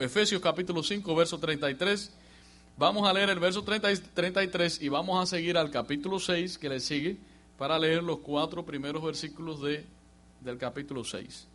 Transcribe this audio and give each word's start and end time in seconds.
Efesios 0.00 0.40
capítulo 0.40 0.82
5, 0.82 1.14
verso 1.14 1.38
33. 1.38 2.10
Vamos 2.78 3.06
a 3.06 3.12
leer 3.12 3.28
el 3.28 3.38
verso 3.38 3.62
30 3.62 3.92
y 3.92 3.96
33 3.98 4.80
y 4.80 4.88
vamos 4.88 5.22
a 5.22 5.26
seguir 5.26 5.58
al 5.58 5.70
capítulo 5.70 6.18
6 6.18 6.56
que 6.56 6.70
le 6.70 6.80
sigue 6.80 7.18
para 7.58 7.78
leer 7.78 8.02
los 8.02 8.20
cuatro 8.20 8.64
primeros 8.64 9.02
versículos 9.04 9.60
de, 9.60 9.84
del 10.40 10.56
capítulo 10.56 11.04
6. 11.04 11.46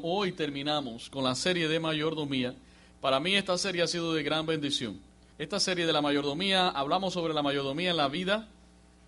Hoy 0.00 0.32
terminamos 0.32 1.10
con 1.10 1.22
la 1.24 1.34
serie 1.34 1.68
de 1.68 1.78
mayordomía. 1.78 2.54
Para 3.02 3.20
mí 3.20 3.34
esta 3.34 3.58
serie 3.58 3.82
ha 3.82 3.86
sido 3.86 4.14
de 4.14 4.22
gran 4.22 4.46
bendición. 4.46 4.98
Esta 5.36 5.60
serie 5.60 5.84
de 5.84 5.92
la 5.92 6.00
mayordomía, 6.00 6.70
hablamos 6.70 7.12
sobre 7.12 7.34
la 7.34 7.42
mayordomía 7.42 7.90
en 7.90 7.98
la 7.98 8.08
vida, 8.08 8.48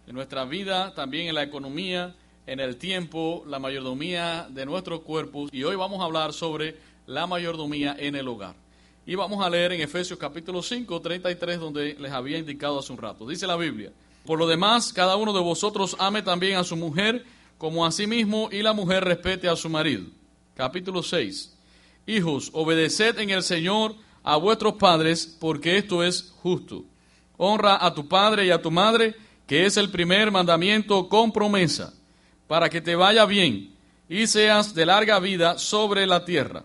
en 0.07 0.15
nuestra 0.15 0.45
vida, 0.45 0.95
también 0.95 1.29
en 1.29 1.35
la 1.35 1.45
economía, 1.45 2.15
en 2.47 2.61
el 2.61 2.77
tiempo, 2.77 3.45
la 3.47 3.59
mayordomía 3.59 4.47
de 4.51 4.67
nuestros 4.67 5.01
cuerpos 5.01 5.49
y 5.53 5.65
hoy 5.65 5.75
vamos 5.75 6.01
a 6.03 6.05
hablar 6.05 6.35
sobre 6.35 6.77
la 7.07 7.27
mayordomía 7.27 7.97
en 7.99 8.17
el 8.17 8.29
hogar. 8.29 8.55
Y 9.07 9.15
vamos 9.15 9.45
a 9.45 9.49
leer 9.49 9.73
en 9.73 9.81
Efesios 9.81 10.19
capítulo 10.19 10.63
5, 10.63 11.01
33, 11.01 11.61
donde 11.61 11.95
les 11.95 12.13
había 12.13 12.39
indicado 12.39 12.79
hace 12.79 12.93
un 12.93 12.99
rato. 12.99 13.27
Dice 13.27 13.47
la 13.47 13.57
Biblia, 13.57 13.93
por 14.25 14.39
lo 14.39 14.49
demás, 14.49 14.93
cada 14.93 15.15
uno 15.17 15.33
de 15.33 15.41
vosotros 15.41 15.97
ame 16.01 16.23
también 16.23 16.57
a 16.57 16.65
su 16.65 16.77
mujer 16.77 17.25
como 17.59 17.87
a 17.87 17.93
sí 17.93 18.07
mismo 18.07 18.49
y 18.51 18.63
la 18.63 18.73
mujer 18.73 19.05
respete 19.05 19.49
a 19.49 19.57
su 19.57 19.69
marido. 19.69 20.05
Capítulo 20.55 21.03
6. 21.03 21.57
Hijos, 22.07 22.51
obedeced 22.53 23.19
en 23.19 23.31
el 23.31 23.43
Señor 23.45 23.95
a 24.25 24.37
vuestros 24.37 24.75
padres, 24.75 25.37
porque 25.41 25.77
esto 25.77 26.03
es 26.03 26.33
justo. 26.43 26.85
Honra 27.37 27.85
a 27.85 27.95
tu 27.95 28.09
padre 28.09 28.47
y 28.47 28.51
a 28.51 28.61
tu 28.61 28.73
madre, 28.73 29.15
que 29.47 29.67
es 29.67 29.77
el 29.77 29.91
primer 29.91 30.33
mandamiento 30.33 31.09
con 31.09 31.31
promesa, 31.31 31.95
para 32.49 32.69
que 32.69 32.81
te 32.81 32.97
vaya 32.97 33.25
bien 33.25 33.75
y 34.09 34.27
seas 34.27 34.75
de 34.75 34.87
larga 34.87 35.21
vida 35.21 35.59
sobre 35.59 36.07
la 36.07 36.25
tierra. 36.25 36.65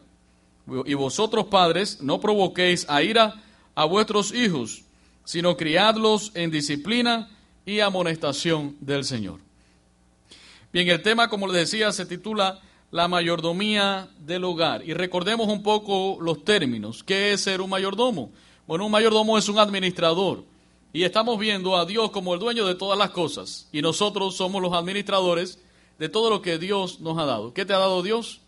Y 0.86 0.94
vosotros 0.94 1.46
padres, 1.46 2.02
no 2.02 2.20
provoquéis 2.20 2.86
a 2.90 3.02
ira 3.04 3.44
a 3.76 3.86
vuestros 3.86 4.34
hijos, 4.34 4.84
sino 5.26 5.58
criadlos 5.58 6.32
en 6.36 6.52
disciplina 6.52 7.30
y 7.66 7.80
amonestación 7.80 8.76
del 8.80 9.04
Señor. 9.04 9.40
Bien, 10.74 10.88
el 10.88 11.02
tema, 11.02 11.30
como 11.30 11.48
les 11.48 11.56
decía, 11.72 11.92
se 11.92 12.06
titula 12.06 12.62
La 12.92 13.08
mayordomía 13.08 14.10
del 14.20 14.44
hogar. 14.44 14.84
Y 14.88 14.94
recordemos 14.94 15.48
un 15.48 15.64
poco 15.64 16.18
los 16.22 16.44
términos. 16.44 17.04
¿Qué 17.04 17.34
es 17.34 17.42
ser 17.42 17.62
un 17.62 17.70
mayordomo? 17.70 18.32
Bueno, 18.68 18.86
un 18.86 18.92
mayordomo 18.92 19.38
es 19.38 19.50
un 19.50 19.60
administrador. 19.60 20.46
Y 20.94 21.04
estamos 21.04 21.40
viendo 21.40 21.78
a 21.78 21.86
Dios 21.86 22.12
como 22.12 22.34
el 22.34 22.40
dueño 22.40 22.66
de 22.66 22.76
todas 22.76 22.98
las 22.98 23.12
cosas. 23.12 23.68
Y 23.72 23.82
nosotros 23.82 24.36
somos 24.36 24.62
los 24.62 24.74
administradores 24.74 25.60
de 26.00 26.10
todo 26.10 26.30
lo 26.30 26.42
que 26.42 26.58
Dios 26.58 27.00
nos 27.00 27.18
ha 27.18 27.26
dado. 27.26 27.54
¿Qué 27.54 27.66
te 27.66 27.74
ha 27.74 27.78
dado 27.78 28.02
Dios? 28.02 28.42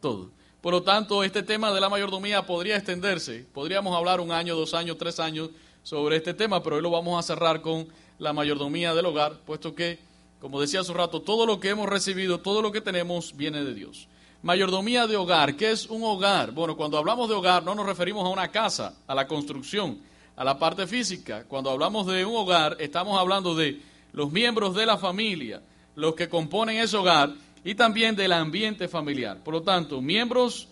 Todo. 0.00 0.30
Por 0.64 0.72
lo 0.72 0.82
tanto, 0.82 1.22
este 1.22 1.42
tema 1.42 1.72
de 1.72 1.80
la 1.82 1.90
mayordomía 1.90 2.46
podría 2.46 2.78
extenderse. 2.78 3.44
Podríamos 3.52 3.94
hablar 3.94 4.18
un 4.18 4.32
año, 4.32 4.56
dos 4.56 4.72
años, 4.72 4.96
tres 4.96 5.20
años 5.20 5.50
sobre 5.82 6.16
este 6.16 6.32
tema, 6.32 6.62
pero 6.62 6.76
hoy 6.76 6.82
lo 6.82 6.90
vamos 6.90 7.18
a 7.18 7.22
cerrar 7.22 7.60
con 7.60 7.86
la 8.18 8.32
mayordomía 8.32 8.94
del 8.94 9.04
hogar, 9.04 9.40
puesto 9.44 9.74
que, 9.74 9.98
como 10.40 10.62
decía 10.62 10.80
hace 10.80 10.90
un 10.90 10.96
rato, 10.96 11.20
todo 11.20 11.44
lo 11.44 11.60
que 11.60 11.68
hemos 11.68 11.86
recibido, 11.86 12.40
todo 12.40 12.62
lo 12.62 12.72
que 12.72 12.80
tenemos 12.80 13.36
viene 13.36 13.62
de 13.62 13.74
Dios. 13.74 14.08
Mayordomía 14.40 15.06
de 15.06 15.16
hogar, 15.16 15.54
¿qué 15.54 15.70
es 15.70 15.84
un 15.84 16.02
hogar? 16.02 16.52
Bueno, 16.52 16.78
cuando 16.78 16.96
hablamos 16.96 17.28
de 17.28 17.34
hogar 17.34 17.62
no 17.62 17.74
nos 17.74 17.84
referimos 17.84 18.24
a 18.24 18.30
una 18.30 18.48
casa, 18.48 18.94
a 19.06 19.14
la 19.14 19.26
construcción, 19.26 19.98
a 20.34 20.44
la 20.44 20.58
parte 20.58 20.86
física. 20.86 21.44
Cuando 21.46 21.68
hablamos 21.68 22.06
de 22.06 22.24
un 22.24 22.36
hogar, 22.36 22.78
estamos 22.80 23.20
hablando 23.20 23.54
de 23.54 23.82
los 24.14 24.32
miembros 24.32 24.74
de 24.74 24.86
la 24.86 24.96
familia, 24.96 25.60
los 25.94 26.14
que 26.14 26.30
componen 26.30 26.78
ese 26.78 26.96
hogar 26.96 27.34
y 27.64 27.74
también 27.74 28.14
del 28.14 28.32
ambiente 28.32 28.88
familiar. 28.88 29.42
Por 29.42 29.54
lo 29.54 29.62
tanto, 29.62 30.02
miembros 30.02 30.68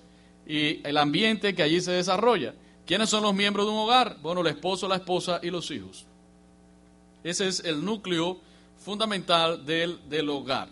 y 0.46 0.86
el 0.86 0.98
ambiente 0.98 1.54
que 1.54 1.62
allí 1.62 1.80
se 1.80 1.92
desarrolla. 1.92 2.54
¿Quiénes 2.86 3.08
son 3.08 3.22
los 3.22 3.34
miembros 3.34 3.66
de 3.66 3.72
un 3.72 3.78
hogar? 3.78 4.18
Bueno, 4.22 4.42
el 4.42 4.48
esposo, 4.48 4.86
la 4.86 4.96
esposa 4.96 5.40
y 5.42 5.50
los 5.50 5.70
hijos. 5.70 6.06
Ese 7.24 7.48
es 7.48 7.60
el 7.60 7.84
núcleo 7.84 8.38
fundamental 8.76 9.64
del, 9.64 9.98
del 10.08 10.28
hogar. 10.28 10.68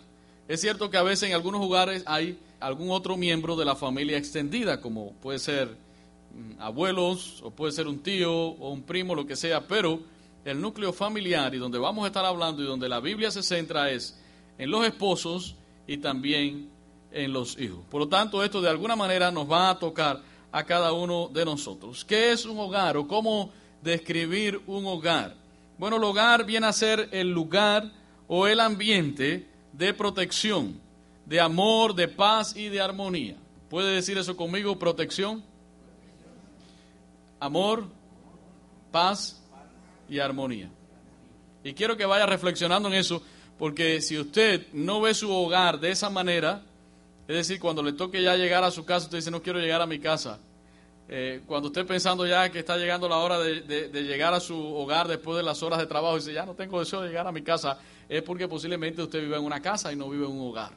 Es 0.47 0.61
cierto 0.61 0.89
que 0.89 0.97
a 0.97 1.03
veces 1.03 1.29
en 1.29 1.35
algunos 1.35 1.61
hogares 1.61 2.03
hay 2.05 2.37
algún 2.59 2.91
otro 2.91 3.17
miembro 3.17 3.55
de 3.55 3.65
la 3.65 3.75
familia 3.75 4.17
extendida, 4.17 4.81
como 4.81 5.13
puede 5.13 5.39
ser 5.39 5.69
mm, 5.69 6.61
abuelos, 6.61 7.41
o 7.41 7.51
puede 7.51 7.71
ser 7.71 7.87
un 7.87 7.99
tío, 7.99 8.31
o 8.31 8.69
un 8.69 8.83
primo, 8.83 9.15
lo 9.15 9.25
que 9.25 9.35
sea, 9.35 9.67
pero 9.67 10.01
el 10.45 10.59
núcleo 10.59 10.91
familiar 10.91 11.55
y 11.55 11.57
donde 11.57 11.79
vamos 11.79 12.03
a 12.03 12.07
estar 12.07 12.25
hablando 12.25 12.61
y 12.61 12.65
donde 12.65 12.89
la 12.89 12.99
Biblia 12.99 13.31
se 13.31 13.41
centra 13.41 13.89
es 13.89 14.19
en 14.57 14.69
los 14.69 14.85
esposos 14.85 15.55
y 15.87 15.97
también 15.97 16.69
en 17.11 17.33
los 17.33 17.59
hijos. 17.59 17.79
Por 17.89 18.01
lo 18.01 18.07
tanto, 18.07 18.43
esto 18.43 18.61
de 18.61 18.69
alguna 18.69 18.95
manera 18.95 19.31
nos 19.31 19.49
va 19.49 19.69
a 19.69 19.79
tocar 19.79 20.21
a 20.51 20.63
cada 20.63 20.93
uno 20.93 21.29
de 21.29 21.45
nosotros. 21.45 22.05
¿Qué 22.05 22.31
es 22.31 22.45
un 22.45 22.59
hogar 22.59 22.97
o 22.97 23.07
cómo 23.07 23.51
describir 23.81 24.61
un 24.67 24.85
hogar? 24.85 25.35
Bueno, 25.77 25.97
el 25.97 26.03
hogar 26.03 26.45
viene 26.45 26.67
a 26.67 26.73
ser 26.73 27.09
el 27.11 27.31
lugar 27.31 27.91
o 28.27 28.47
el 28.47 28.59
ambiente 28.59 29.47
de 29.73 29.93
protección, 29.93 30.79
de 31.25 31.39
amor, 31.39 31.95
de 31.95 32.07
paz 32.07 32.55
y 32.55 32.69
de 32.69 32.81
armonía. 32.81 33.37
¿Puede 33.69 33.95
decir 33.95 34.17
eso 34.17 34.35
conmigo? 34.35 34.77
Protección, 34.77 35.43
amor, 37.39 37.87
paz 38.91 39.41
y 40.09 40.19
armonía. 40.19 40.69
Y 41.63 41.73
quiero 41.73 41.95
que 41.95 42.05
vaya 42.05 42.25
reflexionando 42.25 42.89
en 42.89 42.95
eso 42.95 43.21
porque 43.61 44.01
si 44.01 44.17
usted 44.17 44.65
no 44.73 45.01
ve 45.01 45.13
su 45.13 45.31
hogar 45.31 45.79
de 45.79 45.91
esa 45.91 46.09
manera, 46.09 46.63
es 47.27 47.35
decir, 47.35 47.59
cuando 47.59 47.83
le 47.83 47.93
toque 47.93 48.23
ya 48.23 48.35
llegar 48.35 48.63
a 48.63 48.71
su 48.71 48.83
casa, 48.85 49.05
usted 49.05 49.19
dice, 49.19 49.29
no 49.29 49.43
quiero 49.43 49.59
llegar 49.59 49.79
a 49.83 49.85
mi 49.85 49.99
casa. 49.99 50.39
Eh, 51.07 51.43
cuando 51.45 51.67
usted 51.67 51.85
pensando 51.85 52.25
ya 52.25 52.49
que 52.49 52.57
está 52.57 52.75
llegando 52.75 53.07
la 53.07 53.17
hora 53.17 53.37
de, 53.37 53.91
llegar 53.91 54.33
a 54.33 54.39
su 54.39 54.57
hogar 54.57 55.07
después 55.07 55.37
de 55.37 55.43
las 55.43 55.61
horas 55.61 55.77
de 55.77 55.85
trabajo, 55.85 56.15
dice, 56.15 56.33
ya 56.33 56.43
no 56.43 56.55
tengo 56.55 56.79
deseo 56.79 57.01
de 57.01 57.09
llegar 57.09 57.27
a 57.27 57.31
mi 57.31 57.43
casa, 57.43 57.77
es 58.09 58.23
porque 58.23 58.47
posiblemente 58.47 59.03
usted 59.03 59.21
vive 59.21 59.37
en 59.37 59.43
una 59.43 59.61
casa 59.61 59.93
y 59.93 59.95
no 59.95 60.09
vive 60.09 60.25
en 60.25 60.31
un 60.31 60.49
hogar. 60.49 60.71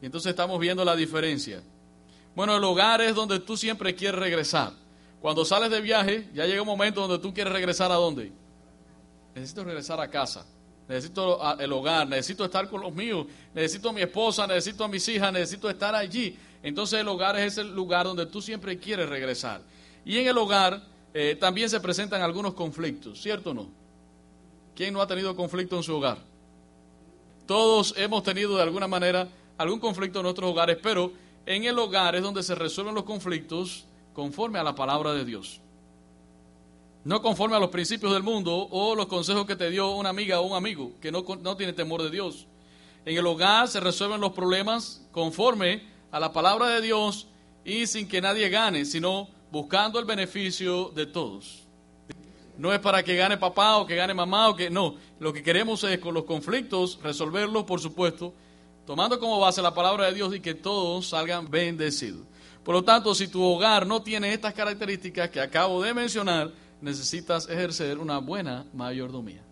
Y 0.00 0.06
entonces 0.06 0.30
estamos 0.30 0.58
viendo 0.58 0.82
la 0.86 0.96
diferencia. 0.96 1.62
Bueno, 2.34 2.56
el 2.56 2.64
hogar 2.64 3.02
es 3.02 3.14
donde 3.14 3.40
tú 3.40 3.58
siempre 3.58 3.94
quieres 3.94 4.18
regresar. 4.18 4.72
Cuando 5.20 5.44
sales 5.44 5.70
de 5.70 5.82
viaje, 5.82 6.30
ya 6.32 6.46
llega 6.46 6.62
un 6.62 6.68
momento 6.68 7.06
donde 7.06 7.18
tú 7.18 7.34
quieres 7.34 7.52
regresar 7.52 7.92
a 7.92 7.96
dónde? 7.96 8.32
Necesito 9.34 9.64
regresar 9.64 10.00
a 10.00 10.08
casa 10.08 10.46
necesito 10.88 11.40
el 11.58 11.72
hogar, 11.72 12.08
necesito 12.08 12.44
estar 12.44 12.68
con 12.68 12.80
los 12.80 12.92
míos, 12.92 13.26
necesito 13.54 13.90
a 13.90 13.92
mi 13.92 14.00
esposa, 14.00 14.46
necesito 14.46 14.84
a 14.84 14.88
mis 14.88 15.06
hijas, 15.08 15.32
necesito 15.32 15.68
estar 15.70 15.94
allí. 15.94 16.36
Entonces 16.62 17.00
el 17.00 17.08
hogar 17.08 17.38
es 17.38 17.58
el 17.58 17.74
lugar 17.74 18.06
donde 18.06 18.26
tú 18.26 18.40
siempre 18.40 18.78
quieres 18.78 19.08
regresar. 19.08 19.62
Y 20.04 20.18
en 20.18 20.28
el 20.28 20.38
hogar 20.38 20.82
eh, 21.14 21.36
también 21.38 21.68
se 21.68 21.80
presentan 21.80 22.22
algunos 22.22 22.54
conflictos, 22.54 23.20
¿cierto 23.20 23.50
o 23.50 23.54
no? 23.54 23.68
¿Quién 24.74 24.94
no 24.94 25.00
ha 25.02 25.06
tenido 25.06 25.34
conflicto 25.36 25.76
en 25.76 25.82
su 25.82 25.96
hogar? 25.96 26.18
Todos 27.46 27.94
hemos 27.96 28.22
tenido 28.22 28.56
de 28.56 28.62
alguna 28.62 28.88
manera 28.88 29.28
algún 29.58 29.80
conflicto 29.80 30.20
en 30.20 30.24
nuestros 30.24 30.50
hogares, 30.50 30.78
pero 30.82 31.12
en 31.46 31.64
el 31.64 31.78
hogar 31.78 32.16
es 32.16 32.22
donde 32.22 32.42
se 32.42 32.54
resuelven 32.54 32.94
los 32.94 33.04
conflictos 33.04 33.84
conforme 34.12 34.58
a 34.58 34.62
la 34.62 34.74
palabra 34.74 35.12
de 35.12 35.24
Dios 35.24 35.60
no 37.04 37.20
conforme 37.20 37.56
a 37.56 37.60
los 37.60 37.70
principios 37.70 38.12
del 38.12 38.22
mundo 38.22 38.68
o 38.70 38.94
los 38.94 39.06
consejos 39.06 39.46
que 39.46 39.56
te 39.56 39.70
dio 39.70 39.90
una 39.90 40.10
amiga 40.10 40.40
o 40.40 40.46
un 40.46 40.56
amigo 40.56 40.92
que 41.00 41.10
no, 41.10 41.24
no 41.40 41.56
tiene 41.56 41.72
temor 41.72 42.02
de 42.02 42.10
Dios. 42.10 42.46
En 43.04 43.16
el 43.16 43.26
hogar 43.26 43.66
se 43.68 43.80
resuelven 43.80 44.20
los 44.20 44.32
problemas 44.32 45.04
conforme 45.10 45.82
a 46.12 46.20
la 46.20 46.32
palabra 46.32 46.68
de 46.68 46.80
Dios 46.80 47.26
y 47.64 47.86
sin 47.86 48.08
que 48.08 48.20
nadie 48.20 48.48
gane, 48.48 48.84
sino 48.84 49.28
buscando 49.50 49.98
el 49.98 50.04
beneficio 50.04 50.90
de 50.94 51.06
todos. 51.06 51.62
No 52.56 52.72
es 52.72 52.78
para 52.78 53.02
que 53.02 53.16
gane 53.16 53.38
papá 53.38 53.78
o 53.78 53.86
que 53.86 53.96
gane 53.96 54.14
mamá 54.14 54.48
o 54.48 54.54
que 54.54 54.70
no. 54.70 54.96
Lo 55.18 55.32
que 55.32 55.42
queremos 55.42 55.82
es 55.84 55.98
con 55.98 56.14
los 56.14 56.24
conflictos 56.24 57.00
resolverlos, 57.02 57.64
por 57.64 57.80
supuesto, 57.80 58.34
tomando 58.86 59.18
como 59.18 59.40
base 59.40 59.62
la 59.62 59.74
palabra 59.74 60.06
de 60.06 60.14
Dios 60.14 60.34
y 60.34 60.40
que 60.40 60.54
todos 60.54 61.08
salgan 61.08 61.50
bendecidos. 61.50 62.26
Por 62.62 62.74
lo 62.74 62.84
tanto, 62.84 63.14
si 63.14 63.26
tu 63.26 63.42
hogar 63.42 63.86
no 63.86 64.02
tiene 64.02 64.32
estas 64.32 64.54
características 64.54 65.30
que 65.30 65.40
acabo 65.40 65.82
de 65.82 65.94
mencionar, 65.94 66.52
necesitas 66.82 67.48
ejercer 67.48 67.98
una 67.98 68.18
buena 68.18 68.66
mayordomía. 68.74 69.42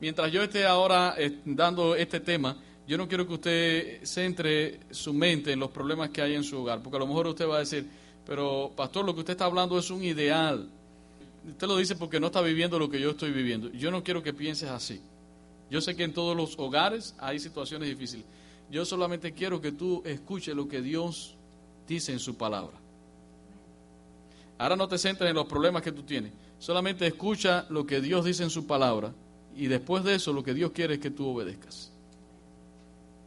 Mientras 0.00 0.32
yo 0.32 0.42
esté 0.42 0.66
ahora 0.66 1.14
eh, 1.16 1.38
dando 1.44 1.94
este 1.94 2.20
tema, 2.20 2.56
yo 2.88 2.96
no 2.98 3.06
quiero 3.06 3.26
que 3.26 3.34
usted 3.34 4.04
centre 4.04 4.80
su 4.90 5.12
mente 5.12 5.52
en 5.52 5.60
los 5.60 5.70
problemas 5.70 6.10
que 6.10 6.22
hay 6.22 6.34
en 6.34 6.42
su 6.42 6.58
hogar, 6.58 6.82
porque 6.82 6.96
a 6.96 7.00
lo 7.00 7.06
mejor 7.06 7.28
usted 7.28 7.46
va 7.46 7.56
a 7.56 7.60
decir, 7.60 7.86
pero 8.26 8.72
pastor, 8.74 9.04
lo 9.04 9.14
que 9.14 9.20
usted 9.20 9.32
está 9.32 9.44
hablando 9.44 9.78
es 9.78 9.90
un 9.90 10.02
ideal. 10.02 10.68
Usted 11.46 11.66
lo 11.66 11.76
dice 11.76 11.96
porque 11.96 12.18
no 12.18 12.26
está 12.28 12.40
viviendo 12.40 12.78
lo 12.78 12.90
que 12.90 13.00
yo 13.00 13.10
estoy 13.10 13.30
viviendo. 13.30 13.70
Yo 13.72 13.90
no 13.90 14.02
quiero 14.02 14.22
que 14.22 14.32
pienses 14.32 14.70
así. 14.70 15.00
Yo 15.70 15.80
sé 15.80 15.94
que 15.94 16.04
en 16.04 16.12
todos 16.12 16.36
los 16.36 16.58
hogares 16.58 17.14
hay 17.18 17.38
situaciones 17.38 17.88
difíciles. 17.88 18.24
Yo 18.70 18.84
solamente 18.84 19.32
quiero 19.32 19.60
que 19.60 19.72
tú 19.72 20.02
escuches 20.04 20.54
lo 20.54 20.66
que 20.66 20.80
Dios 20.80 21.34
dice 21.86 22.12
en 22.12 22.18
su 22.18 22.36
palabra. 22.36 22.76
Ahora 24.58 24.76
no 24.76 24.88
te 24.88 24.98
centres 24.98 25.30
en 25.30 25.36
los 25.36 25.46
problemas 25.46 25.82
que 25.82 25.92
tú 25.92 26.02
tienes. 26.02 26.32
Solamente 26.60 27.06
escucha 27.06 27.66
lo 27.70 27.86
que 27.86 28.02
Dios 28.02 28.24
dice 28.24 28.42
en 28.42 28.50
su 28.50 28.66
palabra 28.66 29.12
y 29.56 29.66
después 29.66 30.04
de 30.04 30.14
eso 30.14 30.32
lo 30.32 30.44
que 30.44 30.54
Dios 30.54 30.72
quiere 30.72 30.94
es 30.94 31.00
que 31.00 31.10
tú 31.10 31.26
obedezcas. 31.26 31.90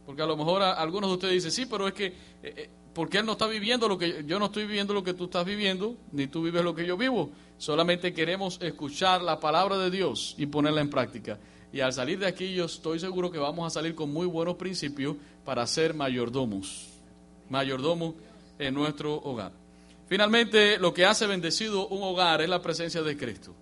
Porque 0.06 0.22
a 0.22 0.26
lo 0.26 0.36
mejor 0.36 0.62
algunos 0.62 1.10
de 1.10 1.14
ustedes 1.14 1.34
dicen, 1.34 1.50
sí, 1.50 1.66
pero 1.66 1.88
es 1.88 1.94
que, 1.94 2.06
eh, 2.06 2.14
eh, 2.42 2.70
porque 2.94 3.18
Él 3.18 3.26
no 3.26 3.32
está 3.32 3.48
viviendo 3.48 3.88
lo 3.88 3.98
que 3.98 4.24
yo 4.24 4.38
no 4.38 4.46
estoy 4.46 4.66
viviendo 4.66 4.94
lo 4.94 5.02
que 5.02 5.14
tú 5.14 5.24
estás 5.24 5.44
viviendo, 5.44 5.96
ni 6.12 6.28
tú 6.28 6.42
vives 6.42 6.62
lo 6.62 6.76
que 6.76 6.86
yo 6.86 6.96
vivo. 6.96 7.30
Solamente 7.58 8.12
queremos 8.12 8.60
escuchar 8.62 9.20
la 9.20 9.40
palabra 9.40 9.78
de 9.78 9.90
Dios 9.90 10.36
y 10.38 10.46
ponerla 10.46 10.80
en 10.80 10.90
práctica. 10.90 11.38
Y 11.72 11.80
al 11.80 11.92
salir 11.92 12.20
de 12.20 12.26
aquí 12.26 12.54
yo 12.54 12.66
estoy 12.66 13.00
seguro 13.00 13.32
que 13.32 13.38
vamos 13.38 13.66
a 13.66 13.70
salir 13.70 13.96
con 13.96 14.12
muy 14.12 14.26
buenos 14.26 14.54
principios 14.54 15.16
para 15.44 15.66
ser 15.66 15.92
mayordomos. 15.92 16.88
Mayordomos 17.50 18.14
en 18.60 18.74
nuestro 18.74 19.16
hogar. 19.16 19.63
Finalmente, 20.06 20.78
lo 20.78 20.92
que 20.92 21.06
hace 21.06 21.26
bendecido 21.26 21.88
un 21.88 22.02
hogar 22.02 22.42
es 22.42 22.48
la 22.48 22.62
presencia 22.62 23.02
de 23.02 23.16
Cristo. 23.16 23.54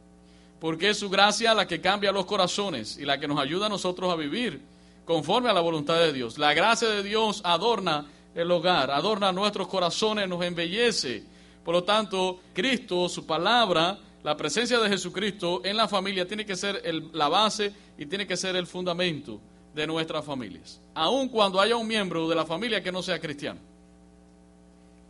Porque 0.60 0.90
es 0.90 0.98
su 0.98 1.10
gracia 1.10 1.54
la 1.54 1.66
que 1.66 1.80
cambia 1.80 2.12
los 2.12 2.26
corazones 2.26 2.96
y 2.98 3.04
la 3.04 3.18
que 3.18 3.28
nos 3.28 3.38
ayuda 3.38 3.66
a 3.66 3.68
nosotros 3.68 4.12
a 4.12 4.16
vivir 4.16 4.60
conforme 5.04 5.50
a 5.50 5.52
la 5.52 5.60
voluntad 5.60 5.98
de 5.98 6.12
Dios. 6.12 6.38
La 6.38 6.54
gracia 6.54 6.88
de 6.88 7.02
Dios 7.02 7.40
adorna 7.44 8.06
el 8.34 8.50
hogar, 8.50 8.90
adorna 8.90 9.32
nuestros 9.32 9.68
corazones, 9.68 10.28
nos 10.28 10.42
embellece. 10.44 11.24
Por 11.64 11.74
lo 11.74 11.84
tanto, 11.84 12.40
Cristo, 12.52 13.08
su 13.08 13.26
palabra, 13.26 13.98
la 14.22 14.36
presencia 14.36 14.78
de 14.78 14.88
Jesucristo 14.88 15.62
en 15.64 15.76
la 15.76 15.88
familia 15.88 16.26
tiene 16.26 16.46
que 16.46 16.56
ser 16.56 16.82
la 17.12 17.28
base 17.28 17.72
y 17.98 18.06
tiene 18.06 18.26
que 18.26 18.36
ser 18.36 18.56
el 18.56 18.66
fundamento 18.66 19.40
de 19.74 19.86
nuestras 19.86 20.24
familias. 20.24 20.80
Aun 20.94 21.28
cuando 21.28 21.60
haya 21.60 21.76
un 21.76 21.86
miembro 21.86 22.28
de 22.28 22.34
la 22.34 22.46
familia 22.46 22.82
que 22.82 22.92
no 22.92 23.02
sea 23.02 23.20
cristiano. 23.20 23.60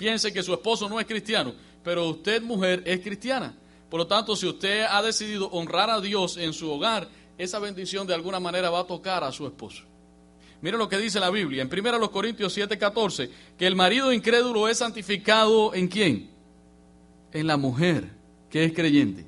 Piense 0.02 0.32
que 0.32 0.42
su 0.42 0.52
esposo 0.52 0.88
no 0.88 0.98
es 0.98 1.06
cristiano, 1.06 1.54
pero 1.84 2.08
usted, 2.08 2.42
mujer, 2.42 2.82
es 2.86 2.98
cristiana. 2.98 3.54
Por 3.88 4.00
lo 4.00 4.06
tanto, 4.08 4.34
si 4.34 4.48
usted 4.48 4.84
ha 4.90 5.00
decidido 5.00 5.46
honrar 5.50 5.90
a 5.90 6.00
Dios 6.00 6.36
en 6.38 6.52
su 6.52 6.68
hogar, 6.72 7.08
esa 7.38 7.60
bendición 7.60 8.04
de 8.04 8.12
alguna 8.12 8.40
manera 8.40 8.68
va 8.68 8.80
a 8.80 8.84
tocar 8.84 9.22
a 9.22 9.30
su 9.30 9.46
esposo. 9.46 9.84
Mira 10.60 10.76
lo 10.76 10.88
que 10.88 10.98
dice 10.98 11.20
la 11.20 11.30
Biblia 11.30 11.62
en 11.62 11.68
1 11.68 12.10
Corintios 12.10 12.52
7:14, 12.52 13.30
que 13.56 13.64
el 13.64 13.76
marido 13.76 14.12
incrédulo 14.12 14.66
es 14.66 14.78
santificado 14.78 15.72
en 15.72 15.86
quién? 15.86 16.30
En 17.32 17.46
la 17.46 17.56
mujer 17.56 18.10
que 18.50 18.64
es 18.64 18.72
creyente. 18.72 19.24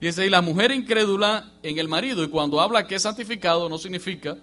Dice, 0.00 0.26
y 0.26 0.30
la 0.30 0.42
mujer 0.42 0.72
incrédula 0.72 1.52
en 1.62 1.78
el 1.78 1.86
marido, 1.86 2.24
y 2.24 2.28
cuando 2.28 2.60
habla 2.60 2.88
que 2.88 2.96
es 2.96 3.02
santificado 3.02 3.68
no 3.68 3.78
significa 3.78 4.36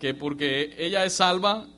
que 0.00 0.12
porque 0.12 0.74
ella 0.76 1.04
es 1.04 1.12
salva 1.12 1.68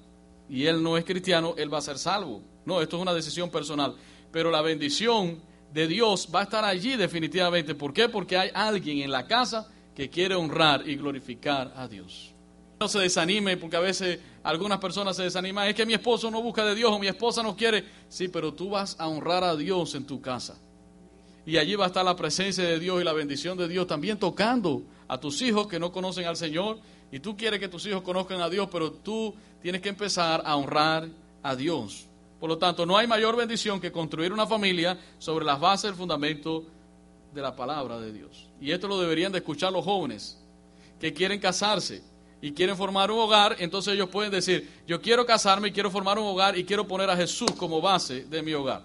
y 0.49 0.67
él 0.67 0.83
no 0.83 0.97
es 0.97 1.05
cristiano, 1.05 1.55
él 1.57 1.73
va 1.73 1.79
a 1.79 1.83
ser 1.83 1.99
salvo. 1.99 2.43
No, 2.65 2.81
esto 2.81 2.97
es 2.97 3.03
una 3.03 3.15
decisión 3.15 3.51
personal. 3.51 3.95
Pero 4.31 4.51
la 4.51 4.63
bendición 4.63 5.41
de 5.73 5.87
Dios 5.87 6.29
va 6.35 6.41
a 6.41 6.45
estar 6.45 6.65
allí 6.65 6.97
definitivamente. 6.97 7.75
¿Por 7.75 7.93
qué? 7.93 8.09
Porque 8.09 8.37
hay 8.37 8.51
alguien 8.55 8.99
en 8.99 9.11
la 9.11 9.27
casa 9.27 9.69
que 9.95 10.11
quiere 10.11 10.35
honrar 10.35 10.89
y 10.89 10.97
glorificar 10.97 11.73
a 11.77 11.89
Dios. 11.89 12.35
No 12.79 12.89
se 12.89 12.99
desanime, 12.99 13.57
porque 13.57 13.77
a 13.77 13.81
veces 13.81 14.21
algunas 14.43 14.79
personas 14.79 15.17
se 15.17 15.23
desaniman. 15.23 15.67
Es 15.67 15.75
que 15.75 15.87
mi 15.87 15.95
esposo 15.95 16.31
no 16.31 16.43
busca 16.43 16.65
de 16.65 16.75
Dios 16.75 16.93
o 16.93 16.99
mi 16.99 17.07
esposa 17.07 17.43
no 17.43 17.57
quiere. 17.57 17.85
Sí, 18.09 18.29
pero 18.29 18.53
tú 18.53 18.71
vas 18.71 18.97
a 18.99 19.09
honrar 19.09 19.43
a 19.45 19.57
Dios 19.57 19.95
en 19.95 20.07
tu 20.07 20.21
casa. 20.21 20.59
Y 21.47 21.57
allí 21.57 21.75
va 21.77 21.85
a 21.85 21.89
estar 21.89 22.05
la 22.05 22.17
presencia 22.17 22.65
de 22.65 22.79
Dios 22.79 23.01
y 23.01 23.05
la 23.05 23.13
bendición 23.13 23.57
de 23.57 23.69
Dios 23.69 23.87
también 23.87 24.19
tocando 24.19 24.83
a 25.09 25.19
tus 25.19 25.41
hijos 25.43 25.69
que 25.69 25.79
no 25.79 25.93
conocen 25.93 26.27
al 26.27 26.37
Señor. 26.37 26.79
Y 27.13 27.21
tú 27.21 27.37
quieres 27.37 27.61
que 27.61 27.69
tus 27.69 27.87
hijos 27.87 28.03
conozcan 28.03 28.41
a 28.41 28.49
Dios, 28.49 28.69
pero 28.71 28.91
tú 28.91 29.35
tienes 29.63 29.81
que 29.81 29.89
empezar 29.89 30.43
a 30.45 30.57
honrar 30.57 31.09
a 31.43 31.55
Dios. 31.55 32.07
Por 32.41 32.49
lo 32.49 32.59
tanto, 32.59 32.85
no 32.85 32.97
hay 32.97 33.07
mayor 33.07 33.37
bendición 33.37 33.81
que 33.81 33.93
construir 33.93 34.33
una 34.33 34.47
familia 34.47 34.99
sobre 35.19 35.45
las 35.45 35.59
bases 35.59 35.91
del 35.91 35.95
fundamento 35.95 36.65
de 37.33 37.43
la 37.43 37.55
palabra 37.55 37.99
de 37.99 38.13
Dios. 38.13 38.49
Y 38.61 38.73
esto 38.73 38.89
lo 38.89 39.01
deberían 39.01 39.33
de 39.33 39.39
escuchar 39.39 39.73
los 39.73 39.85
jóvenes 39.85 40.39
que 41.01 41.13
quieren 41.13 41.39
casarse 41.39 42.03
y 42.41 42.53
quieren 42.53 42.77
formar 42.77 43.11
un 43.11 43.19
hogar, 43.19 43.57
entonces 43.59 43.95
ellos 43.95 44.09
pueden 44.09 44.31
decir, 44.31 44.71
yo 44.87 45.01
quiero 45.01 45.25
casarme 45.25 45.69
y 45.69 45.73
quiero 45.73 45.91
formar 45.91 46.19
un 46.19 46.27
hogar 46.27 46.57
y 46.57 46.65
quiero 46.65 46.87
poner 46.87 47.09
a 47.11 47.17
Jesús 47.17 47.51
como 47.57 47.81
base 47.81 48.25
de 48.25 48.43
mi 48.43 48.53
hogar. 48.53 48.83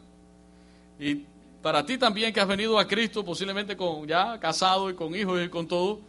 Y 1.00 1.26
para 1.62 1.86
ti 1.86 1.98
también 1.98 2.34
que 2.34 2.40
has 2.40 2.48
venido 2.48 2.80
a 2.80 2.88
Cristo, 2.88 3.24
posiblemente 3.24 3.76
con 3.76 4.08
ya 4.08 4.40
casado 4.40 4.90
y 4.90 4.96
con 4.96 5.16
hijos 5.16 5.42
y 5.44 5.50
con 5.50 5.68
todo, 5.68 6.00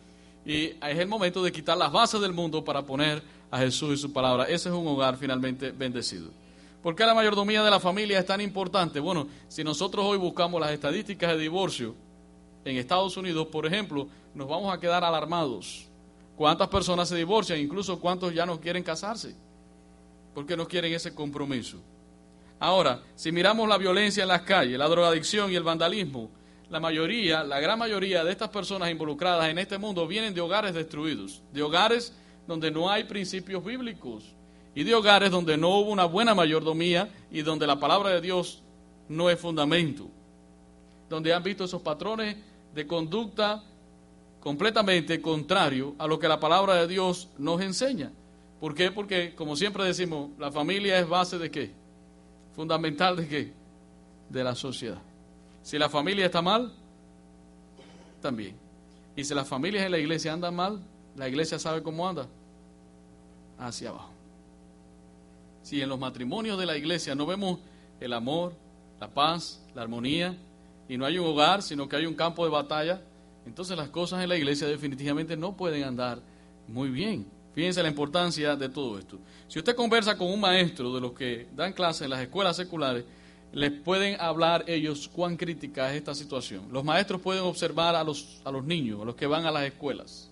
y 0.44 0.66
es 0.66 0.98
el 0.98 1.08
momento 1.08 1.42
de 1.42 1.52
quitar 1.52 1.76
las 1.76 1.92
bases 1.92 2.20
del 2.20 2.32
mundo 2.32 2.64
para 2.64 2.82
poner 2.82 3.22
a 3.50 3.58
Jesús 3.58 3.94
y 3.94 3.96
su 3.96 4.12
palabra. 4.12 4.44
Ese 4.44 4.68
es 4.68 4.74
un 4.74 4.86
hogar 4.86 5.16
finalmente 5.16 5.70
bendecido. 5.70 6.30
¿Por 6.82 6.96
qué 6.96 7.06
la 7.06 7.14
mayordomía 7.14 7.62
de 7.62 7.70
la 7.70 7.78
familia 7.78 8.18
es 8.18 8.26
tan 8.26 8.40
importante? 8.40 8.98
Bueno, 8.98 9.28
si 9.48 9.62
nosotros 9.62 10.04
hoy 10.04 10.18
buscamos 10.18 10.60
las 10.60 10.72
estadísticas 10.72 11.30
de 11.30 11.38
divorcio 11.38 11.94
en 12.64 12.76
Estados 12.76 13.16
Unidos, 13.16 13.46
por 13.48 13.66
ejemplo, 13.66 14.08
nos 14.34 14.48
vamos 14.48 14.74
a 14.74 14.80
quedar 14.80 15.04
alarmados 15.04 15.88
¿Cuántas 16.36 16.68
personas 16.68 17.08
se 17.08 17.16
divorcian? 17.16 17.58
Incluso 17.60 18.00
cuántos 18.00 18.34
ya 18.34 18.46
no 18.46 18.60
quieren 18.60 18.82
casarse. 18.82 19.34
Porque 20.34 20.56
no 20.56 20.66
quieren 20.66 20.92
ese 20.92 21.14
compromiso. 21.14 21.78
Ahora, 22.58 23.02
si 23.14 23.32
miramos 23.32 23.68
la 23.68 23.76
violencia 23.76 24.22
en 24.22 24.28
las 24.28 24.42
calles, 24.42 24.78
la 24.78 24.88
drogadicción 24.88 25.52
y 25.52 25.56
el 25.56 25.62
vandalismo, 25.62 26.30
la 26.72 26.80
mayoría, 26.80 27.44
la 27.44 27.60
gran 27.60 27.78
mayoría 27.78 28.24
de 28.24 28.32
estas 28.32 28.48
personas 28.48 28.90
involucradas 28.90 29.46
en 29.50 29.58
este 29.58 29.76
mundo 29.76 30.06
vienen 30.06 30.32
de 30.32 30.40
hogares 30.40 30.72
destruidos, 30.72 31.42
de 31.52 31.62
hogares 31.62 32.14
donde 32.46 32.70
no 32.70 32.90
hay 32.90 33.04
principios 33.04 33.62
bíblicos 33.62 34.24
y 34.74 34.82
de 34.82 34.94
hogares 34.94 35.30
donde 35.30 35.58
no 35.58 35.69
hubo 35.69 35.90
una 35.90 36.06
buena 36.06 36.34
mayordomía 36.34 37.10
y 37.30 37.42
donde 37.42 37.66
la 37.66 37.78
palabra 37.78 38.08
de 38.08 38.22
Dios 38.22 38.62
no 39.06 39.28
es 39.28 39.38
fundamento, 39.38 40.08
donde 41.10 41.34
han 41.34 41.42
visto 41.42 41.64
esos 41.64 41.82
patrones 41.82 42.38
de 42.75 42.86
conducta 42.86 43.62
completamente 44.40 45.20
contrario 45.20 45.94
a 45.98 46.06
lo 46.06 46.18
que 46.18 46.26
la 46.26 46.40
palabra 46.40 46.76
de 46.76 46.88
Dios 46.88 47.28
nos 47.36 47.60
enseña. 47.60 48.10
¿Por 48.60 48.75
qué? 48.75 48.90
Porque, 48.90 49.34
como 49.34 49.56
siempre 49.56 49.84
decimos, 49.84 50.30
la 50.38 50.50
familia 50.50 50.98
es 50.98 51.06
base 51.06 51.36
de 51.36 51.50
qué? 51.50 51.70
Fundamental 52.56 53.16
de 53.16 53.28
qué? 53.28 53.52
De 54.30 54.42
la 54.42 54.54
sociedad. 54.54 55.12
Si 55.62 55.79
la 55.79 55.88
familia 55.88 56.26
está 56.26 56.43
mal, 56.43 56.73
también. 58.20 58.56
Y 59.14 59.25
si 59.25 59.35
las 59.35 59.47
familias 59.47 59.85
en 59.85 59.93
la 59.93 59.99
iglesia 59.99 60.32
andan 60.32 60.55
mal, 60.55 60.81
la 61.17 61.29
iglesia 61.29 61.59
sabe 61.59 61.82
cómo 61.82 62.09
anda. 62.09 62.26
Hacia 63.59 63.91
abajo. 63.91 64.11
Si 65.62 65.81
en 65.81 65.88
los 65.88 65.99
matrimonios 65.99 66.59
de 66.59 66.67
la 66.67 66.76
iglesia 66.76 67.14
no 67.14 67.26
vemos 67.26 67.61
el 68.00 68.12
amor, 68.12 68.55
la 69.00 69.09
paz, 69.09 69.62
la 69.75 69.82
armonía, 69.82 70.37
y 70.88 70.97
no 70.97 71.05
hay 71.06 71.19
un 71.19 71.26
hogar, 71.26 71.62
sino 71.62 71.88
que 71.88 71.97
hay 71.97 72.06
un 72.06 72.14
campo 72.14 72.44
de 72.44 72.50
batalla, 72.50 73.00
entonces 73.47 73.76
las 73.76 73.88
cosas 73.88 74.23
en 74.23 74.29
la 74.29 74.37
iglesia 74.37 74.67
definitivamente 74.67 75.37
no 75.37 75.56
pueden 75.56 75.85
andar 75.85 76.20
muy 76.69 76.88
bien. 76.91 77.26
Fíjense 77.55 77.82
la 77.82 77.88
importancia 77.88 78.56
de 78.56 78.69
todo 78.69 78.99
esto. 78.99 79.19
Si 79.47 79.59
usted 79.59 79.76
conversa 79.76 80.17
con 80.17 80.29
un 80.29 80.41
maestro 80.41 80.93
de 80.94 81.00
los 81.00 81.12
que 81.12 81.49
dan 81.55 81.73
clases 81.73 82.03
en 82.03 82.11
las 82.11 82.20
escuelas 82.20 82.56
seculares, 82.56 83.05
les 83.52 83.70
pueden 83.70 84.19
hablar 84.20 84.64
ellos 84.66 85.08
cuán 85.12 85.37
crítica 85.37 85.90
es 85.90 85.99
esta 85.99 86.14
situación. 86.14 86.68
Los 86.73 86.85
maestros 86.85 87.21
pueden 87.21 87.42
observar 87.42 87.94
a 87.94 88.02
los, 88.02 88.40
a 88.44 88.50
los 88.50 88.64
niños, 88.64 89.02
a 89.02 89.04
los 89.04 89.14
que 89.14 89.26
van 89.26 89.44
a 89.44 89.50
las 89.50 89.64
escuelas. 89.64 90.30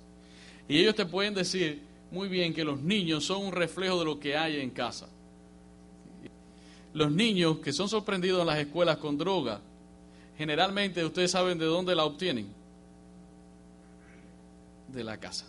Y 0.69 0.79
ellos 0.79 0.95
te 0.95 1.05
pueden 1.05 1.35
decir 1.35 1.83
muy 2.11 2.29
bien 2.29 2.55
que 2.55 2.65
los 2.65 2.81
niños 2.81 3.25
son 3.25 3.45
un 3.45 3.53
reflejo 3.53 3.99
de 3.99 4.05
lo 4.07 4.19
que 4.19 4.37
hay 4.37 4.61
en 4.61 4.71
casa. 4.71 5.09
Los 6.95 7.13
niños 7.13 7.59
que 7.59 7.73
son 7.73 7.89
sorprendidos 7.89 8.41
en 8.41 8.47
las 8.47 8.59
escuelas 8.59 8.97
con 8.97 9.19
droga, 9.19 9.61
generalmente 10.39 11.05
ustedes 11.05 11.31
saben 11.31 11.59
de 11.59 11.67
dónde 11.67 11.95
la 11.95 12.05
obtienen 12.05 12.49
de 14.89 15.05
la 15.05 15.19
casa, 15.19 15.47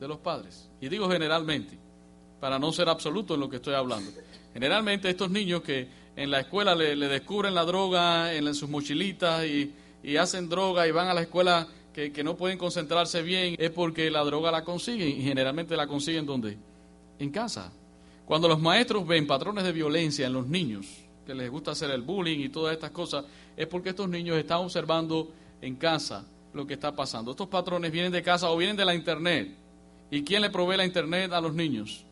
de 0.00 0.08
los 0.08 0.18
padres. 0.18 0.68
Y 0.80 0.88
digo 0.88 1.08
generalmente, 1.08 1.78
para 2.40 2.58
no 2.58 2.72
ser 2.72 2.88
absoluto 2.88 3.34
en 3.34 3.40
lo 3.40 3.48
que 3.48 3.56
estoy 3.56 3.74
hablando. 3.74 4.10
Generalmente 4.52 5.08
estos 5.08 5.30
niños 5.30 5.62
que 5.62 5.88
en 6.16 6.30
la 6.30 6.40
escuela 6.40 6.74
le, 6.74 6.96
descubren 6.96 7.54
la 7.54 7.64
droga 7.64 8.32
en, 8.32 8.54
sus 8.54 8.68
mochilitas 8.68 9.44
y, 9.44 9.72
hacen 10.16 10.48
droga 10.48 10.86
y 10.86 10.90
van 10.90 11.08
a 11.08 11.14
la 11.14 11.22
escuela 11.22 11.66
que, 11.92 12.24
no 12.24 12.36
pueden 12.36 12.58
concentrarse 12.58 13.22
bien, 13.22 13.56
es 13.58 13.70
porque 13.70 14.10
la 14.10 14.22
droga 14.24 14.50
la 14.50 14.64
consiguen 14.64 15.08
y 15.08 15.22
generalmente 15.22 15.76
la 15.76 15.86
consiguen 15.86 16.26
donde? 16.26 16.56
En 17.18 17.30
casa. 17.30 17.72
Cuando 18.26 18.48
los 18.48 18.60
maestros 18.60 19.06
ven 19.06 19.26
patrones 19.26 19.64
de 19.64 19.72
violencia 19.72 20.26
en 20.26 20.32
los 20.32 20.46
niños, 20.46 20.86
que 21.26 21.34
les 21.34 21.50
gusta 21.50 21.70
hacer 21.72 21.90
el 21.90 22.02
bullying 22.02 22.40
y 22.40 22.48
todas 22.48 22.74
estas 22.74 22.90
cosas, 22.90 23.24
es 23.56 23.66
porque 23.66 23.90
estos 23.90 24.08
niños 24.08 24.36
están 24.36 24.58
observando 24.58 25.30
en 25.60 25.76
casa 25.76 26.24
lo 26.52 26.66
que 26.66 26.74
está 26.74 26.94
pasando. 26.94 27.32
Estos 27.32 27.48
patrones 27.48 27.90
vienen 27.90 28.12
de 28.12 28.22
casa 28.22 28.50
o 28.50 28.56
vienen 28.56 28.76
de 28.76 28.84
la 28.84 28.94
internet. 28.94 29.54
¿Y 30.10 30.22
quién 30.22 30.42
le 30.42 30.50
provee 30.50 30.76
la 30.76 30.84
internet 30.84 31.32
a 31.32 31.40
los 31.40 31.54
niños? 31.54 32.03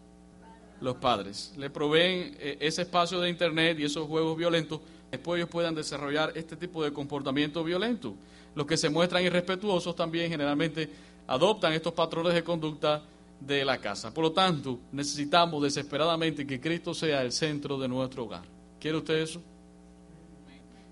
Los 0.82 0.96
padres. 0.96 1.52
Le 1.56 1.70
proveen 1.70 2.36
eh, 2.38 2.58
ese 2.60 2.82
espacio 2.82 3.20
de 3.20 3.30
internet 3.30 3.78
y 3.78 3.84
esos 3.84 4.06
juegos 4.06 4.36
violentos. 4.36 4.80
Después 5.10 5.38
ellos 5.38 5.48
puedan 5.48 5.74
desarrollar 5.74 6.32
este 6.34 6.56
tipo 6.56 6.82
de 6.82 6.92
comportamiento 6.92 7.62
violento. 7.62 8.14
Los 8.54 8.66
que 8.66 8.76
se 8.76 8.90
muestran 8.90 9.24
irrespetuosos 9.24 9.94
también 9.94 10.30
generalmente 10.30 10.90
adoptan 11.26 11.72
estos 11.72 11.92
patrones 11.92 12.34
de 12.34 12.42
conducta 12.42 13.02
de 13.40 13.64
la 13.64 13.78
casa. 13.78 14.12
Por 14.12 14.24
lo 14.24 14.32
tanto, 14.32 14.78
necesitamos 14.92 15.62
desesperadamente 15.62 16.46
que 16.46 16.60
Cristo 16.60 16.94
sea 16.94 17.22
el 17.22 17.32
centro 17.32 17.78
de 17.78 17.88
nuestro 17.88 18.24
hogar. 18.24 18.42
¿Quiere 18.80 18.98
usted 18.98 19.14
eso? 19.14 19.40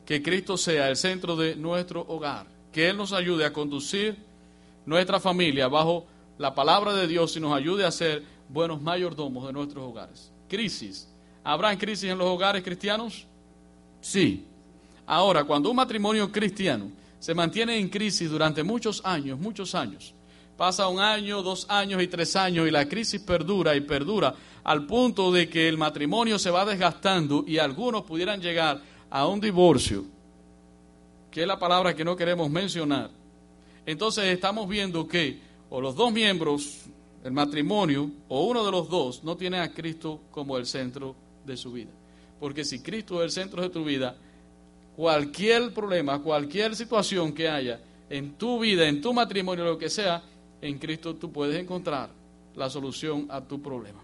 Que 0.07 0.23
Cristo 0.23 0.57
sea 0.57 0.89
el 0.89 0.97
centro 0.97 1.37
de 1.37 1.57
nuestro 1.57 2.03
hogar 2.09 2.47
que 2.73 2.89
Él 2.89 2.97
nos 2.97 3.13
ayude 3.13 3.45
a 3.45 3.53
conducir 3.53 4.17
nuestra 4.87 5.21
familia 5.21 5.69
bajo 5.69 6.07
la 6.39 6.55
palabra 6.55 6.95
de 6.95 7.07
Dios 7.07 7.37
y 7.37 7.41
nos 7.41 7.53
ayude 7.53 7.85
a 7.85 7.91
ser 7.91 8.23
buenos 8.53 8.81
mayordomos 8.83 9.47
de 9.47 9.53
nuestros 9.53 9.85
hogares. 9.85 10.33
Crisis 10.49 11.11
¿Habrán 11.43 11.79
crisis 11.79 12.11
en 12.11 12.19
los 12.19 12.29
hogares 12.29 12.63
cristianos? 12.63 13.27
Sí. 14.01 14.45
Ahora, 15.07 15.45
cuando 15.45 15.71
un 15.71 15.77
matrimonio 15.77 16.31
cristiano 16.31 16.91
se 17.19 17.35
mantiene 17.35 17.79
en 17.79 17.89
crisis 17.89 18.31
durante 18.31 18.63
muchos 18.63 19.05
años, 19.05 19.39
muchos 19.39 19.75
años, 19.75 20.15
pasa 20.57 20.89
un 20.89 21.01
año, 21.01 21.43
dos 21.43 21.67
años 21.69 22.03
y 22.03 22.07
tres 22.07 22.37
años 22.37 22.69
y 22.69 22.71
la 22.71 22.87
crisis 22.87 23.21
perdura 23.21 23.75
y 23.75 23.81
perdura 23.81 24.35
al 24.63 24.87
punto 24.87 25.33
de 25.33 25.49
que 25.49 25.69
el 25.69 25.79
matrimonio 25.79 26.39
se 26.39 26.51
va 26.51 26.65
desgastando 26.65 27.45
y 27.47 27.59
algunos 27.59 28.03
pudieran 28.03 28.41
llegar 28.41 28.81
a 29.09 29.27
un 29.27 29.41
divorcio, 29.41 30.05
que 31.31 31.43
es 31.43 31.47
la 31.47 31.59
palabra 31.59 31.97
que 31.97 32.05
no 32.05 32.15
queremos 32.15 32.51
mencionar. 32.51 33.11
Entonces 33.87 34.27
estamos 34.27 34.69
viendo 34.69 35.09
que 35.09 35.41
o 35.71 35.81
los 35.81 35.95
dos 35.95 36.13
miembros, 36.13 36.85
el 37.23 37.33
matrimonio, 37.33 38.11
o 38.29 38.47
uno 38.47 38.65
de 38.65 38.71
los 38.71 38.89
dos, 38.89 39.23
no 39.25 39.37
tiene 39.37 39.59
a 39.59 39.73
Cristo 39.73 40.21
como 40.31 40.57
el 40.57 40.67
centro 40.67 41.15
de 41.45 41.57
su 41.57 41.73
vida. 41.73 41.91
Porque 42.39 42.65
si 42.65 42.81
Cristo 42.81 43.23
es 43.23 43.25
el 43.25 43.31
centro 43.43 43.63
de 43.63 43.69
tu 43.69 43.85
vida, 43.85 44.17
cualquier 44.97 45.73
problema, 45.75 46.23
cualquier 46.23 46.75
situación 46.75 47.33
que 47.33 47.49
haya 47.49 47.81
en 48.09 48.35
tu 48.35 48.59
vida, 48.59 48.89
en 48.89 49.01
tu 49.01 49.13
matrimonio, 49.13 49.65
lo 49.65 49.79
que 49.79 49.91
sea, 49.91 50.23
en 50.61 50.79
Cristo 50.79 51.15
tú 51.15 51.31
puedes 51.31 51.61
encontrar 51.61 52.11
la 52.57 52.69
solución 52.69 53.27
a 53.31 53.41
tu 53.41 53.63
problema. 53.63 54.01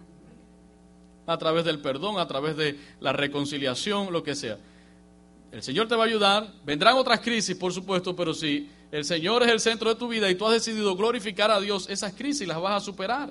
A 1.26 1.38
través 1.38 1.64
del 1.64 1.80
perdón, 1.80 2.18
a 2.18 2.26
través 2.26 2.56
de 2.56 2.78
la 3.00 3.12
reconciliación, 3.12 4.12
lo 4.12 4.22
que 4.22 4.34
sea. 4.34 4.58
El 5.50 5.62
Señor 5.62 5.88
te 5.88 5.96
va 5.96 6.04
a 6.04 6.06
ayudar. 6.06 6.52
Vendrán 6.64 6.96
otras 6.96 7.20
crisis, 7.20 7.56
por 7.56 7.72
supuesto, 7.72 8.14
pero 8.14 8.32
si 8.32 8.68
el 8.96 9.04
Señor 9.04 9.42
es 9.42 9.50
el 9.50 9.60
centro 9.60 9.90
de 9.90 9.96
tu 9.96 10.08
vida 10.08 10.30
y 10.30 10.36
tú 10.36 10.46
has 10.46 10.54
decidido 10.54 10.96
glorificar 10.96 11.50
a 11.50 11.60
Dios, 11.60 11.86
esas 11.90 12.14
crisis 12.14 12.48
las 12.48 12.58
vas 12.58 12.82
a 12.82 12.84
superar. 12.84 13.30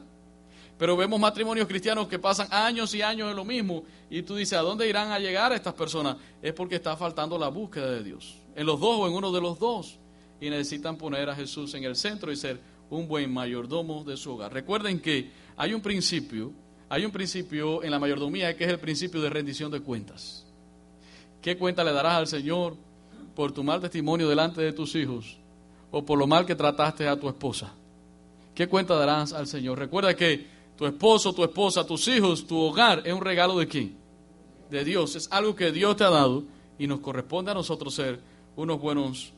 Pero 0.78 0.96
vemos 0.96 1.20
matrimonios 1.20 1.68
cristianos 1.68 2.08
que 2.08 2.20
pasan 2.20 2.48
años 2.52 2.94
y 2.94 3.02
años 3.02 3.32
en 3.32 3.36
lo 3.36 3.44
mismo 3.44 3.84
y 4.08 4.22
tú 4.22 4.36
dices, 4.36 4.60
¿a 4.60 4.62
dónde 4.62 4.88
irán 4.88 5.12
a 5.12 5.18
llegar 5.18 5.54
estas 5.54 5.74
personas? 5.74 6.18
Es 6.40 6.54
porque 6.54 6.76
está 6.76 6.96
faltando 6.96 7.40
la 7.40 7.48
búsqueda 7.48 7.90
de 7.90 8.04
Dios. 8.04 8.36
En 8.56 8.68
los 8.68 8.80
dos 8.80 8.96
o 9.00 9.08
en 9.08 9.14
uno 9.14 9.32
de 9.32 9.42
los 9.42 9.58
dos. 9.58 9.98
Y 10.40 10.52
necesitan 10.52 11.00
poner 11.00 11.32
a 11.32 11.36
Jesús 11.36 11.74
en 11.74 11.84
el 11.84 11.96
centro 11.96 12.32
y 12.32 12.36
ser 12.36 12.60
un 12.92 13.08
buen 13.08 13.34
mayordomo 13.34 14.04
de 14.04 14.18
su 14.18 14.34
hogar. 14.34 14.54
Recuerden 14.54 15.00
que 15.00 15.32
hay 15.58 15.74
un 15.74 15.82
principio, 15.82 16.54
hay 16.90 17.06
un 17.06 17.12
principio 17.12 17.82
en 17.82 17.90
la 17.90 17.98
mayordomía 17.98 18.56
que 18.56 18.66
es 18.66 18.70
el 18.70 18.78
principio 18.78 19.20
de 19.20 19.32
rendición 19.32 19.72
de 19.72 19.80
cuentas. 19.80 20.46
¿Qué 21.42 21.58
cuenta 21.58 21.84
le 21.84 21.92
darás 21.92 22.18
al 22.18 22.28
Señor 22.28 22.76
por 23.34 23.52
tu 23.52 23.64
mal 23.64 23.82
testimonio 23.82 24.30
delante 24.30 24.62
de 24.62 24.72
tus 24.72 24.94
hijos 24.94 25.40
o 25.98 26.04
por 26.04 26.20
lo 26.20 26.28
mal 26.28 26.46
que 26.46 26.56
trataste 26.56 27.08
a 27.08 27.18
tu 27.18 27.30
esposa? 27.30 27.72
¿Qué 28.54 28.68
cuenta 28.68 28.96
darás 28.96 29.32
al 29.32 29.48
Señor? 29.48 29.80
Recuerda 29.80 30.14
que 30.14 30.46
tu 30.78 30.86
esposo, 30.86 31.32
tu 31.32 31.42
esposa, 31.42 31.88
tus 31.88 32.06
hijos, 32.10 32.46
tu 32.46 32.58
hogar 32.58 33.02
es 33.06 33.14
un 33.14 33.22
regalo 33.22 33.58
de 33.58 33.66
quién? 33.66 33.96
De 34.70 34.84
Dios. 34.84 35.16
Es 35.16 35.32
algo 35.32 35.56
que 35.56 35.72
Dios 35.72 35.96
te 35.96 36.04
ha 36.04 36.10
dado 36.10 36.44
y 36.78 36.86
nos 36.86 37.00
corresponde 37.00 37.52
a 37.52 37.54
nosotros 37.54 37.96
ser 37.96 38.20
unos 38.58 38.82
buenos 38.82 39.32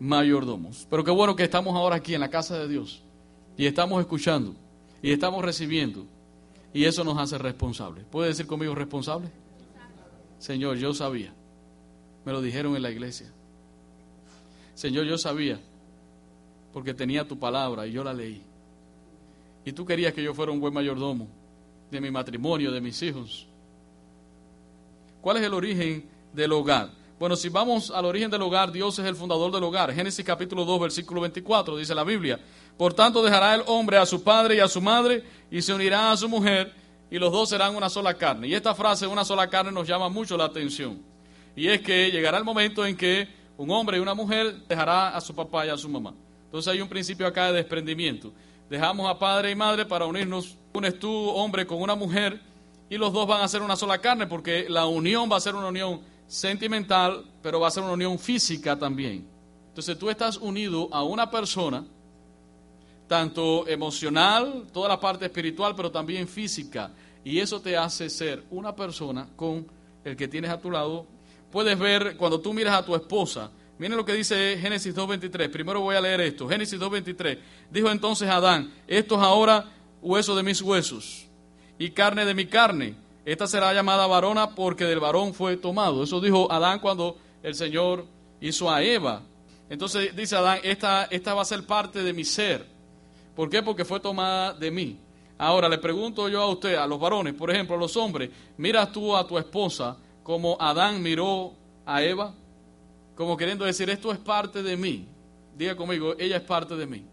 mayordomos. 0.00 0.86
Pero 0.88 1.04
qué 1.04 1.10
bueno 1.10 1.36
que 1.36 1.44
estamos 1.44 1.76
ahora 1.76 1.96
aquí 1.96 2.14
en 2.14 2.20
la 2.20 2.30
casa 2.30 2.58
de 2.58 2.68
Dios 2.68 3.02
y 3.58 3.66
estamos 3.66 4.00
escuchando 4.00 4.54
y 5.02 5.12
estamos 5.12 5.44
recibiendo 5.44 6.06
y 6.72 6.86
eso 6.86 7.04
nos 7.04 7.18
hace 7.18 7.36
responsables. 7.36 8.06
¿Puede 8.10 8.28
decir 8.28 8.46
conmigo 8.46 8.74
responsable? 8.74 9.28
Señor, 10.38 10.78
yo 10.78 10.94
sabía. 10.94 11.34
Me 12.24 12.32
lo 12.32 12.40
dijeron 12.40 12.76
en 12.76 12.82
la 12.82 12.90
iglesia. 12.90 13.30
Señor, 14.74 15.04
yo 15.04 15.18
sabía 15.18 15.60
porque 16.72 16.94
tenía 16.94 17.26
tu 17.26 17.38
palabra 17.38 17.86
y 17.86 17.92
yo 17.92 18.02
la 18.02 18.12
leí. 18.12 18.42
Y 19.64 19.72
tú 19.72 19.84
querías 19.84 20.12
que 20.12 20.22
yo 20.22 20.34
fuera 20.34 20.52
un 20.52 20.60
buen 20.60 20.74
mayordomo 20.74 21.28
de 21.90 22.00
mi 22.00 22.10
matrimonio, 22.10 22.72
de 22.72 22.80
mis 22.80 23.00
hijos. 23.02 23.46
¿Cuál 25.20 25.36
es 25.36 25.44
el 25.44 25.54
origen 25.54 26.08
del 26.32 26.52
hogar? 26.52 26.90
Bueno, 27.18 27.36
si 27.36 27.48
vamos 27.48 27.92
al 27.92 28.04
origen 28.04 28.30
del 28.30 28.42
hogar, 28.42 28.72
Dios 28.72 28.98
es 28.98 29.06
el 29.06 29.14
fundador 29.14 29.52
del 29.52 29.62
hogar. 29.62 29.92
Génesis 29.92 30.24
capítulo 30.24 30.64
2, 30.64 30.80
versículo 30.80 31.20
24, 31.20 31.76
dice 31.76 31.94
la 31.94 32.02
Biblia. 32.02 32.40
Por 32.76 32.94
tanto, 32.94 33.22
dejará 33.22 33.54
el 33.54 33.62
hombre 33.66 33.98
a 33.98 34.06
su 34.06 34.24
padre 34.24 34.56
y 34.56 34.58
a 34.58 34.66
su 34.66 34.80
madre 34.80 35.22
y 35.48 35.62
se 35.62 35.72
unirá 35.72 36.10
a 36.10 36.16
su 36.16 36.28
mujer 36.28 36.72
y 37.10 37.18
los 37.18 37.30
dos 37.30 37.50
serán 37.50 37.76
una 37.76 37.88
sola 37.88 38.14
carne. 38.14 38.48
Y 38.48 38.54
esta 38.54 38.74
frase, 38.74 39.06
una 39.06 39.24
sola 39.24 39.48
carne, 39.48 39.70
nos 39.70 39.86
llama 39.86 40.08
mucho 40.08 40.36
la 40.36 40.46
atención. 40.46 41.00
Y 41.54 41.68
es 41.68 41.82
que 41.82 42.10
llegará 42.10 42.38
el 42.38 42.44
momento 42.44 42.84
en 42.84 42.96
que 42.96 43.28
un 43.58 43.70
hombre 43.70 43.98
y 43.98 44.00
una 44.00 44.14
mujer 44.14 44.66
dejará 44.66 45.14
a 45.14 45.20
su 45.20 45.34
papá 45.34 45.66
y 45.66 45.68
a 45.68 45.76
su 45.76 45.88
mamá. 45.88 46.14
Entonces 46.52 46.70
hay 46.70 46.82
un 46.82 46.88
principio 46.88 47.26
acá 47.26 47.46
de 47.46 47.54
desprendimiento. 47.54 48.30
Dejamos 48.68 49.08
a 49.08 49.18
padre 49.18 49.50
y 49.50 49.54
madre 49.54 49.86
para 49.86 50.04
unirnos. 50.04 50.58
Unes 50.74 50.98
tú, 50.98 51.10
hombre, 51.10 51.66
con 51.66 51.80
una 51.80 51.94
mujer 51.94 52.42
y 52.90 52.98
los 52.98 53.10
dos 53.10 53.26
van 53.26 53.40
a 53.40 53.48
ser 53.48 53.62
una 53.62 53.74
sola 53.74 53.96
carne 53.96 54.26
porque 54.26 54.66
la 54.68 54.84
unión 54.84 55.32
va 55.32 55.38
a 55.38 55.40
ser 55.40 55.54
una 55.54 55.68
unión 55.68 56.02
sentimental, 56.26 57.24
pero 57.40 57.58
va 57.58 57.68
a 57.68 57.70
ser 57.70 57.82
una 57.82 57.94
unión 57.94 58.18
física 58.18 58.78
también. 58.78 59.26
Entonces 59.68 59.98
tú 59.98 60.10
estás 60.10 60.36
unido 60.36 60.90
a 60.92 61.02
una 61.02 61.30
persona, 61.30 61.86
tanto 63.08 63.66
emocional, 63.66 64.66
toda 64.74 64.90
la 64.90 65.00
parte 65.00 65.24
espiritual, 65.24 65.74
pero 65.74 65.90
también 65.90 66.28
física. 66.28 66.90
Y 67.24 67.38
eso 67.38 67.62
te 67.62 67.78
hace 67.78 68.10
ser 68.10 68.44
una 68.50 68.76
persona 68.76 69.26
con 69.36 69.66
el 70.04 70.14
que 70.14 70.28
tienes 70.28 70.50
a 70.50 70.60
tu 70.60 70.70
lado. 70.70 71.06
Puedes 71.50 71.78
ver 71.78 72.18
cuando 72.18 72.38
tú 72.40 72.52
miras 72.52 72.74
a 72.74 72.84
tu 72.84 72.94
esposa, 72.94 73.50
miren 73.82 73.96
lo 73.96 74.04
que 74.04 74.14
dice 74.14 74.56
Génesis 74.60 74.94
2.23. 74.94 75.50
Primero 75.50 75.80
voy 75.80 75.96
a 75.96 76.00
leer 76.00 76.20
esto. 76.20 76.48
Génesis 76.48 76.78
2.23. 76.78 77.36
Dijo 77.68 77.90
entonces 77.90 78.28
Adán, 78.28 78.72
esto 78.86 79.16
es 79.16 79.20
ahora 79.22 79.72
hueso 80.00 80.36
de 80.36 80.44
mis 80.44 80.62
huesos 80.62 81.26
y 81.80 81.90
carne 81.90 82.24
de 82.24 82.32
mi 82.32 82.46
carne. 82.46 82.94
Esta 83.24 83.48
será 83.48 83.74
llamada 83.74 84.06
varona 84.06 84.54
porque 84.54 84.84
del 84.84 85.00
varón 85.00 85.34
fue 85.34 85.56
tomado. 85.56 86.04
Eso 86.04 86.20
dijo 86.20 86.50
Adán 86.52 86.78
cuando 86.78 87.18
el 87.42 87.56
Señor 87.56 88.06
hizo 88.40 88.70
a 88.70 88.84
Eva. 88.84 89.22
Entonces 89.68 90.14
dice 90.14 90.36
Adán, 90.36 90.60
esta, 90.62 91.06
esta 91.06 91.34
va 91.34 91.42
a 91.42 91.44
ser 91.44 91.66
parte 91.66 92.04
de 92.04 92.12
mi 92.12 92.24
ser. 92.24 92.64
¿Por 93.34 93.50
qué? 93.50 93.64
Porque 93.64 93.84
fue 93.84 93.98
tomada 93.98 94.52
de 94.52 94.70
mí. 94.70 94.96
Ahora 95.36 95.68
le 95.68 95.78
pregunto 95.78 96.28
yo 96.28 96.40
a 96.40 96.48
usted, 96.48 96.76
a 96.76 96.86
los 96.86 97.00
varones, 97.00 97.34
por 97.34 97.50
ejemplo, 97.50 97.74
a 97.74 97.78
los 97.80 97.96
hombres, 97.96 98.30
¿miras 98.58 98.92
tú 98.92 99.16
a 99.16 99.26
tu 99.26 99.36
esposa 99.38 99.96
como 100.22 100.56
Adán 100.60 101.02
miró 101.02 101.54
a 101.84 102.00
Eva? 102.00 102.32
Como 103.14 103.36
queriendo 103.36 103.64
decir, 103.64 103.90
esto 103.90 104.12
es 104.12 104.18
parte 104.18 104.62
de 104.62 104.76
mí. 104.76 105.06
Diga 105.56 105.76
conmigo, 105.76 106.14
ella 106.18 106.36
es 106.36 106.42
parte 106.42 106.76
de 106.76 106.86
mí. 106.86 107.04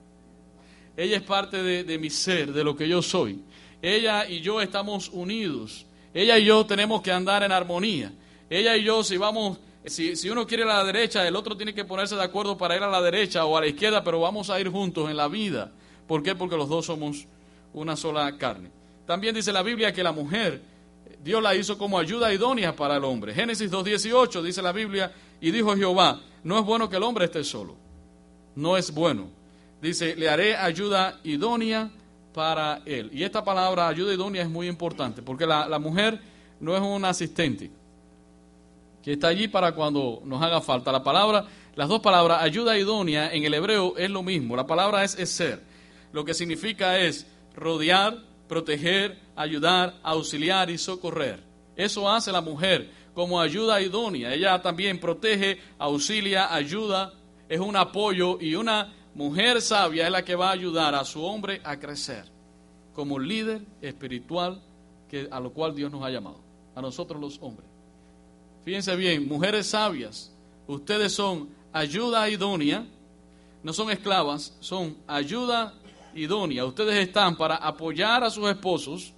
Ella 0.95 1.17
es 1.17 1.23
parte 1.23 1.61
de, 1.61 1.83
de 1.83 1.97
mi 1.97 2.09
ser, 2.09 2.51
de 2.51 2.63
lo 2.63 2.75
que 2.75 2.87
yo 2.87 3.01
soy. 3.01 3.41
Ella 3.81 4.27
y 4.27 4.41
yo 4.41 4.61
estamos 4.61 5.09
unidos. 5.09 5.85
Ella 6.13 6.37
y 6.37 6.45
yo 6.45 6.65
tenemos 6.65 7.01
que 7.01 7.11
andar 7.11 7.43
en 7.43 7.51
armonía. 7.51 8.11
Ella 8.49 8.75
y 8.75 8.83
yo, 8.83 9.03
si 9.03 9.17
vamos, 9.17 9.59
si, 9.85 10.15
si, 10.15 10.29
uno 10.29 10.45
quiere 10.45 10.63
ir 10.63 10.69
a 10.69 10.77
la 10.77 10.83
derecha, 10.83 11.27
el 11.27 11.35
otro 11.35 11.55
tiene 11.55 11.73
que 11.73 11.85
ponerse 11.85 12.15
de 12.15 12.23
acuerdo 12.23 12.57
para 12.57 12.75
ir 12.75 12.83
a 12.83 12.89
la 12.89 13.01
derecha 13.01 13.45
o 13.45 13.55
a 13.55 13.61
la 13.61 13.67
izquierda, 13.67 14.03
pero 14.03 14.19
vamos 14.19 14.49
a 14.49 14.59
ir 14.59 14.69
juntos 14.69 15.09
en 15.09 15.17
la 15.17 15.27
vida. 15.27 15.71
¿Por 16.07 16.23
qué? 16.23 16.35
Porque 16.35 16.57
los 16.57 16.67
dos 16.67 16.87
somos 16.87 17.27
una 17.73 17.95
sola 17.95 18.37
carne. 18.37 18.71
También 19.05 19.35
dice 19.35 19.53
la 19.53 19.61
Biblia 19.61 19.93
que 19.93 20.03
la 20.03 20.11
mujer, 20.11 20.61
Dios 21.23 21.43
la 21.43 21.55
hizo 21.55 21.77
como 21.77 21.99
ayuda 21.99 22.33
idónea 22.33 22.75
para 22.75 22.97
el 22.97 23.03
hombre. 23.03 23.33
Génesis 23.33 23.71
2.18 23.71 24.41
dice 24.41 24.61
la 24.61 24.71
Biblia, 24.71 25.11
y 25.41 25.51
dijo 25.51 25.75
Jehová, 25.75 26.21
no 26.43 26.57
es 26.57 26.65
bueno 26.65 26.89
que 26.89 26.97
el 26.97 27.03
hombre 27.03 27.25
esté 27.25 27.43
solo. 27.43 27.75
No 28.55 28.77
es 28.77 28.93
bueno. 28.93 29.29
Dice, 29.81 30.15
le 30.15 30.29
haré 30.29 30.55
ayuda 30.55 31.19
idónea 31.23 31.89
para 32.33 32.81
él. 32.85 33.09
Y 33.13 33.23
esta 33.23 33.43
palabra 33.43 33.87
ayuda 33.87 34.13
idónea 34.13 34.43
es 34.43 34.49
muy 34.49 34.67
importante, 34.67 35.21
porque 35.21 35.45
la, 35.45 35.67
la 35.67 35.79
mujer 35.79 36.19
no 36.59 36.75
es 36.75 36.81
un 36.81 37.05
asistente 37.05 37.71
que 39.03 39.13
está 39.13 39.27
allí 39.29 39.47
para 39.47 39.73
cuando 39.73 40.21
nos 40.25 40.41
haga 40.41 40.61
falta. 40.61 40.91
La 40.91 41.03
palabra, 41.03 41.45
las 41.75 41.87
dos 41.87 42.01
palabras, 42.01 42.41
ayuda 42.41 42.77
idónea 42.77 43.33
en 43.33 43.43
el 43.43 43.53
hebreo 43.53 43.95
es 43.97 44.09
lo 44.09 44.23
mismo. 44.23 44.55
La 44.55 44.67
palabra 44.67 45.03
es, 45.03 45.13
ser. 45.29 45.61
Lo 46.11 46.25
que 46.25 46.33
significa 46.33 46.99
es 46.99 47.25
rodear, 47.55 48.17
proteger, 48.47 49.17
ayudar, 49.39 49.95
auxiliar 50.03 50.69
y 50.69 50.77
socorrer. 50.77 51.41
Eso 51.73 52.09
hace 52.11 52.29
la 52.29 52.41
mujer 52.41 52.91
como 53.13 53.39
ayuda 53.39 53.81
idónea. 53.81 54.33
Ella 54.33 54.61
también 54.61 54.99
protege, 54.99 55.59
auxilia, 55.77 56.53
ayuda, 56.53 57.13
es 57.47 57.59
un 57.59 57.77
apoyo 57.77 58.37
y 58.41 58.55
una 58.55 58.93
mujer 59.15 59.61
sabia 59.61 60.05
es 60.05 60.11
la 60.11 60.25
que 60.25 60.35
va 60.35 60.49
a 60.49 60.53
ayudar 60.53 60.93
a 60.93 61.05
su 61.05 61.23
hombre 61.23 61.61
a 61.63 61.79
crecer 61.79 62.25
como 62.93 63.17
líder 63.17 63.61
espiritual 63.81 64.61
que, 65.07 65.29
a 65.31 65.39
lo 65.39 65.53
cual 65.53 65.73
Dios 65.73 65.89
nos 65.89 66.03
ha 66.03 66.09
llamado, 66.09 66.41
a 66.75 66.81
nosotros 66.81 67.19
los 67.19 67.39
hombres. 67.41 67.67
Fíjense 68.65 68.93
bien, 68.97 69.25
mujeres 69.25 69.67
sabias, 69.67 70.35
ustedes 70.67 71.13
son 71.13 71.47
ayuda 71.71 72.29
idónea, 72.29 72.85
no 73.63 73.71
son 73.71 73.89
esclavas, 73.89 74.57
son 74.59 74.97
ayuda 75.07 75.73
idónea. 76.13 76.65
Ustedes 76.65 77.07
están 77.07 77.37
para 77.37 77.55
apoyar 77.55 78.23
a 78.23 78.29
sus 78.29 78.49
esposos 78.49 79.13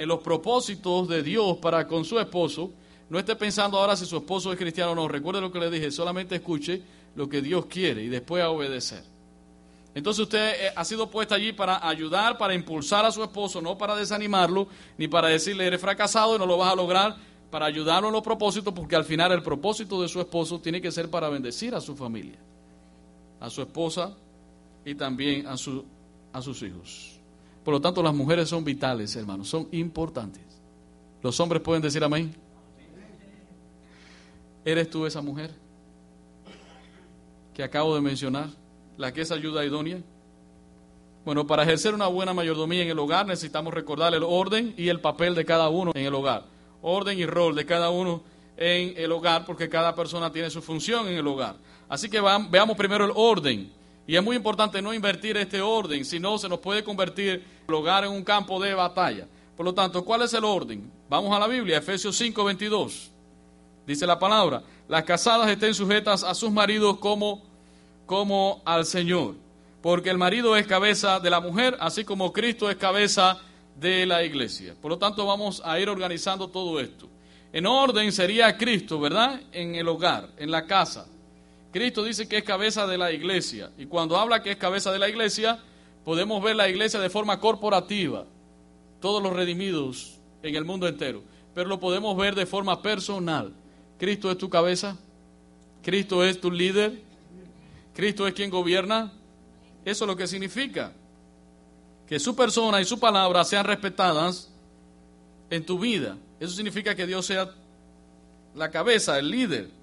en 0.00 0.08
los 0.08 0.20
propósitos 0.20 1.08
de 1.08 1.22
Dios 1.22 1.58
para 1.58 1.86
con 1.86 2.06
su 2.06 2.18
esposo. 2.18 2.70
No 3.10 3.18
esté 3.18 3.36
pensando 3.36 3.78
ahora 3.78 3.94
si 3.96 4.06
su 4.06 4.16
esposo 4.16 4.50
es 4.50 4.58
cristiano 4.58 4.92
o 4.92 4.94
no. 4.94 5.06
Recuerde 5.06 5.42
lo 5.42 5.52
que 5.52 5.58
le 5.58 5.70
dije, 5.70 5.90
solamente 5.90 6.36
escuche 6.36 6.80
lo 7.16 7.28
que 7.28 7.42
Dios 7.42 7.66
quiere 7.66 8.02
y 8.02 8.08
después 8.08 8.42
a 8.42 8.48
obedecer. 8.48 9.04
Entonces 9.94 10.22
usted 10.22 10.68
eh, 10.68 10.72
ha 10.74 10.86
sido 10.86 11.10
puesta 11.10 11.34
allí 11.34 11.52
para 11.52 11.86
ayudar, 11.86 12.38
para 12.38 12.54
impulsar 12.54 13.04
a 13.04 13.12
su 13.12 13.22
esposo, 13.22 13.60
no 13.60 13.76
para 13.76 13.94
desanimarlo, 13.94 14.68
ni 14.96 15.06
para 15.06 15.28
decirle 15.28 15.66
eres 15.66 15.82
fracasado 15.82 16.34
y 16.34 16.38
no 16.38 16.46
lo 16.46 16.56
vas 16.56 16.72
a 16.72 16.76
lograr, 16.76 17.16
para 17.50 17.66
ayudarlo 17.66 18.08
en 18.08 18.14
los 18.14 18.22
propósitos, 18.22 18.72
porque 18.72 18.96
al 18.96 19.04
final 19.04 19.32
el 19.32 19.42
propósito 19.42 20.00
de 20.00 20.08
su 20.08 20.18
esposo 20.18 20.60
tiene 20.60 20.80
que 20.80 20.90
ser 20.90 21.10
para 21.10 21.28
bendecir 21.28 21.74
a 21.74 21.80
su 21.82 21.94
familia, 21.94 22.38
a 23.38 23.50
su 23.50 23.60
esposa 23.60 24.16
y 24.82 24.94
también 24.94 25.46
a, 25.46 25.58
su, 25.58 25.84
a 26.32 26.40
sus 26.40 26.62
hijos. 26.62 27.19
Por 27.64 27.74
lo 27.74 27.80
tanto, 27.80 28.02
las 28.02 28.14
mujeres 28.14 28.48
son 28.48 28.64
vitales, 28.64 29.14
hermanos, 29.16 29.48
son 29.48 29.68
importantes. 29.72 30.42
Los 31.22 31.38
hombres 31.40 31.60
pueden 31.62 31.82
decir 31.82 32.02
amén. 32.02 32.34
¿Eres 34.64 34.88
tú 34.90 35.06
esa 35.06 35.20
mujer 35.20 35.50
que 37.54 37.62
acabo 37.62 37.94
de 37.94 38.00
mencionar? 38.00 38.48
La 38.96 39.12
que 39.12 39.22
es 39.22 39.30
ayuda 39.30 39.64
idónea. 39.64 39.98
Bueno, 41.24 41.46
para 41.46 41.62
ejercer 41.62 41.94
una 41.94 42.06
buena 42.06 42.32
mayordomía 42.32 42.82
en 42.82 42.88
el 42.88 42.98
hogar 42.98 43.26
necesitamos 43.26 43.74
recordar 43.74 44.14
el 44.14 44.22
orden 44.22 44.74
y 44.76 44.88
el 44.88 45.00
papel 45.00 45.34
de 45.34 45.44
cada 45.44 45.68
uno 45.68 45.92
en 45.94 46.06
el 46.06 46.14
hogar. 46.14 46.44
Orden 46.82 47.18
y 47.18 47.26
rol 47.26 47.54
de 47.54 47.66
cada 47.66 47.90
uno 47.90 48.22
en 48.56 48.94
el 48.96 49.12
hogar 49.12 49.44
porque 49.44 49.68
cada 49.68 49.94
persona 49.94 50.32
tiene 50.32 50.50
su 50.50 50.62
función 50.62 51.08
en 51.08 51.14
el 51.14 51.26
hogar. 51.26 51.56
Así 51.88 52.08
que 52.08 52.20
veamos 52.20 52.76
primero 52.76 53.04
el 53.04 53.12
orden. 53.14 53.70
Y 54.10 54.16
es 54.16 54.24
muy 54.24 54.34
importante 54.34 54.82
no 54.82 54.92
invertir 54.92 55.36
este 55.36 55.60
orden, 55.60 56.04
si 56.04 56.18
no 56.18 56.36
se 56.36 56.48
nos 56.48 56.58
puede 56.58 56.82
convertir 56.82 57.44
el 57.68 57.72
hogar 57.72 58.02
en 58.02 58.10
un 58.10 58.24
campo 58.24 58.60
de 58.60 58.74
batalla. 58.74 59.28
Por 59.56 59.64
lo 59.64 59.72
tanto, 59.72 60.04
¿cuál 60.04 60.22
es 60.22 60.34
el 60.34 60.42
orden? 60.42 60.90
Vamos 61.08 61.32
a 61.32 61.38
la 61.38 61.46
Biblia, 61.46 61.78
Efesios 61.78 62.16
5, 62.16 62.42
22. 62.42 63.08
Dice 63.86 64.08
la 64.08 64.18
palabra, 64.18 64.64
las 64.88 65.04
casadas 65.04 65.48
estén 65.48 65.74
sujetas 65.74 66.24
a 66.24 66.34
sus 66.34 66.50
maridos 66.50 66.98
como, 66.98 67.44
como 68.04 68.60
al 68.64 68.84
Señor, 68.84 69.36
porque 69.80 70.10
el 70.10 70.18
marido 70.18 70.56
es 70.56 70.66
cabeza 70.66 71.20
de 71.20 71.30
la 71.30 71.38
mujer, 71.38 71.76
así 71.78 72.02
como 72.02 72.32
Cristo 72.32 72.68
es 72.68 72.74
cabeza 72.74 73.38
de 73.76 74.06
la 74.06 74.24
iglesia. 74.24 74.74
Por 74.82 74.90
lo 74.90 74.98
tanto, 74.98 75.24
vamos 75.24 75.62
a 75.64 75.78
ir 75.78 75.88
organizando 75.88 76.48
todo 76.48 76.80
esto. 76.80 77.08
En 77.52 77.64
orden 77.64 78.10
sería 78.10 78.58
Cristo, 78.58 78.98
¿verdad? 78.98 79.40
En 79.52 79.76
el 79.76 79.86
hogar, 79.86 80.30
en 80.36 80.50
la 80.50 80.66
casa. 80.66 81.06
Cristo 81.72 82.02
dice 82.02 82.28
que 82.28 82.38
es 82.38 82.44
cabeza 82.44 82.86
de 82.86 82.98
la 82.98 83.12
iglesia. 83.12 83.70
Y 83.78 83.86
cuando 83.86 84.18
habla 84.18 84.42
que 84.42 84.52
es 84.52 84.56
cabeza 84.56 84.90
de 84.92 84.98
la 84.98 85.08
iglesia, 85.08 85.60
podemos 86.04 86.42
ver 86.42 86.56
la 86.56 86.68
iglesia 86.68 86.98
de 86.98 87.10
forma 87.10 87.38
corporativa, 87.38 88.26
todos 89.00 89.22
los 89.22 89.32
redimidos 89.32 90.18
en 90.42 90.56
el 90.56 90.64
mundo 90.64 90.88
entero. 90.88 91.22
Pero 91.54 91.68
lo 91.68 91.78
podemos 91.78 92.16
ver 92.16 92.34
de 92.34 92.46
forma 92.46 92.82
personal. 92.82 93.52
Cristo 93.98 94.30
es 94.30 94.38
tu 94.38 94.48
cabeza, 94.48 94.96
Cristo 95.82 96.24
es 96.24 96.40
tu 96.40 96.50
líder, 96.50 97.02
Cristo 97.94 98.26
es 98.26 98.34
quien 98.34 98.50
gobierna. 98.50 99.12
Eso 99.84 100.04
es 100.04 100.08
lo 100.08 100.16
que 100.16 100.26
significa. 100.26 100.92
Que 102.06 102.18
su 102.18 102.34
persona 102.34 102.80
y 102.80 102.84
su 102.84 102.98
palabra 102.98 103.44
sean 103.44 103.64
respetadas 103.64 104.50
en 105.50 105.64
tu 105.64 105.78
vida. 105.78 106.16
Eso 106.40 106.52
significa 106.52 106.96
que 106.96 107.06
Dios 107.06 107.26
sea 107.26 107.54
la 108.56 108.70
cabeza, 108.70 109.18
el 109.18 109.30
líder 109.30 109.79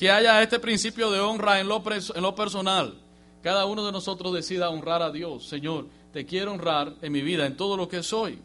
que 0.00 0.10
haya 0.10 0.40
este 0.42 0.58
principio 0.58 1.10
de 1.10 1.20
honra 1.20 1.60
en 1.60 1.68
lo, 1.68 1.82
en 1.86 2.22
lo 2.22 2.34
personal. 2.34 2.94
Cada 3.42 3.66
uno 3.66 3.84
de 3.84 3.92
nosotros 3.92 4.32
decida 4.32 4.70
honrar 4.70 5.02
a 5.02 5.10
Dios. 5.10 5.46
Señor, 5.46 5.88
te 6.10 6.24
quiero 6.24 6.52
honrar 6.52 6.94
en 7.02 7.12
mi 7.12 7.20
vida, 7.20 7.44
en 7.44 7.54
todo 7.54 7.76
lo 7.76 7.86
que 7.86 8.02
soy. 8.02 8.38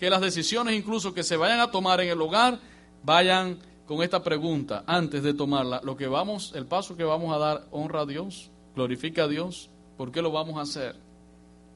Que 0.00 0.10
las 0.10 0.20
decisiones 0.20 0.74
incluso 0.74 1.14
que 1.14 1.22
se 1.22 1.36
vayan 1.36 1.60
a 1.60 1.70
tomar 1.70 2.00
en 2.00 2.08
el 2.08 2.20
hogar 2.20 2.58
vayan 3.04 3.60
con 3.86 4.02
esta 4.02 4.24
pregunta 4.24 4.82
antes 4.84 5.22
de 5.22 5.34
tomarla. 5.34 5.80
Lo 5.84 5.96
que 5.96 6.08
vamos, 6.08 6.50
el 6.56 6.66
paso 6.66 6.96
que 6.96 7.04
vamos 7.04 7.32
a 7.32 7.38
dar, 7.38 7.64
honra 7.70 8.00
a 8.00 8.06
Dios, 8.06 8.50
glorifica 8.74 9.22
a 9.22 9.28
Dios. 9.28 9.70
¿Por 9.96 10.10
qué 10.10 10.20
lo 10.20 10.32
vamos 10.32 10.56
a 10.56 10.62
hacer? 10.62 10.96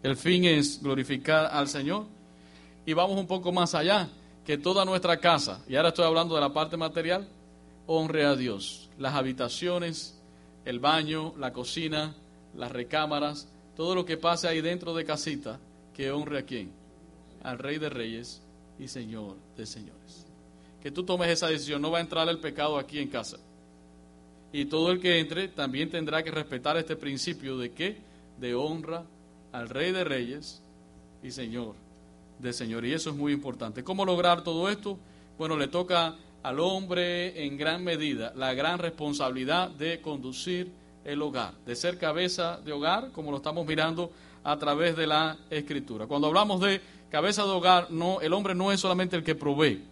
El 0.03 0.17
fin 0.17 0.47
es 0.47 0.83
glorificar 0.83 1.47
al 1.53 1.69
Señor. 1.69 2.07
Y 2.85 2.93
vamos 2.93 3.17
un 3.17 3.29
poco 3.29 3.53
más 3.53 3.73
allá, 3.77 4.09
que 4.45 4.59
toda 4.59 4.85
nuestra 4.85 5.19
casa, 5.19 5.63
y 5.69 5.77
ahora 5.77 5.91
estoy 5.91 6.07
hablando 6.07 6.35
de 6.35 6.41
la 6.41 6.53
parte 6.53 6.77
material, 6.77 7.29
honre 7.87 8.25
a 8.25 8.35
Dios 8.35 8.86
las 8.99 9.15
habitaciones, 9.15 10.19
el 10.65 10.81
baño, 10.81 11.35
la 11.39 11.53
cocina, 11.53 12.15
las 12.55 12.73
recámaras, 12.73 13.49
todo 13.77 13.95
lo 13.95 14.05
que 14.05 14.17
pase 14.17 14.49
ahí 14.49 14.61
dentro 14.61 14.95
de 14.95 15.05
casita, 15.05 15.61
que 15.95 16.11
honre 16.11 16.39
a 16.39 16.43
quién? 16.43 16.71
Al 17.43 17.59
Rey 17.59 17.79
de 17.79 17.89
Reyes 17.89 18.43
y 18.79 18.89
Señor 18.89 19.37
de 19.57 19.67
Señores. 19.67 20.27
Que 20.83 20.91
tú 20.91 21.05
tomes 21.05 21.29
esa 21.29 21.49
decisión, 21.49 21.83
no 21.83 21.91
va 21.91 21.99
a 21.99 22.03
entrar 22.03 22.29
el 22.29 22.39
pecado 22.39 22.79
aquí 22.79 22.99
en 22.99 23.09
casa. 23.09 23.39
Y 24.53 24.67
todo 24.67 24.91
el 24.91 25.01
que 25.01 25.19
entre 25.19 25.49
también 25.49 25.91
tendrá 25.91 26.23
que 26.23 26.31
respetar 26.31 26.77
este 26.77 26.97
principio 26.97 27.59
de 27.59 27.73
qué? 27.73 27.99
De 28.41 28.55
honra 28.55 29.05
al 29.53 29.69
Rey 29.69 29.93
de 29.93 30.05
Reyes 30.05 30.63
y 31.23 31.31
Señor 31.31 31.75
de 32.39 32.53
Señor. 32.53 32.85
Y 32.85 32.93
eso 32.93 33.11
es 33.11 33.17
muy 33.17 33.33
importante. 33.33 33.85
¿Cómo 33.85 34.05
lograr 34.05 34.43
todo 34.43 34.69
esto? 34.69 34.99
Bueno, 35.39 35.57
le 35.57 35.69
toca 35.69 36.17
al 36.47 36.61
hombre 36.61 37.45
en 37.45 37.57
gran 37.57 37.83
medida 37.83 38.33
la 38.37 38.55
gran 38.55 38.79
responsabilidad 38.79 39.69
de 39.69 40.01
conducir 40.01 40.71
el 41.05 41.21
hogar, 41.21 41.55
de 41.67 41.75
ser 41.75 41.99
cabeza 41.99 42.61
de 42.65 42.73
hogar, 42.73 43.11
como 43.11 43.33
lo 43.33 43.39
estamos 43.39 43.67
mirando 43.67 44.13
a 44.45 44.57
través 44.57 44.97
de 44.97 45.09
la 45.09 45.37
escritura. 45.51 46.07
Cuando 46.07 46.29
hablamos 46.29 46.61
de 46.61 46.81
cabeza 47.11 47.43
de 47.43 47.51
hogar, 47.51 47.91
no, 47.91 48.21
el 48.21 48.33
hombre 48.33 48.55
no 48.55 48.71
es 48.71 48.79
solamente 48.79 49.17
el 49.17 49.25
que 49.25 49.35
provee. 49.35 49.83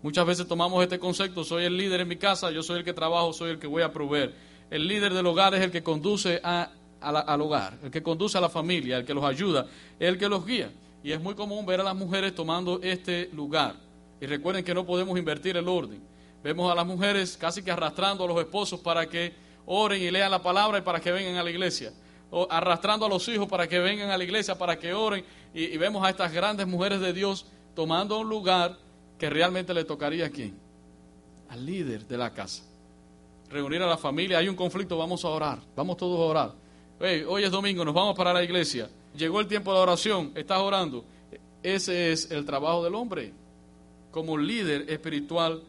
Muchas 0.00 0.24
veces 0.24 0.46
tomamos 0.46 0.80
este 0.84 1.00
concepto, 1.00 1.42
soy 1.42 1.64
el 1.64 1.76
líder 1.76 2.02
en 2.02 2.08
mi 2.08 2.16
casa, 2.16 2.52
yo 2.52 2.62
soy 2.62 2.78
el 2.78 2.84
que 2.84 2.92
trabajo, 2.92 3.32
soy 3.32 3.50
el 3.50 3.58
que 3.58 3.66
voy 3.66 3.82
a 3.82 3.92
proveer. 3.92 4.32
El 4.70 4.86
líder 4.86 5.12
del 5.12 5.26
hogar 5.26 5.52
es 5.56 5.62
el 5.62 5.72
que 5.72 5.82
conduce 5.82 6.40
al 6.44 7.40
hogar, 7.40 7.76
el 7.82 7.90
que 7.90 8.04
conduce 8.04 8.38
a 8.38 8.40
la 8.40 8.48
familia, 8.48 8.98
el 8.98 9.04
que 9.04 9.14
los 9.14 9.24
ayuda, 9.24 9.66
el 9.98 10.16
que 10.16 10.28
los 10.28 10.46
guía. 10.46 10.70
Y 11.02 11.10
es 11.10 11.20
muy 11.20 11.34
común 11.34 11.66
ver 11.66 11.80
a 11.80 11.82
las 11.82 11.96
mujeres 11.96 12.36
tomando 12.36 12.78
este 12.84 13.30
lugar. 13.32 13.87
Y 14.20 14.26
recuerden 14.26 14.64
que 14.64 14.74
no 14.74 14.84
podemos 14.84 15.18
invertir 15.18 15.56
el 15.56 15.68
orden. 15.68 16.02
Vemos 16.42 16.70
a 16.70 16.74
las 16.74 16.86
mujeres 16.86 17.36
casi 17.36 17.62
que 17.62 17.70
arrastrando 17.70 18.24
a 18.24 18.26
los 18.26 18.38
esposos 18.38 18.80
para 18.80 19.08
que 19.08 19.34
oren 19.66 20.00
y 20.00 20.10
lean 20.10 20.30
la 20.30 20.42
palabra 20.42 20.78
y 20.78 20.82
para 20.82 21.00
que 21.00 21.12
vengan 21.12 21.36
a 21.36 21.42
la 21.42 21.50
iglesia. 21.50 21.92
O 22.30 22.46
arrastrando 22.50 23.06
a 23.06 23.08
los 23.08 23.26
hijos 23.28 23.48
para 23.48 23.66
que 23.66 23.78
vengan 23.78 24.10
a 24.10 24.18
la 24.18 24.24
iglesia, 24.24 24.56
para 24.56 24.78
que 24.78 24.92
oren. 24.92 25.24
Y, 25.54 25.76
vemos 25.76 26.04
a 26.04 26.10
estas 26.10 26.32
grandes 26.32 26.66
mujeres 26.66 27.00
de 27.00 27.12
Dios 27.12 27.46
tomando 27.74 28.18
un 28.18 28.28
lugar 28.28 28.76
que 29.18 29.30
realmente 29.30 29.72
le 29.72 29.84
tocaría 29.84 30.26
a 30.26 30.30
quién? 30.30 30.58
Al 31.48 31.64
líder 31.64 32.06
de 32.06 32.18
la 32.18 32.32
casa. 32.32 32.62
Reunir 33.50 33.82
a 33.82 33.86
la 33.86 33.96
familia. 33.96 34.38
Hay 34.38 34.48
un 34.48 34.56
conflicto, 34.56 34.98
vamos 34.98 35.24
a 35.24 35.28
orar. 35.28 35.58
Vamos 35.74 35.96
todos 35.96 36.18
a 36.18 36.22
orar. 36.22 36.54
hoy 37.26 37.44
es 37.44 37.50
domingo, 37.50 37.84
nos 37.84 37.94
vamos 37.94 38.14
para 38.14 38.32
la 38.32 38.44
iglesia. 38.44 38.90
Llegó 39.16 39.40
el 39.40 39.48
tiempo 39.48 39.72
de 39.72 39.80
oración, 39.80 40.32
estás 40.34 40.58
orando. 40.58 41.04
Ese 41.62 42.12
es 42.12 42.30
el 42.30 42.44
trabajo 42.44 42.84
del 42.84 42.94
hombre 42.94 43.32
como 44.10 44.36
líder 44.36 44.90
espiritual 44.90 45.62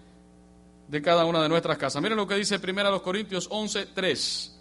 de 0.87 1.01
cada 1.01 1.25
una 1.25 1.41
de 1.41 1.49
nuestras 1.49 1.77
casas. 1.77 2.01
Miren 2.01 2.17
lo 2.17 2.27
que 2.27 2.35
dice 2.35 2.57
1 2.57 3.03
Corintios 3.03 3.47
11, 3.49 3.87
3. 3.87 4.59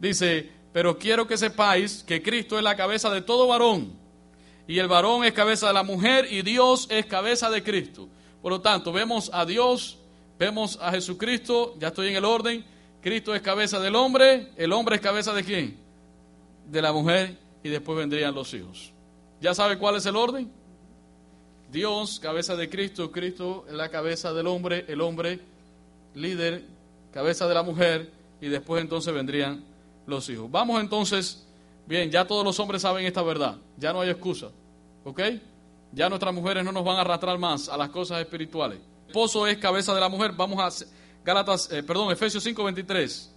Dice, 0.00 0.50
pero 0.72 0.98
quiero 0.98 1.26
que 1.26 1.36
sepáis 1.36 2.02
que 2.02 2.22
Cristo 2.22 2.56
es 2.56 2.64
la 2.64 2.76
cabeza 2.76 3.10
de 3.10 3.22
todo 3.22 3.46
varón, 3.46 3.92
y 4.66 4.78
el 4.78 4.88
varón 4.88 5.24
es 5.24 5.32
cabeza 5.32 5.68
de 5.68 5.74
la 5.74 5.82
mujer, 5.82 6.26
y 6.30 6.42
Dios 6.42 6.86
es 6.90 7.06
cabeza 7.06 7.50
de 7.50 7.62
Cristo. 7.62 8.08
Por 8.42 8.52
lo 8.52 8.60
tanto, 8.60 8.92
vemos 8.92 9.30
a 9.32 9.44
Dios, 9.44 9.98
vemos 10.38 10.78
a 10.80 10.90
Jesucristo, 10.92 11.74
ya 11.78 11.88
estoy 11.88 12.08
en 12.08 12.16
el 12.16 12.24
orden, 12.24 12.64
Cristo 13.02 13.34
es 13.34 13.42
cabeza 13.42 13.80
del 13.80 13.96
hombre, 13.96 14.52
el 14.56 14.72
hombre 14.72 14.96
es 14.96 15.02
cabeza 15.02 15.32
de 15.32 15.44
quién? 15.44 15.76
De 16.66 16.82
la 16.82 16.92
mujer, 16.92 17.36
y 17.62 17.68
después 17.68 17.98
vendrían 17.98 18.34
los 18.34 18.52
hijos. 18.54 18.92
¿Ya 19.40 19.54
sabe 19.54 19.78
cuál 19.78 19.96
es 19.96 20.06
el 20.06 20.16
orden? 20.16 20.50
Dios, 21.70 22.18
cabeza 22.18 22.56
de 22.56 22.68
Cristo, 22.68 23.12
Cristo 23.12 23.64
es 23.68 23.74
la 23.74 23.88
cabeza 23.88 24.32
del 24.32 24.46
hombre, 24.46 24.84
el 24.88 25.00
hombre 25.00 25.40
líder, 26.14 26.64
cabeza 27.12 27.46
de 27.46 27.54
la 27.54 27.62
mujer, 27.62 28.10
y 28.40 28.48
después 28.48 28.82
entonces 28.82 29.12
vendrían 29.14 29.62
los 30.06 30.28
hijos. 30.28 30.50
Vamos 30.50 30.80
entonces, 30.80 31.46
bien, 31.86 32.10
ya 32.10 32.26
todos 32.26 32.44
los 32.44 32.58
hombres 32.58 32.82
saben 32.82 33.06
esta 33.06 33.22
verdad, 33.22 33.56
ya 33.76 33.92
no 33.92 34.00
hay 34.00 34.10
excusa, 34.10 34.48
¿ok? 35.04 35.20
Ya 35.92 36.08
nuestras 36.08 36.34
mujeres 36.34 36.64
no 36.64 36.72
nos 36.72 36.84
van 36.84 36.96
a 36.96 37.00
arrastrar 37.02 37.38
más 37.38 37.68
a 37.68 37.76
las 37.76 37.90
cosas 37.90 38.20
espirituales. 38.20 38.78
El 38.78 39.08
esposo 39.08 39.46
es 39.46 39.58
cabeza 39.58 39.94
de 39.94 40.00
la 40.00 40.08
mujer, 40.08 40.32
vamos 40.32 40.58
a 40.58 40.86
Gálatas, 41.24 41.70
eh, 41.70 41.82
perdón, 41.82 42.10
Efesios 42.10 42.42
5:23. 42.42 43.30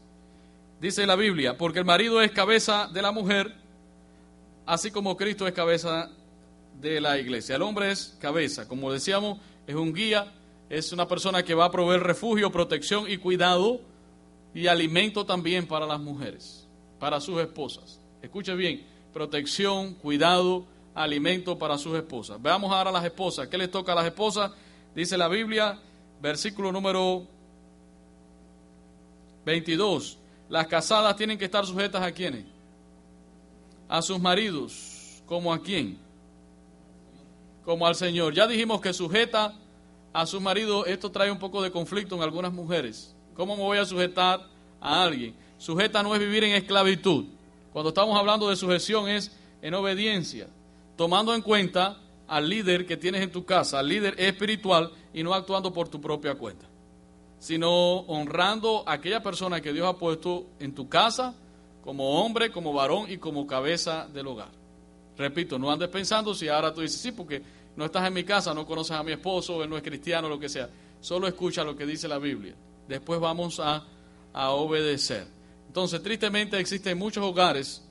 Dice 0.80 1.06
la 1.06 1.16
Biblia, 1.16 1.58
porque 1.58 1.80
el 1.80 1.86
marido 1.86 2.22
es 2.22 2.32
cabeza 2.32 2.90
de 2.92 3.02
la 3.02 3.12
mujer, 3.12 3.54
así 4.66 4.92
como 4.92 5.16
Cristo 5.18 5.48
es 5.48 5.54
cabeza 5.54 6.08
de 6.08 6.23
la 6.82 7.18
iglesia. 7.18 7.56
El 7.56 7.62
hombre 7.62 7.92
es 7.92 8.18
cabeza, 8.20 8.68
como 8.68 8.92
decíamos, 8.92 9.40
es 9.68 9.76
un 9.76 9.94
guía, 9.94 10.32
es 10.70 10.92
una 10.92 11.08
persona 11.08 11.44
que 11.44 11.54
va 11.54 11.66
a 11.66 11.72
proveer 11.72 12.02
refugio, 12.02 12.52
protección 12.52 13.10
y 13.10 13.18
cuidado 13.18 13.82
y 14.54 14.68
alimento 14.68 15.26
también 15.26 15.68
para 15.68 15.86
las 15.86 16.00
mujeres, 16.00 16.68
para 17.00 17.20
sus 17.22 17.40
esposas. 17.40 18.00
Escuche 18.22 18.54
bien, 18.56 18.86
protección, 19.14 19.94
cuidado, 19.96 20.66
alimento 20.94 21.58
para 21.58 21.78
sus 21.78 21.96
esposas. 21.96 22.42
Veamos 22.42 22.72
ahora 22.72 22.90
a 22.90 22.94
las 22.94 23.06
esposas. 23.06 23.48
¿Qué 23.48 23.58
les 23.58 23.72
toca 23.72 23.94
a 23.94 23.96
las 23.96 24.06
esposas? 24.06 24.52
Dice 24.94 25.18
la 25.18 25.28
Biblia, 25.28 25.80
versículo 26.22 26.72
número 26.72 27.26
22. 29.46 30.18
Las 30.50 30.68
casadas 30.68 31.16
tienen 31.16 31.38
que 31.38 31.46
estar 31.46 31.66
sujetas 31.66 32.02
a 32.02 32.12
quienes? 32.12 32.54
a 33.94 34.02
sus 34.02 34.20
maridos, 34.20 35.22
como 35.28 35.54
a 35.54 35.62
quién? 35.62 36.00
Como 37.66 37.88
al 37.88 37.96
Señor. 37.96 38.34
Ya 38.34 38.48
dijimos 38.48 38.82
que 38.82 38.94
sujeta 38.94 39.54
a 40.14 40.26
su 40.26 40.40
marido, 40.42 40.86
esto 40.86 41.12
trae 41.12 41.32
un 41.32 41.40
poco 41.40 41.62
de 41.62 41.72
conflicto 41.72 42.16
en 42.16 42.22
algunas 42.22 42.54
mujeres. 42.54 43.16
¿Cómo 43.36 43.56
me 43.56 43.64
voy 43.64 43.78
a 43.78 43.86
sujetar 43.86 44.48
a 44.80 45.04
alguien? 45.04 45.36
Sujeta 45.58 46.04
no 46.04 46.14
es 46.14 46.20
vivir 46.20 46.44
en 46.44 46.56
esclavitud. 46.56 47.26
Cuando 47.72 47.90
estamos 47.90 48.18
hablando 48.18 48.50
de 48.50 48.56
sujeción 48.56 49.10
es 49.10 49.32
en 49.62 49.74
obediencia, 49.74 50.48
tomando 50.96 51.34
en 51.34 51.42
cuenta 51.42 51.98
al 52.28 52.50
líder 52.50 52.86
que 52.86 52.98
tienes 52.98 53.22
en 53.22 53.32
tu 53.32 53.46
casa, 53.46 53.80
al 53.80 53.88
líder 53.88 54.16
espiritual 54.20 54.92
y 55.14 55.24
no 55.24 55.34
actuando 55.34 55.74
por 55.74 55.90
tu 55.90 56.00
propia 56.00 56.36
cuenta, 56.36 56.68
sino 57.40 58.00
honrando 58.02 58.84
a 58.86 58.94
aquella 58.94 59.24
persona 59.24 59.62
que 59.62 59.74
Dios 59.74 59.88
ha 59.88 59.98
puesto 59.98 60.46
en 60.60 60.76
tu 60.76 60.90
casa 60.90 61.34
como 61.84 62.22
hombre, 62.24 62.52
como 62.52 62.74
varón 62.74 63.10
y 63.10 63.18
como 63.18 63.48
cabeza 63.48 64.08
del 64.14 64.28
hogar. 64.28 64.63
Repito, 65.18 65.60
no 65.60 65.72
andes 65.72 65.90
pensando 65.90 66.34
si 66.34 66.48
ahora 66.48 66.74
tú 66.74 66.82
dices, 66.82 67.00
sí, 67.00 67.12
porque 67.12 67.42
no 67.76 67.86
estás 67.86 68.08
en 68.08 68.14
mi 68.14 68.24
casa, 68.24 68.54
no 68.54 68.66
conoces 68.66 68.96
a 68.96 69.04
mi 69.04 69.12
esposo, 69.12 69.64
él 69.64 69.70
no 69.70 69.78
es 69.78 69.84
cristiano, 69.84 70.28
lo 70.28 70.40
que 70.40 70.50
sea. 70.50 70.70
Solo 71.02 71.28
escucha 71.28 71.64
lo 71.64 71.76
que 71.76 71.86
dice 71.86 72.08
la 72.08 72.18
Biblia. 72.18 72.56
Después 72.88 73.20
vamos 73.20 73.60
a, 73.60 73.84
a 74.32 74.50
obedecer. 74.52 75.28
Entonces, 75.68 76.02
tristemente 76.02 76.60
existen 76.60 76.98
muchos 76.98 77.24
hogares 77.24 77.84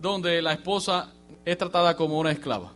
donde 0.00 0.40
la 0.40 0.52
esposa 0.52 1.12
es 1.44 1.58
tratada 1.58 1.96
como 1.96 2.18
una 2.18 2.30
esclava. 2.30 2.72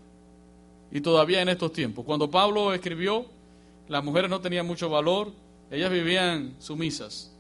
Y 0.91 1.01
todavía 1.01 1.41
en 1.41 1.49
estos 1.49 1.73
tiempos. 1.73 2.05
Cuando 2.05 2.31
Pablo 2.31 2.75
escribió, 2.75 3.27
las 3.89 4.05
mujeres 4.05 4.31
no 4.31 4.41
tenían 4.41 4.67
mucho 4.67 4.89
valor, 4.89 5.33
ellas 5.71 5.91
vivían 5.91 6.55
sumisas. 6.59 7.33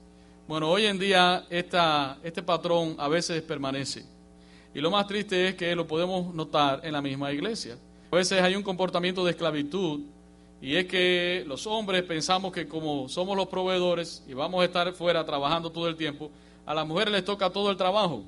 Bueno, 0.48 0.70
hoy 0.70 0.86
en 0.86 0.98
día 0.98 1.46
esta, 1.50 2.18
este 2.22 2.42
patrón 2.42 2.96
a 2.98 3.08
veces 3.08 3.42
permanece. 3.42 4.04
Y 4.74 4.80
lo 4.80 4.90
más 4.90 5.06
triste 5.06 5.48
es 5.48 5.54
que 5.54 5.74
lo 5.76 5.86
podemos 5.86 6.34
notar 6.34 6.80
en 6.82 6.92
la 6.92 7.02
misma 7.02 7.30
iglesia. 7.32 7.76
A 8.10 8.16
veces 8.16 8.40
hay 8.40 8.54
un 8.54 8.62
comportamiento 8.62 9.24
de 9.24 9.32
esclavitud 9.32 10.00
y 10.60 10.76
es 10.76 10.86
que 10.86 11.44
los 11.46 11.66
hombres 11.66 12.02
pensamos 12.04 12.52
que 12.52 12.66
como 12.68 13.08
somos 13.08 13.36
los 13.36 13.48
proveedores 13.48 14.22
y 14.26 14.34
vamos 14.34 14.62
a 14.62 14.64
estar 14.64 14.92
fuera 14.92 15.24
trabajando 15.24 15.70
todo 15.70 15.88
el 15.88 15.96
tiempo, 15.96 16.30
a 16.64 16.74
las 16.74 16.86
mujeres 16.86 17.12
les 17.12 17.24
toca 17.24 17.50
todo 17.50 17.70
el 17.70 17.76
trabajo. 17.76 18.24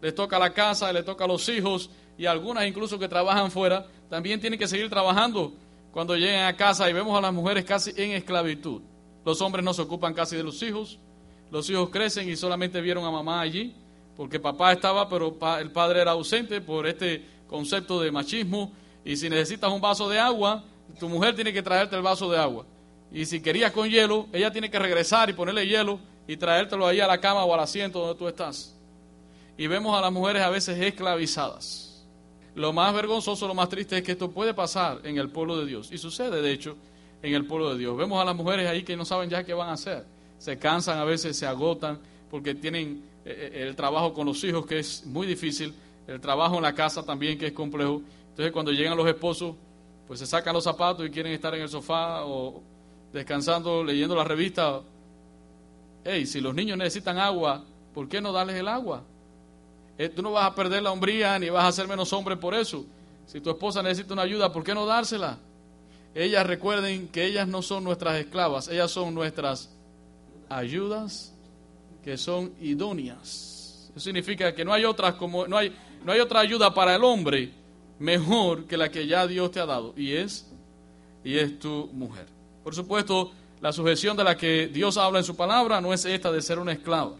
Les 0.00 0.14
toca 0.14 0.38
la 0.38 0.52
casa, 0.52 0.92
les 0.92 1.04
toca 1.04 1.26
los 1.26 1.48
hijos 1.48 1.90
y 2.16 2.26
algunas 2.26 2.66
incluso 2.66 2.98
que 2.98 3.08
trabajan 3.08 3.50
fuera 3.50 3.86
también 4.08 4.40
tienen 4.40 4.58
que 4.58 4.68
seguir 4.68 4.88
trabajando 4.88 5.52
cuando 5.92 6.14
lleguen 6.14 6.42
a 6.42 6.56
casa 6.56 6.88
y 6.88 6.92
vemos 6.92 7.16
a 7.18 7.20
las 7.20 7.32
mujeres 7.32 7.64
casi 7.64 7.92
en 7.96 8.12
esclavitud. 8.12 8.82
Los 9.24 9.40
hombres 9.40 9.64
no 9.64 9.74
se 9.74 9.82
ocupan 9.82 10.14
casi 10.14 10.36
de 10.36 10.44
los 10.44 10.62
hijos, 10.62 10.98
los 11.50 11.68
hijos 11.70 11.90
crecen 11.90 12.28
y 12.28 12.36
solamente 12.36 12.80
vieron 12.80 13.04
a 13.04 13.10
mamá 13.10 13.40
allí 13.40 13.74
porque 14.18 14.40
papá 14.40 14.72
estaba 14.72 15.08
pero 15.08 15.38
el 15.60 15.70
padre 15.70 16.00
era 16.00 16.10
ausente 16.10 16.60
por 16.60 16.88
este 16.88 17.24
concepto 17.46 18.00
de 18.00 18.10
machismo 18.10 18.72
y 19.04 19.16
si 19.16 19.30
necesitas 19.30 19.70
un 19.70 19.80
vaso 19.80 20.08
de 20.08 20.18
agua, 20.18 20.64
tu 20.98 21.08
mujer 21.08 21.36
tiene 21.36 21.52
que 21.52 21.62
traerte 21.62 21.94
el 21.94 22.02
vaso 22.02 22.28
de 22.28 22.36
agua. 22.36 22.66
Y 23.12 23.26
si 23.26 23.40
querías 23.40 23.70
con 23.70 23.88
hielo, 23.88 24.26
ella 24.32 24.50
tiene 24.50 24.72
que 24.72 24.78
regresar 24.80 25.30
y 25.30 25.34
ponerle 25.34 25.68
hielo 25.68 26.00
y 26.26 26.36
traértelo 26.36 26.88
ahí 26.88 26.98
a 26.98 27.06
la 27.06 27.20
cama 27.20 27.44
o 27.44 27.54
al 27.54 27.60
asiento 27.60 28.00
donde 28.00 28.18
tú 28.18 28.26
estás. 28.26 28.74
Y 29.56 29.68
vemos 29.68 29.96
a 29.96 30.00
las 30.00 30.10
mujeres 30.10 30.42
a 30.42 30.50
veces 30.50 30.76
esclavizadas. 30.80 32.04
Lo 32.56 32.72
más 32.72 32.92
vergonzoso, 32.92 33.46
lo 33.46 33.54
más 33.54 33.68
triste 33.68 33.98
es 33.98 34.02
que 34.02 34.12
esto 34.12 34.32
puede 34.32 34.52
pasar 34.52 34.98
en 35.04 35.16
el 35.16 35.30
pueblo 35.30 35.56
de 35.60 35.66
Dios. 35.66 35.92
Y 35.92 35.98
sucede, 35.98 36.42
de 36.42 36.50
hecho, 36.50 36.76
en 37.22 37.34
el 37.34 37.46
pueblo 37.46 37.70
de 37.70 37.78
Dios. 37.78 37.96
Vemos 37.96 38.20
a 38.20 38.24
las 38.24 38.34
mujeres 38.34 38.68
ahí 38.68 38.82
que 38.82 38.96
no 38.96 39.04
saben 39.04 39.30
ya 39.30 39.44
qué 39.44 39.54
van 39.54 39.68
a 39.68 39.74
hacer. 39.74 40.04
Se 40.38 40.58
cansan 40.58 40.98
a 40.98 41.04
veces, 41.04 41.36
se 41.36 41.46
agotan 41.46 42.00
porque 42.32 42.56
tienen 42.56 43.07
el 43.28 43.76
trabajo 43.76 44.14
con 44.14 44.26
los 44.26 44.42
hijos 44.44 44.66
que 44.66 44.78
es 44.78 45.04
muy 45.06 45.26
difícil, 45.26 45.74
el 46.06 46.20
trabajo 46.20 46.56
en 46.56 46.62
la 46.62 46.74
casa 46.74 47.02
también 47.02 47.38
que 47.38 47.48
es 47.48 47.52
complejo 47.52 48.02
entonces 48.38 48.52
cuando 48.52 48.70
llegan 48.70 48.96
los 48.96 49.08
esposos, 49.08 49.56
pues 50.06 50.20
se 50.20 50.26
sacan 50.26 50.54
los 50.54 50.62
zapatos 50.62 51.04
y 51.04 51.10
quieren 51.10 51.32
estar 51.32 51.52
en 51.56 51.62
el 51.62 51.68
sofá 51.68 52.24
o 52.24 52.62
descansando, 53.12 53.82
leyendo 53.82 54.14
la 54.14 54.22
revista. 54.22 54.80
Hey, 56.04 56.24
si 56.24 56.40
los 56.40 56.54
niños 56.54 56.78
necesitan 56.78 57.18
agua, 57.18 57.64
¿por 57.92 58.08
qué 58.08 58.20
no 58.20 58.30
darles 58.30 58.54
el 58.54 58.68
agua? 58.68 59.02
Eh, 59.98 60.08
tú 60.08 60.22
no 60.22 60.30
vas 60.30 60.46
a 60.46 60.54
perder 60.54 60.84
la 60.84 60.92
hombría 60.92 61.36
ni 61.40 61.50
vas 61.50 61.64
a 61.64 61.72
ser 61.72 61.88
menos 61.88 62.12
hombre 62.12 62.36
por 62.36 62.54
eso. 62.54 62.86
Si 63.26 63.40
tu 63.40 63.50
esposa 63.50 63.82
necesita 63.82 64.14
una 64.14 64.22
ayuda, 64.22 64.52
¿por 64.52 64.62
qué 64.62 64.72
no 64.72 64.86
dársela? 64.86 65.36
Ellas 66.14 66.46
recuerden 66.46 67.08
que 67.08 67.24
ellas 67.24 67.48
no 67.48 67.60
son 67.60 67.82
nuestras 67.82 68.20
esclavas, 68.20 68.68
ellas 68.68 68.92
son 68.92 69.16
nuestras 69.16 69.68
ayudas 70.48 71.34
que 72.02 72.16
son 72.16 72.52
idóneas. 72.60 73.90
Eso 73.90 74.00
significa 74.00 74.54
que 74.54 74.64
no 74.64 74.72
hay 74.72 74.84
otras 74.84 75.14
como 75.14 75.46
no 75.46 75.56
hay 75.56 75.74
no 76.04 76.12
hay 76.12 76.20
otra 76.20 76.40
ayuda 76.40 76.72
para 76.72 76.94
el 76.94 77.04
hombre 77.04 77.52
mejor 77.98 78.66
que 78.66 78.76
la 78.76 78.90
que 78.90 79.06
ya 79.06 79.26
Dios 79.26 79.50
te 79.50 79.60
ha 79.60 79.66
dado 79.66 79.92
y 79.96 80.12
es 80.12 80.46
y 81.24 81.38
es 81.38 81.58
tu 81.58 81.88
mujer. 81.92 82.26
Por 82.62 82.74
supuesto, 82.74 83.32
la 83.60 83.72
sujeción 83.72 84.16
de 84.16 84.24
la 84.24 84.36
que 84.36 84.68
Dios 84.68 84.96
habla 84.96 85.18
en 85.18 85.24
su 85.24 85.36
palabra 85.36 85.80
no 85.80 85.92
es 85.92 86.04
esta 86.04 86.30
de 86.30 86.40
ser 86.40 86.58
una 86.58 86.72
esclava, 86.72 87.16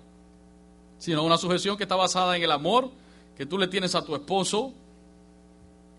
sino 0.98 1.24
una 1.24 1.36
sujeción 1.36 1.76
que 1.76 1.82
está 1.82 1.96
basada 1.96 2.36
en 2.36 2.42
el 2.42 2.52
amor 2.52 2.90
que 3.36 3.46
tú 3.46 3.58
le 3.58 3.68
tienes 3.68 3.94
a 3.94 4.04
tu 4.04 4.14
esposo 4.14 4.72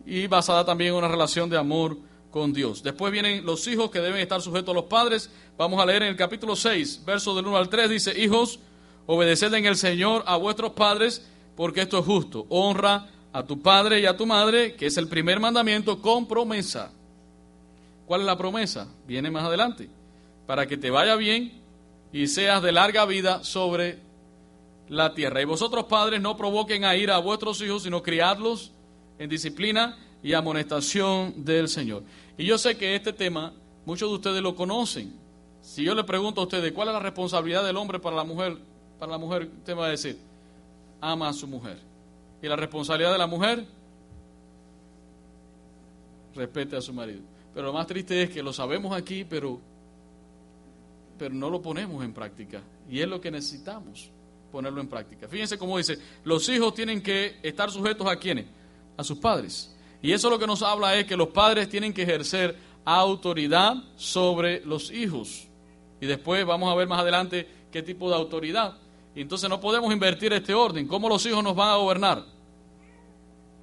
y 0.06 0.28
basada 0.28 0.66
también 0.66 0.92
en 0.92 0.98
una 0.98 1.08
relación 1.08 1.50
de 1.50 1.58
amor 1.58 1.98
con 2.32 2.54
Dios. 2.54 2.84
Después 2.84 3.12
vienen 3.12 3.46
los 3.46 3.68
hijos 3.68 3.90
que 3.90 4.00
deben 4.00 4.20
estar 4.20 4.42
sujetos 4.42 4.72
a 4.72 4.76
los 4.76 4.86
padres. 4.86 5.30
Vamos 5.58 5.82
a 5.82 5.86
leer 5.86 6.04
en 6.04 6.10
el 6.10 6.16
capítulo 6.16 6.56
6, 6.56 7.04
verso 7.06 7.36
del 7.36 7.48
1 7.48 7.58
al 7.58 7.70
3, 7.70 7.90
dice, 7.90 8.20
hijos, 8.20 8.60
obedeced 9.12 9.52
en 9.56 9.66
el 9.66 9.76
Señor 9.76 10.24
a 10.28 10.38
vuestros 10.38 10.74
padres, 10.74 11.26
porque 11.56 11.82
esto 11.82 11.98
es 11.98 12.06
justo. 12.06 12.46
Honra 12.50 13.08
a 13.34 13.44
tu 13.44 13.60
padre 13.60 14.00
y 14.00 14.06
a 14.06 14.16
tu 14.16 14.28
madre, 14.28 14.76
que 14.76 14.86
es 14.86 14.98
el 14.98 15.08
primer 15.08 15.40
mandamiento, 15.40 16.00
con 16.00 16.28
promesa. 16.28 16.92
¿Cuál 18.06 18.22
es 18.22 18.28
la 18.28 18.38
promesa? 18.38 18.88
Viene 19.08 19.32
más 19.32 19.46
adelante. 19.46 19.90
Para 20.46 20.68
que 20.68 20.78
te 20.78 20.92
vaya 20.92 21.16
bien 21.16 21.60
y 22.14 22.28
seas 22.28 22.62
de 22.62 22.72
larga 22.72 23.06
vida 23.06 23.44
sobre 23.44 23.98
la 24.90 25.16
tierra. 25.16 25.42
Y 25.42 25.46
vosotros 25.46 25.86
padres 25.86 26.22
no 26.22 26.38
provoquen 26.38 26.86
a 26.86 26.96
ir 26.96 27.10
a 27.10 27.18
vuestros 27.18 27.60
hijos, 27.62 27.82
sino 27.82 28.04
criadlos 28.04 28.74
en 29.18 29.28
disciplina 29.28 29.98
y 30.22 30.34
amonestación 30.34 31.44
del 31.44 31.68
Señor. 31.68 32.04
Y 32.38 32.46
yo 32.46 32.60
sé 32.60 32.78
que 32.78 32.94
este 32.94 33.12
tema 33.12 33.54
muchos 33.88 34.08
de 34.08 34.16
ustedes 34.18 34.44
lo 34.44 34.56
conocen. 34.56 35.16
Si 35.62 35.84
yo 35.84 35.96
le 35.96 36.04
pregunto 36.04 36.42
a 36.42 36.44
ustedes 36.44 36.74
cuál 36.74 36.90
es 36.90 36.94
la 36.94 37.00
responsabilidad 37.00 37.66
del 37.66 37.78
hombre 37.78 38.00
para 38.00 38.16
la 38.16 38.24
mujer, 38.24 38.70
para 39.00 39.14
la 39.14 39.18
mujer, 39.18 39.50
usted 39.60 39.76
va 39.76 39.88
a 39.88 39.90
decir, 39.90 40.20
ama 41.02 41.30
a 41.30 41.34
su 41.34 41.48
mujer. 41.48 41.78
Y 42.42 42.48
la 42.48 42.56
responsabilidad 42.56 43.12
de 43.14 43.18
la 43.18 43.28
mujer, 43.28 43.66
respete 46.36 46.76
a 46.76 46.82
su 46.82 46.94
marido. 46.94 47.22
Pero 47.54 47.68
lo 47.68 47.74
más 47.74 47.88
triste 47.88 48.24
es 48.24 48.30
que 48.30 48.44
lo 48.44 48.54
sabemos 48.54 48.96
aquí, 48.96 49.24
pero, 49.24 49.60
pero 51.18 51.34
no 51.34 51.50
lo 51.50 51.62
ponemos 51.62 52.04
en 52.04 52.14
práctica. 52.14 52.62
Y 52.90 53.00
es 53.00 53.08
lo 53.08 53.20
que 53.20 53.32
necesitamos, 53.32 54.10
ponerlo 54.52 54.82
en 54.82 54.88
práctica. 54.88 55.28
Fíjense 55.28 55.58
cómo 55.58 55.78
dice, 55.78 55.98
los 56.24 56.48
hijos 56.50 56.74
tienen 56.74 57.02
que 57.02 57.38
estar 57.42 57.72
sujetos 57.72 58.08
a 58.08 58.16
quiénes? 58.16 58.46
A 58.98 59.04
sus 59.04 59.18
padres. 59.18 59.76
Y 60.02 60.12
eso 60.12 60.30
lo 60.30 60.40
que 60.40 60.48
nos 60.48 60.62
habla 60.62 60.96
es 60.96 61.06
que 61.06 61.18
los 61.18 61.30
padres 61.30 61.68
tienen 61.70 61.94
que 61.94 62.04
ejercer 62.04 62.56
autoridad 62.86 63.76
sobre 63.96 64.66
los 64.66 64.92
hijos. 64.92 65.48
Y 66.00 66.06
después 66.06 66.46
vamos 66.46 66.72
a 66.72 66.76
ver 66.76 66.88
más 66.88 67.00
adelante 67.00 67.48
qué 67.72 67.84
tipo 67.84 68.10
de 68.10 68.16
autoridad. 68.16 68.78
Entonces 69.16 69.50
no 69.50 69.60
podemos 69.60 69.92
invertir 69.92 70.32
este 70.34 70.54
orden. 70.54 70.88
¿Cómo 70.88 71.10
los 71.10 71.26
hijos 71.26 71.44
nos 71.44 71.56
van 71.56 71.70
a 71.70 71.76
gobernar? 71.76 72.26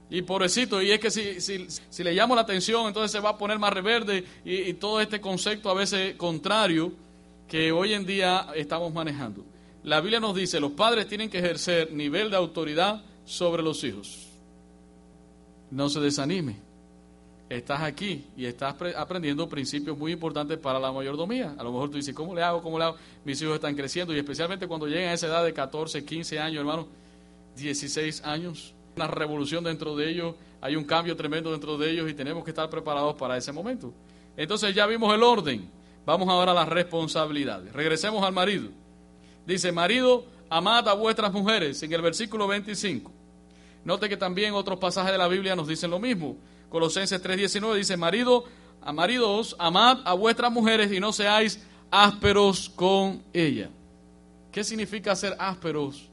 Y 0.09 0.23
pobrecito, 0.23 0.81
y 0.81 0.93
es 0.93 1.01
que 1.01 1.11
si, 1.11 1.41
si, 1.41 2.05
le 2.05 2.13
llamo 2.13 2.37
la 2.37 2.43
atención, 2.43 2.87
entonces 2.87 3.11
se 3.11 3.19
va 3.19 3.31
a 3.31 3.39
poner 3.39 3.59
más 3.59 3.73
reverde 3.73 4.25
y, 4.45 4.55
y 4.55 4.75
todo 4.75 5.01
este 5.01 5.21
concepto 5.21 5.69
a 5.69 5.75
veces 5.75 6.15
contrario 6.15 6.93
que 7.49 7.73
hoy 7.73 7.93
en 7.93 8.07
día 8.07 8.47
estamos 8.55 8.93
manejando. 8.95 9.45
La 9.83 10.01
Biblia 10.01 10.21
nos 10.21 10.37
dice, 10.37 10.61
los 10.61 10.73
padres 10.73 11.09
tienen 11.09 11.29
que 11.29 11.39
ejercer 11.39 11.93
nivel 11.93 12.31
de 12.31 12.37
autoridad 12.37 13.03
sobre 13.25 13.63
los 13.63 13.83
hijos. 13.83 14.29
No 15.71 15.89
se 15.89 16.01
desanime. 16.01 16.66
Estás 17.49 17.81
aquí 17.83 18.27
y 18.37 18.45
estás 18.45 18.75
aprendiendo 18.97 19.49
principios 19.49 19.97
muy 19.97 20.13
importantes 20.13 20.59
para 20.59 20.81
la 20.81 20.91
mayordomía. 20.91 21.55
A 21.57 21.63
lo 21.63 21.73
mejor 21.73 21.91
tú 21.91 21.97
dices, 21.97 22.15
¿cómo 22.15 22.35
le 22.35 22.43
hago? 22.43 22.61
¿Cómo 22.61 22.79
le 22.79 22.85
hago? 22.87 22.97
Mis 23.25 23.41
hijos 23.41 23.55
están 23.55 23.77
creciendo 23.77 24.15
y 24.15 24.19
especialmente 24.19 24.67
cuando 24.67 24.89
llegan 24.89 25.11
a 25.11 25.13
esa 25.13 25.29
edad 25.29 25.45
de 25.45 25.53
14, 25.53 26.05
15 26.05 26.41
años, 26.41 26.61
hermano, 26.61 26.89
16 27.57 28.25
años 28.25 28.75
una 28.97 29.07
revolución 29.07 29.63
dentro 29.63 29.95
de 29.95 30.11
ellos, 30.11 30.35
hay 30.61 30.75
un 30.75 30.85
cambio 30.85 31.17
tremendo 31.17 31.53
dentro 31.53 31.77
de 31.77 31.91
ellos 31.91 32.11
y 32.11 32.15
tenemos 32.15 32.43
que 32.45 32.51
estar 32.51 32.69
preparados 32.71 33.15
para 33.17 33.37
ese 33.37 33.53
momento. 33.53 33.93
Entonces 34.37 34.75
ya 34.75 34.87
vimos 34.87 35.15
el 35.15 35.23
orden, 35.23 35.71
vamos 36.05 36.29
ahora 36.29 36.53
a 36.53 36.55
las 36.55 36.69
responsabilidades. 36.69 37.73
Regresemos 37.73 38.25
al 38.25 38.33
marido. 38.33 38.69
Dice, 39.47 39.71
marido, 39.71 40.25
amad 40.49 40.89
a 40.89 40.95
vuestras 40.95 41.33
mujeres, 41.33 41.83
en 41.83 41.93
el 41.93 42.03
versículo 42.03 42.49
25. 42.49 43.13
Note 43.85 44.09
que 44.09 44.17
también 44.17 44.55
otros 44.55 44.79
pasajes 44.79 45.13
de 45.13 45.19
la 45.19 45.29
Biblia 45.29 45.55
nos 45.55 45.69
dicen 45.69 45.91
lo 45.91 46.01
mismo. 46.01 46.37
Colosenses 46.69 47.23
3:19 47.23 47.77
dice, 47.77 47.97
marido, 47.97 48.45
a 48.81 48.93
maridos, 48.93 49.57
amad 49.59 49.99
a 50.05 50.15
vuestras 50.15 50.53
mujeres 50.53 50.93
y 50.93 51.01
no 51.01 51.13
seáis 51.13 51.61
ásperos 51.91 52.69
con 52.69 53.23
ella. 53.33 53.71
¿Qué 54.53 54.65
significa 54.65 55.15
ser 55.17 55.37
ásperos 55.39 56.09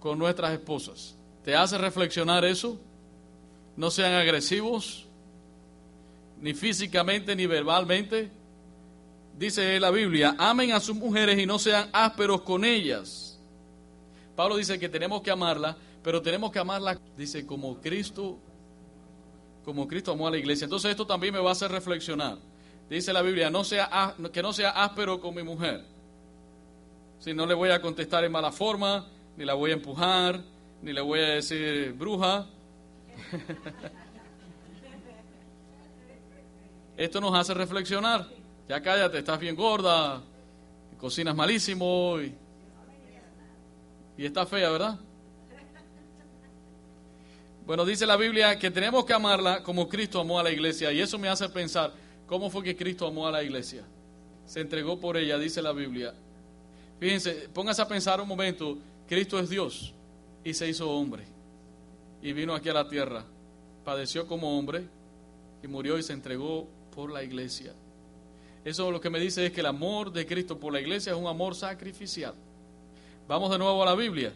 con 0.00 0.18
nuestras 0.18 0.52
esposas? 0.52 1.16
¿Te 1.44 1.54
hace 1.54 1.78
reflexionar 1.78 2.44
eso? 2.44 2.78
no 3.76 3.90
sean 3.90 4.14
agresivos, 4.14 5.06
ni 6.40 6.54
físicamente 6.54 7.36
ni 7.36 7.46
verbalmente. 7.46 8.30
Dice 9.38 9.78
la 9.78 9.90
Biblia, 9.90 10.34
amen 10.38 10.72
a 10.72 10.80
sus 10.80 10.96
mujeres 10.96 11.38
y 11.38 11.46
no 11.46 11.58
sean 11.58 11.90
ásperos 11.92 12.40
con 12.40 12.64
ellas. 12.64 13.38
Pablo 14.34 14.56
dice 14.56 14.78
que 14.78 14.88
tenemos 14.88 15.20
que 15.20 15.30
amarla, 15.30 15.76
pero 16.02 16.22
tenemos 16.22 16.50
que 16.50 16.58
amarla, 16.58 16.98
dice, 17.16 17.46
como 17.46 17.80
Cristo, 17.80 18.38
como 19.66 19.86
Cristo 19.88 20.12
amó 20.12 20.28
a 20.28 20.30
la 20.30 20.38
iglesia. 20.38 20.64
Entonces 20.64 20.92
esto 20.92 21.08
también 21.08 21.34
me 21.34 21.40
va 21.40 21.48
a 21.48 21.52
hacer 21.52 21.72
reflexionar. 21.72 22.38
Dice 22.88 23.12
la 23.12 23.20
Biblia, 23.20 23.50
no 23.50 23.64
sea, 23.64 24.14
que 24.32 24.40
no 24.40 24.52
sea 24.52 24.70
áspero 24.70 25.20
con 25.20 25.34
mi 25.34 25.42
mujer. 25.42 25.84
Si 27.18 27.34
no 27.34 27.46
le 27.46 27.54
voy 27.54 27.70
a 27.70 27.82
contestar 27.82 28.24
en 28.24 28.30
mala 28.30 28.52
forma, 28.52 29.08
ni 29.36 29.44
la 29.44 29.54
voy 29.54 29.72
a 29.72 29.74
empujar, 29.74 30.40
ni 30.82 30.92
le 30.92 31.00
voy 31.00 31.18
a 31.18 31.30
decir 31.30 31.92
bruja. 31.94 32.46
Esto 36.96 37.20
nos 37.20 37.34
hace 37.34 37.52
reflexionar. 37.52 38.24
Ya 38.68 38.80
cállate, 38.80 39.18
estás 39.18 39.40
bien 39.40 39.56
gorda, 39.56 40.22
cocinas 40.96 41.34
malísimo 41.34 42.20
y, 42.20 42.32
y 44.16 44.26
está 44.26 44.46
fea, 44.46 44.70
¿verdad? 44.70 45.00
Bueno, 47.66 47.84
dice 47.84 48.06
la 48.06 48.16
Biblia 48.16 48.56
que 48.60 48.70
tenemos 48.70 49.04
que 49.04 49.12
amarla 49.12 49.60
como 49.64 49.88
Cristo 49.88 50.20
amó 50.20 50.38
a 50.38 50.42
la 50.44 50.52
iglesia 50.52 50.92
y 50.92 51.00
eso 51.00 51.18
me 51.18 51.28
hace 51.28 51.48
pensar 51.48 51.92
cómo 52.24 52.48
fue 52.48 52.62
que 52.62 52.76
Cristo 52.76 53.08
amó 53.08 53.26
a 53.26 53.32
la 53.32 53.42
iglesia. 53.42 53.82
Se 54.46 54.60
entregó 54.60 55.00
por 55.00 55.16
ella, 55.16 55.36
dice 55.36 55.60
la 55.60 55.72
Biblia. 55.72 56.14
Fíjense, 57.00 57.48
póngase 57.52 57.82
a 57.82 57.88
pensar 57.88 58.20
un 58.20 58.28
momento, 58.28 58.78
Cristo 59.08 59.40
es 59.40 59.50
Dios 59.50 59.92
y 60.44 60.54
se 60.54 60.68
hizo 60.68 60.88
hombre 60.88 61.24
y 62.22 62.32
vino 62.32 62.54
aquí 62.54 62.68
a 62.68 62.74
la 62.74 62.88
tierra, 62.88 63.24
padeció 63.84 64.28
como 64.28 64.56
hombre 64.56 64.84
y 65.60 65.66
murió 65.66 65.98
y 65.98 66.04
se 66.04 66.12
entregó 66.12 66.68
por 66.94 67.10
la 67.10 67.24
iglesia. 67.24 67.74
Eso 68.64 68.92
lo 68.92 69.00
que 69.00 69.10
me 69.10 69.18
dice 69.18 69.44
es 69.44 69.52
que 69.52 69.60
el 69.60 69.66
amor 69.66 70.12
de 70.12 70.24
Cristo 70.24 70.56
por 70.56 70.72
la 70.72 70.80
iglesia 70.80 71.12
es 71.12 71.18
un 71.18 71.26
amor 71.26 71.56
sacrificial. 71.56 72.34
Vamos 73.26 73.50
de 73.50 73.58
nuevo 73.58 73.82
a 73.82 73.86
la 73.86 73.96
Biblia. 73.96 74.32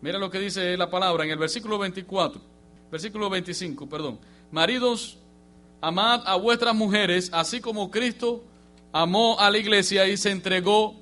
Mira 0.00 0.18
lo 0.18 0.30
que 0.30 0.40
dice 0.40 0.76
la 0.76 0.90
palabra 0.90 1.24
en 1.24 1.30
el 1.30 1.38
versículo 1.38 1.78
24, 1.78 2.51
versículo 2.92 3.30
25, 3.30 3.88
perdón. 3.88 4.18
Maridos, 4.50 5.16
amad 5.80 6.22
a 6.26 6.36
vuestras 6.36 6.74
mujeres, 6.74 7.30
así 7.32 7.58
como 7.58 7.90
Cristo 7.90 8.44
amó 8.92 9.40
a 9.40 9.50
la 9.50 9.56
iglesia 9.56 10.06
y 10.06 10.18
se 10.18 10.30
entregó 10.30 10.94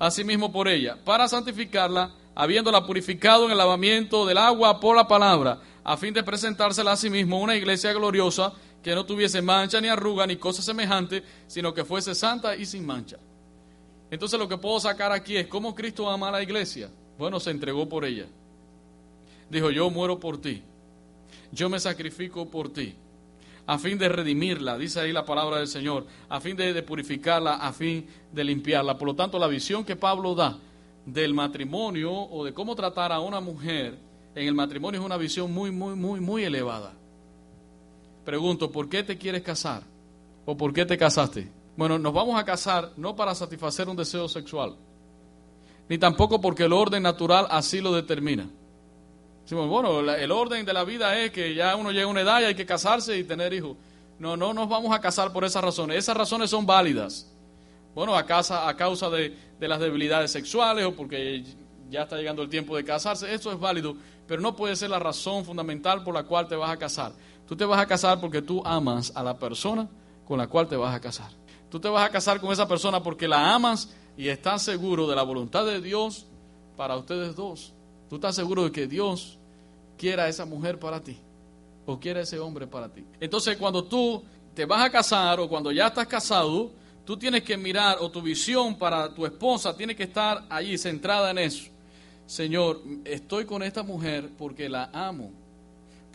a 0.00 0.10
sí 0.10 0.24
mismo 0.24 0.50
por 0.50 0.66
ella, 0.66 0.98
para 1.04 1.28
santificarla, 1.28 2.12
habiéndola 2.34 2.84
purificado 2.84 3.44
en 3.44 3.52
el 3.52 3.58
lavamiento 3.58 4.26
del 4.26 4.38
agua 4.38 4.80
por 4.80 4.96
la 4.96 5.06
palabra, 5.06 5.60
a 5.84 5.96
fin 5.96 6.12
de 6.12 6.24
presentársela 6.24 6.92
a 6.92 6.96
sí 6.96 7.08
mismo 7.08 7.40
una 7.40 7.54
iglesia 7.54 7.92
gloriosa, 7.92 8.52
que 8.82 8.94
no 8.96 9.06
tuviese 9.06 9.40
mancha 9.40 9.80
ni 9.80 9.86
arruga 9.86 10.26
ni 10.26 10.36
cosa 10.36 10.62
semejante, 10.62 11.22
sino 11.46 11.72
que 11.72 11.84
fuese 11.84 12.16
santa 12.16 12.56
y 12.56 12.66
sin 12.66 12.84
mancha. 12.84 13.18
Entonces 14.10 14.38
lo 14.38 14.48
que 14.48 14.58
puedo 14.58 14.80
sacar 14.80 15.12
aquí 15.12 15.36
es 15.36 15.46
cómo 15.46 15.76
Cristo 15.76 16.10
ama 16.10 16.28
a 16.28 16.32
la 16.32 16.42
iglesia. 16.42 16.90
Bueno, 17.16 17.38
se 17.38 17.50
entregó 17.50 17.88
por 17.88 18.04
ella. 18.04 18.26
Dijo, 19.48 19.70
yo 19.70 19.88
muero 19.90 20.18
por 20.18 20.40
ti. 20.40 20.62
Yo 21.52 21.68
me 21.68 21.80
sacrifico 21.80 22.48
por 22.50 22.72
ti. 22.72 22.94
A 23.66 23.78
fin 23.78 23.98
de 23.98 24.08
redimirla, 24.08 24.78
dice 24.78 25.00
ahí 25.00 25.12
la 25.12 25.24
palabra 25.24 25.58
del 25.58 25.66
Señor. 25.66 26.06
A 26.28 26.40
fin 26.40 26.56
de, 26.56 26.82
purificarla, 26.82 27.54
a 27.54 27.72
fin 27.72 28.06
de 28.32 28.44
limpiarla. 28.44 28.96
Por 28.96 29.08
lo 29.08 29.14
tanto, 29.14 29.38
la 29.38 29.48
visión 29.48 29.84
que 29.84 29.96
Pablo 29.96 30.34
da 30.34 30.58
del 31.04 31.34
matrimonio 31.34 32.12
o 32.12 32.44
de 32.44 32.54
cómo 32.54 32.76
tratar 32.76 33.12
a 33.12 33.20
una 33.20 33.40
mujer 33.40 33.98
en 34.34 34.46
el 34.46 34.54
matrimonio 34.54 35.00
es 35.00 35.06
una 35.06 35.16
visión 35.16 35.52
muy, 35.52 35.70
muy, 35.70 35.96
muy, 35.96 36.20
muy 36.20 36.44
elevada. 36.44 36.92
Pregunto, 38.24 38.70
¿por 38.70 38.88
qué 38.88 39.02
te 39.02 39.18
quieres 39.18 39.42
casar? 39.42 39.82
¿O 40.44 40.56
por 40.56 40.72
qué 40.72 40.84
te 40.84 40.96
casaste? 40.96 41.50
Bueno, 41.76 41.98
nos 41.98 42.12
vamos 42.12 42.38
a 42.38 42.44
casar 42.44 42.92
no 42.96 43.14
para 43.14 43.34
satisfacer 43.34 43.88
un 43.88 43.96
deseo 43.96 44.28
sexual, 44.28 44.76
ni 45.88 45.98
tampoco 45.98 46.40
porque 46.40 46.64
el 46.64 46.72
orden 46.72 47.02
natural 47.02 47.46
así 47.50 47.80
lo 47.80 47.92
determina. 47.92 48.48
Bueno, 49.50 50.00
el 50.00 50.32
orden 50.32 50.66
de 50.66 50.72
la 50.72 50.84
vida 50.84 51.18
es 51.18 51.30
que 51.30 51.54
ya 51.54 51.76
uno 51.76 51.92
llega 51.92 52.04
a 52.04 52.08
una 52.08 52.22
edad 52.22 52.40
y 52.40 52.44
hay 52.44 52.54
que 52.54 52.66
casarse 52.66 53.16
y 53.16 53.24
tener 53.24 53.52
hijos. 53.52 53.76
No, 54.18 54.36
no 54.36 54.52
nos 54.52 54.68
vamos 54.68 54.94
a 54.94 55.00
casar 55.00 55.32
por 55.32 55.44
esas 55.44 55.62
razones. 55.62 55.98
Esas 55.98 56.16
razones 56.16 56.50
son 56.50 56.66
válidas. 56.66 57.30
Bueno, 57.94 58.16
a, 58.16 58.26
casa, 58.26 58.68
a 58.68 58.76
causa 58.76 59.08
de, 59.08 59.36
de 59.58 59.68
las 59.68 59.80
debilidades 59.80 60.30
sexuales 60.30 60.84
o 60.84 60.94
porque 60.94 61.44
ya 61.90 62.02
está 62.02 62.16
llegando 62.16 62.42
el 62.42 62.48
tiempo 62.48 62.76
de 62.76 62.84
casarse, 62.84 63.32
eso 63.32 63.52
es 63.52 63.58
válido, 63.58 63.96
pero 64.26 64.42
no 64.42 64.56
puede 64.56 64.76
ser 64.76 64.90
la 64.90 64.98
razón 64.98 65.44
fundamental 65.44 66.02
por 66.02 66.14
la 66.14 66.24
cual 66.24 66.48
te 66.48 66.56
vas 66.56 66.70
a 66.70 66.76
casar. 66.76 67.12
Tú 67.46 67.56
te 67.56 67.64
vas 67.64 67.80
a 67.80 67.86
casar 67.86 68.20
porque 68.20 68.42
tú 68.42 68.62
amas 68.64 69.12
a 69.14 69.22
la 69.22 69.38
persona 69.38 69.88
con 70.26 70.38
la 70.38 70.48
cual 70.48 70.66
te 70.66 70.76
vas 70.76 70.94
a 70.94 71.00
casar. 71.00 71.30
Tú 71.70 71.78
te 71.80 71.88
vas 71.88 72.04
a 72.04 72.10
casar 72.10 72.40
con 72.40 72.52
esa 72.52 72.66
persona 72.66 73.02
porque 73.02 73.28
la 73.28 73.54
amas 73.54 73.94
y 74.16 74.28
estás 74.28 74.62
seguro 74.62 75.06
de 75.06 75.14
la 75.14 75.22
voluntad 75.22 75.64
de 75.64 75.80
Dios 75.80 76.26
para 76.76 76.96
ustedes 76.96 77.36
dos. 77.36 77.72
Tú 78.08 78.16
estás 78.16 78.36
seguro 78.36 78.64
de 78.64 78.72
que 78.72 78.86
Dios 78.86 79.38
quiera 79.96 80.28
esa 80.28 80.44
mujer 80.44 80.78
para 80.78 81.00
ti 81.00 81.16
o 81.86 81.98
quiera 81.98 82.20
ese 82.20 82.38
hombre 82.38 82.66
para 82.66 82.88
ti. 82.88 83.04
Entonces, 83.20 83.56
cuando 83.56 83.84
tú 83.84 84.22
te 84.54 84.64
vas 84.64 84.84
a 84.84 84.90
casar 84.90 85.40
o 85.40 85.48
cuando 85.48 85.70
ya 85.72 85.88
estás 85.88 86.06
casado, 86.06 86.70
tú 87.04 87.16
tienes 87.16 87.42
que 87.42 87.56
mirar 87.56 87.98
o 88.00 88.10
tu 88.10 88.22
visión 88.22 88.76
para 88.76 89.12
tu 89.14 89.24
esposa 89.26 89.76
tiene 89.76 89.94
que 89.94 90.04
estar 90.04 90.44
allí 90.48 90.76
centrada 90.78 91.30
en 91.30 91.38
eso. 91.38 91.70
Señor, 92.26 92.82
estoy 93.04 93.44
con 93.44 93.62
esta 93.62 93.82
mujer 93.82 94.30
porque 94.36 94.68
la 94.68 94.90
amo 94.92 95.30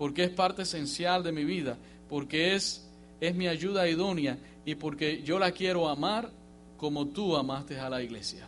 porque 0.01 0.23
es 0.23 0.31
parte 0.31 0.63
esencial 0.63 1.21
de 1.21 1.31
mi 1.31 1.45
vida, 1.45 1.77
porque 2.09 2.55
es, 2.55 2.89
es 3.19 3.35
mi 3.35 3.47
ayuda 3.47 3.87
idónea 3.87 4.35
y 4.65 4.73
porque 4.73 5.21
yo 5.21 5.37
la 5.37 5.51
quiero 5.51 5.87
amar 5.87 6.31
como 6.77 7.05
tú 7.05 7.37
amaste 7.37 7.79
a 7.79 7.87
la 7.87 8.01
iglesia. 8.01 8.47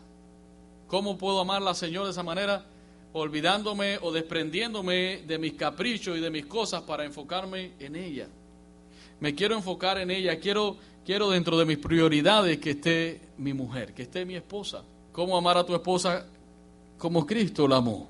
¿Cómo 0.87 1.15
puedo 1.15 1.39
amarla, 1.39 1.75
Señor, 1.75 2.05
de 2.05 2.09
esa 2.09 2.23
manera? 2.23 2.65
Olvidándome 3.13 3.99
o 4.01 4.11
desprendiéndome 4.11 5.23
de 5.27 5.37
mis 5.37 5.53
caprichos 5.53 6.17
y 6.17 6.21
de 6.21 6.31
mis 6.31 6.45
cosas 6.45 6.81
para 6.81 7.05
enfocarme 7.05 7.73
en 7.79 7.95
ella. 7.95 8.27
Me 9.19 9.35
quiero 9.35 9.55
enfocar 9.55 9.99
en 9.99 10.11
ella, 10.11 10.39
quiero, 10.39 10.77
quiero 11.05 11.29
dentro 11.29 11.57
de 11.57 11.65
mis 11.65 11.77
prioridades 11.77 12.57
que 12.57 12.71
esté 12.71 13.21
mi 13.37 13.53
mujer, 13.53 13.93
que 13.93 14.03
esté 14.03 14.25
mi 14.25 14.35
esposa. 14.35 14.83
¿Cómo 15.11 15.37
amar 15.37 15.57
a 15.57 15.65
tu 15.65 15.75
esposa 15.75 16.25
como 16.97 17.25
Cristo 17.25 17.67
la 17.67 17.77
amó? 17.77 18.09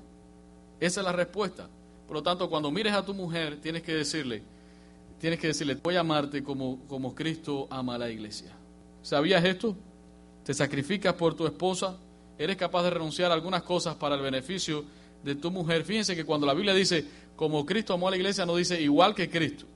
Esa 0.80 1.00
es 1.00 1.04
la 1.04 1.12
respuesta. 1.12 1.68
Por 2.06 2.16
lo 2.16 2.22
tanto, 2.22 2.48
cuando 2.48 2.70
mires 2.70 2.92
a 2.92 3.04
tu 3.04 3.14
mujer, 3.14 3.60
tienes 3.60 3.82
que 3.82 3.94
decirle, 3.94 4.42
tienes 5.18 5.38
que 5.38 5.48
decirle, 5.48 5.74
voy 5.74 5.96
a 5.96 6.00
amarte 6.00 6.42
como, 6.42 6.80
como 6.88 7.14
Cristo 7.14 7.66
ama 7.70 7.94
a 7.94 7.98
la 7.98 8.10
iglesia. 8.10 8.52
¿Sabías 9.02 9.44
esto? 9.44 9.76
Te 10.44 10.52
sacrificas 10.52 11.14
por 11.14 11.34
tu 11.34 11.46
esposa, 11.46 11.96
eres 12.38 12.56
capaz 12.56 12.82
de 12.84 12.90
renunciar 12.90 13.30
a 13.30 13.34
algunas 13.34 13.62
cosas 13.62 13.94
para 13.94 14.14
el 14.14 14.22
beneficio 14.22 14.84
de 15.22 15.34
tu 15.34 15.50
mujer. 15.50 15.84
Fíjense 15.84 16.14
que 16.14 16.24
cuando 16.24 16.46
la 16.46 16.54
Biblia 16.54 16.74
dice, 16.74 17.04
como 17.36 17.64
Cristo 17.64 17.94
amó 17.94 18.08
a 18.08 18.10
la 18.10 18.16
iglesia, 18.16 18.46
no 18.46 18.56
dice 18.56 18.80
igual 18.80 19.14
que 19.14 19.28
Cristo, 19.28 19.66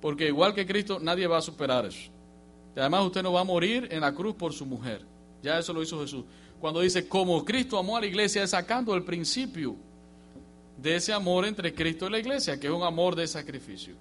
porque 0.00 0.28
igual 0.28 0.54
que 0.54 0.66
Cristo 0.66 0.98
nadie 1.00 1.26
va 1.26 1.38
a 1.38 1.42
superar 1.42 1.86
eso. 1.86 2.10
Y 2.74 2.80
además 2.80 3.04
usted 3.04 3.22
no 3.22 3.32
va 3.32 3.40
a 3.40 3.44
morir 3.44 3.88
en 3.90 4.00
la 4.00 4.14
cruz 4.14 4.34
por 4.34 4.52
su 4.52 4.64
mujer. 4.64 5.04
Ya 5.42 5.58
eso 5.58 5.72
lo 5.72 5.82
hizo 5.82 6.00
Jesús. 6.00 6.24
Cuando 6.60 6.80
dice, 6.80 7.08
como 7.08 7.44
Cristo 7.44 7.78
amó 7.78 7.96
a 7.96 8.00
la 8.00 8.06
iglesia, 8.06 8.42
es 8.42 8.50
sacando 8.50 8.94
el 8.94 9.02
principio 9.02 9.76
de 10.76 10.96
ese 10.96 11.12
amor 11.12 11.44
entre 11.44 11.74
Cristo 11.74 12.06
y 12.06 12.10
la 12.10 12.18
iglesia, 12.18 12.58
que 12.58 12.68
es 12.68 12.72
un 12.72 12.82
amor 12.82 13.16
de 13.16 13.26
sacrificio. 13.26 13.94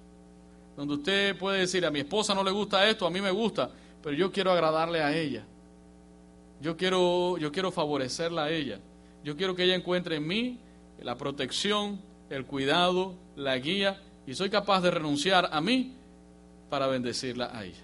Donde 0.78 0.96
usted 0.96 1.38
puede 1.38 1.60
decir, 1.60 1.86
a 1.86 1.92
mi 1.92 2.00
esposa 2.00 2.34
no 2.34 2.44
le 2.44 2.52
gusta 2.52 2.88
esto, 2.88 3.06
a 3.06 3.12
mí 3.12 3.20
me 3.20 3.32
gusta, 3.32 3.70
pero 4.02 4.16
yo 4.16 4.32
quiero 4.32 4.52
agradarle 4.52 5.02
a 5.02 5.16
ella. 5.16 5.46
Yo 6.62 6.78
quiero, 6.78 7.38
yo 7.38 7.52
quiero 7.52 7.72
favorecerla 7.72 8.46
a 8.46 8.52
ella. 8.52 8.80
Yo 9.24 9.36
quiero 9.36 9.56
que 9.56 9.64
ella 9.64 9.76
encuentre 9.76 10.18
en 10.18 10.28
mí 10.28 10.60
la 11.02 11.18
protección, 11.18 12.00
el 12.30 12.46
cuidado, 12.46 13.16
la 13.36 13.58
guía, 13.58 14.02
y 14.28 14.36
soy 14.36 14.50
capaz 14.50 14.82
de 14.82 14.92
renunciar 14.92 15.50
a 15.52 15.60
mí 15.60 15.94
para 16.70 16.88
bendecirla 16.88 17.50
a 17.52 17.66
ella. 17.66 17.82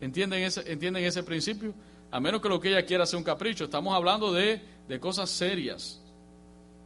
¿Entienden 0.00 0.42
ese, 0.42 0.70
¿entienden 0.70 1.04
ese 1.04 1.22
principio? 1.22 1.74
A 2.10 2.20
menos 2.20 2.40
que 2.40 2.48
lo 2.48 2.60
que 2.60 2.68
ella 2.68 2.86
quiera 2.86 3.06
sea 3.06 3.18
un 3.18 3.24
capricho. 3.24 3.64
Estamos 3.64 3.94
hablando 3.94 4.32
de, 4.32 4.60
de 4.88 5.00
cosas 5.00 5.28
serias 5.30 6.00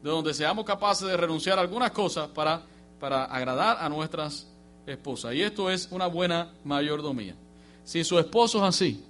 de 0.02 0.10
donde 0.10 0.32
seamos 0.32 0.64
capaces 0.64 1.06
de 1.06 1.16
renunciar 1.16 1.58
a 1.58 1.62
algunas 1.62 1.90
cosas 1.90 2.28
para, 2.28 2.62
para 3.00 3.24
agradar 3.24 3.78
a 3.80 3.88
nuestras 3.88 4.46
esposas. 4.86 5.34
Y 5.34 5.42
esto 5.42 5.70
es 5.70 5.88
una 5.90 6.06
buena 6.06 6.52
mayordomía. 6.64 7.34
Si 7.84 8.04
su 8.04 8.18
esposo 8.18 8.58
es 8.58 8.64
así, 8.64 9.04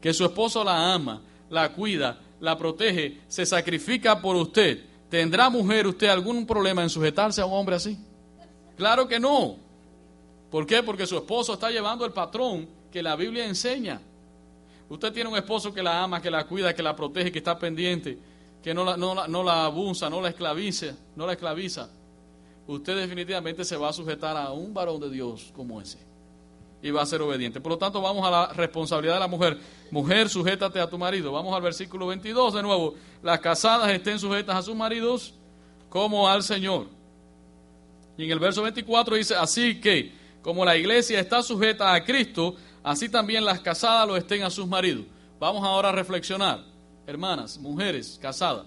que 0.00 0.12
su 0.12 0.24
esposo 0.24 0.62
la 0.64 0.92
ama, 0.92 1.22
la 1.50 1.72
cuida, 1.72 2.20
la 2.40 2.56
protege, 2.56 3.20
se 3.28 3.44
sacrifica 3.44 4.20
por 4.20 4.36
usted, 4.36 4.84
¿tendrá 5.08 5.50
mujer 5.50 5.86
usted 5.86 6.08
algún 6.08 6.46
problema 6.46 6.82
en 6.82 6.90
sujetarse 6.90 7.40
a 7.40 7.46
un 7.46 7.54
hombre 7.54 7.76
así? 7.76 7.98
Claro 8.76 9.08
que 9.08 9.18
no. 9.18 9.56
¿Por 10.50 10.66
qué? 10.66 10.82
Porque 10.82 11.06
su 11.06 11.16
esposo 11.16 11.54
está 11.54 11.70
llevando 11.70 12.04
el 12.04 12.12
patrón 12.12 12.68
que 12.92 13.02
la 13.02 13.16
Biblia 13.16 13.44
enseña. 13.44 14.00
Usted 14.88 15.12
tiene 15.12 15.28
un 15.28 15.36
esposo 15.36 15.74
que 15.74 15.82
la 15.82 16.02
ama, 16.02 16.22
que 16.22 16.30
la 16.30 16.46
cuida, 16.46 16.74
que 16.74 16.82
la 16.82 16.96
protege, 16.96 17.30
que 17.30 17.38
está 17.38 17.58
pendiente, 17.58 18.18
que 18.62 18.72
no 18.72 18.84
la, 18.84 18.96
no, 18.96 19.14
la, 19.14 19.28
no 19.28 19.42
la 19.42 19.66
abusa, 19.66 20.08
no 20.08 20.20
la 20.20 20.30
esclaviza, 20.30 20.94
no 21.14 21.26
la 21.26 21.32
esclaviza. 21.32 21.90
usted 22.66 22.96
definitivamente 22.96 23.64
se 23.64 23.76
va 23.76 23.90
a 23.90 23.92
sujetar 23.92 24.36
a 24.36 24.52
un 24.52 24.72
varón 24.72 25.00
de 25.00 25.10
Dios 25.10 25.52
como 25.54 25.80
ese. 25.80 26.07
Y 26.82 26.90
va 26.90 27.02
a 27.02 27.06
ser 27.06 27.20
obediente. 27.22 27.60
Por 27.60 27.72
lo 27.72 27.78
tanto, 27.78 28.00
vamos 28.00 28.26
a 28.26 28.30
la 28.30 28.46
responsabilidad 28.52 29.14
de 29.14 29.20
la 29.20 29.26
mujer. 29.26 29.58
Mujer, 29.90 30.28
sujétate 30.28 30.80
a 30.80 30.88
tu 30.88 30.96
marido. 30.96 31.32
Vamos 31.32 31.54
al 31.54 31.62
versículo 31.62 32.06
22 32.06 32.54
de 32.54 32.62
nuevo. 32.62 32.94
Las 33.22 33.40
casadas 33.40 33.90
estén 33.90 34.18
sujetas 34.18 34.56
a 34.56 34.62
sus 34.62 34.76
maridos 34.76 35.34
como 35.88 36.28
al 36.28 36.42
Señor. 36.42 36.86
Y 38.16 38.24
en 38.24 38.30
el 38.30 38.38
verso 38.38 38.62
24 38.62 39.16
dice, 39.16 39.34
así 39.34 39.80
que 39.80 40.12
como 40.42 40.64
la 40.64 40.76
iglesia 40.76 41.20
está 41.20 41.42
sujeta 41.42 41.92
a 41.92 42.04
Cristo, 42.04 42.56
así 42.82 43.08
también 43.08 43.44
las 43.44 43.60
casadas 43.60 44.06
lo 44.06 44.16
estén 44.16 44.42
a 44.42 44.50
sus 44.50 44.66
maridos. 44.66 45.04
Vamos 45.38 45.64
ahora 45.64 45.90
a 45.90 45.92
reflexionar, 45.92 46.64
hermanas, 47.06 47.58
mujeres 47.58 48.18
casadas. 48.20 48.66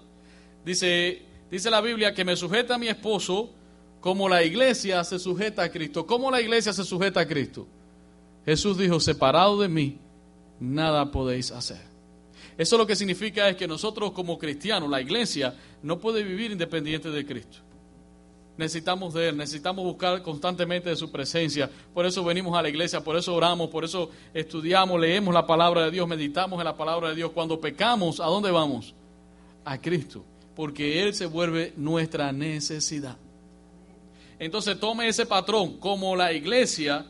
Dice, 0.63 1.25
dice 1.49 1.69
la 1.69 1.81
Biblia 1.81 2.13
que 2.13 2.23
me 2.23 2.35
sujeta 2.35 2.75
a 2.75 2.77
mi 2.77 2.87
esposo 2.87 3.51
como 3.99 4.29
la 4.29 4.43
iglesia 4.43 5.03
se 5.03 5.19
sujeta 5.19 5.63
a 5.63 5.69
Cristo. 5.69 6.05
¿Cómo 6.05 6.31
la 6.31 6.41
iglesia 6.41 6.71
se 6.71 6.83
sujeta 6.83 7.21
a 7.21 7.27
Cristo? 7.27 7.67
Jesús 8.45 8.77
dijo, 8.77 8.99
separado 8.99 9.59
de 9.59 9.67
mí, 9.67 9.99
nada 10.59 11.11
podéis 11.11 11.51
hacer. 11.51 11.81
Eso 12.57 12.77
lo 12.77 12.85
que 12.85 12.95
significa 12.95 13.47
es 13.49 13.55
que 13.55 13.67
nosotros 13.67 14.11
como 14.11 14.37
cristianos, 14.37 14.89
la 14.89 15.01
iglesia, 15.01 15.55
no 15.81 15.99
puede 15.99 16.23
vivir 16.23 16.51
independiente 16.51 17.09
de 17.09 17.25
Cristo. 17.25 17.59
Necesitamos 18.57 19.13
de 19.13 19.29
Él, 19.29 19.37
necesitamos 19.37 19.83
buscar 19.83 20.21
constantemente 20.21 20.89
de 20.89 20.95
su 20.95 21.09
presencia. 21.11 21.69
Por 21.93 22.05
eso 22.05 22.23
venimos 22.23 22.57
a 22.57 22.61
la 22.61 22.69
iglesia, 22.69 23.03
por 23.03 23.15
eso 23.15 23.33
oramos, 23.33 23.69
por 23.69 23.83
eso 23.83 24.11
estudiamos, 24.33 24.99
leemos 24.99 25.33
la 25.33 25.47
palabra 25.47 25.85
de 25.85 25.91
Dios, 25.91 26.07
meditamos 26.07 26.59
en 26.59 26.65
la 26.65 26.75
palabra 26.75 27.09
de 27.09 27.15
Dios. 27.15 27.31
Cuando 27.31 27.59
pecamos, 27.59 28.19
¿a 28.19 28.25
dónde 28.25 28.51
vamos? 28.51 28.93
A 29.65 29.79
Cristo, 29.79 30.23
porque 30.55 31.01
Él 31.01 31.13
se 31.13 31.25
vuelve 31.25 31.73
nuestra 31.77 32.31
necesidad. 32.31 33.17
Entonces 34.37 34.79
tome 34.79 35.07
ese 35.07 35.25
patrón, 35.25 35.77
como 35.77 36.15
la 36.15 36.33
iglesia 36.33 37.05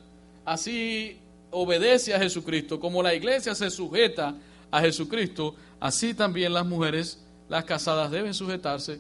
así 0.46 1.18
obedece 1.52 2.14
a 2.14 2.20
Jesucristo, 2.20 2.80
como 2.80 3.04
la 3.04 3.14
iglesia 3.14 3.54
se 3.54 3.70
sujeta 3.70 4.36
a 4.72 4.82
Jesucristo, 4.82 5.56
así 5.80 6.14
también 6.14 6.54
las 6.54 6.66
mujeres, 6.66 7.20
las 7.50 7.66
casadas, 7.66 8.10
deben 8.10 8.34
sujetarse 8.34 9.00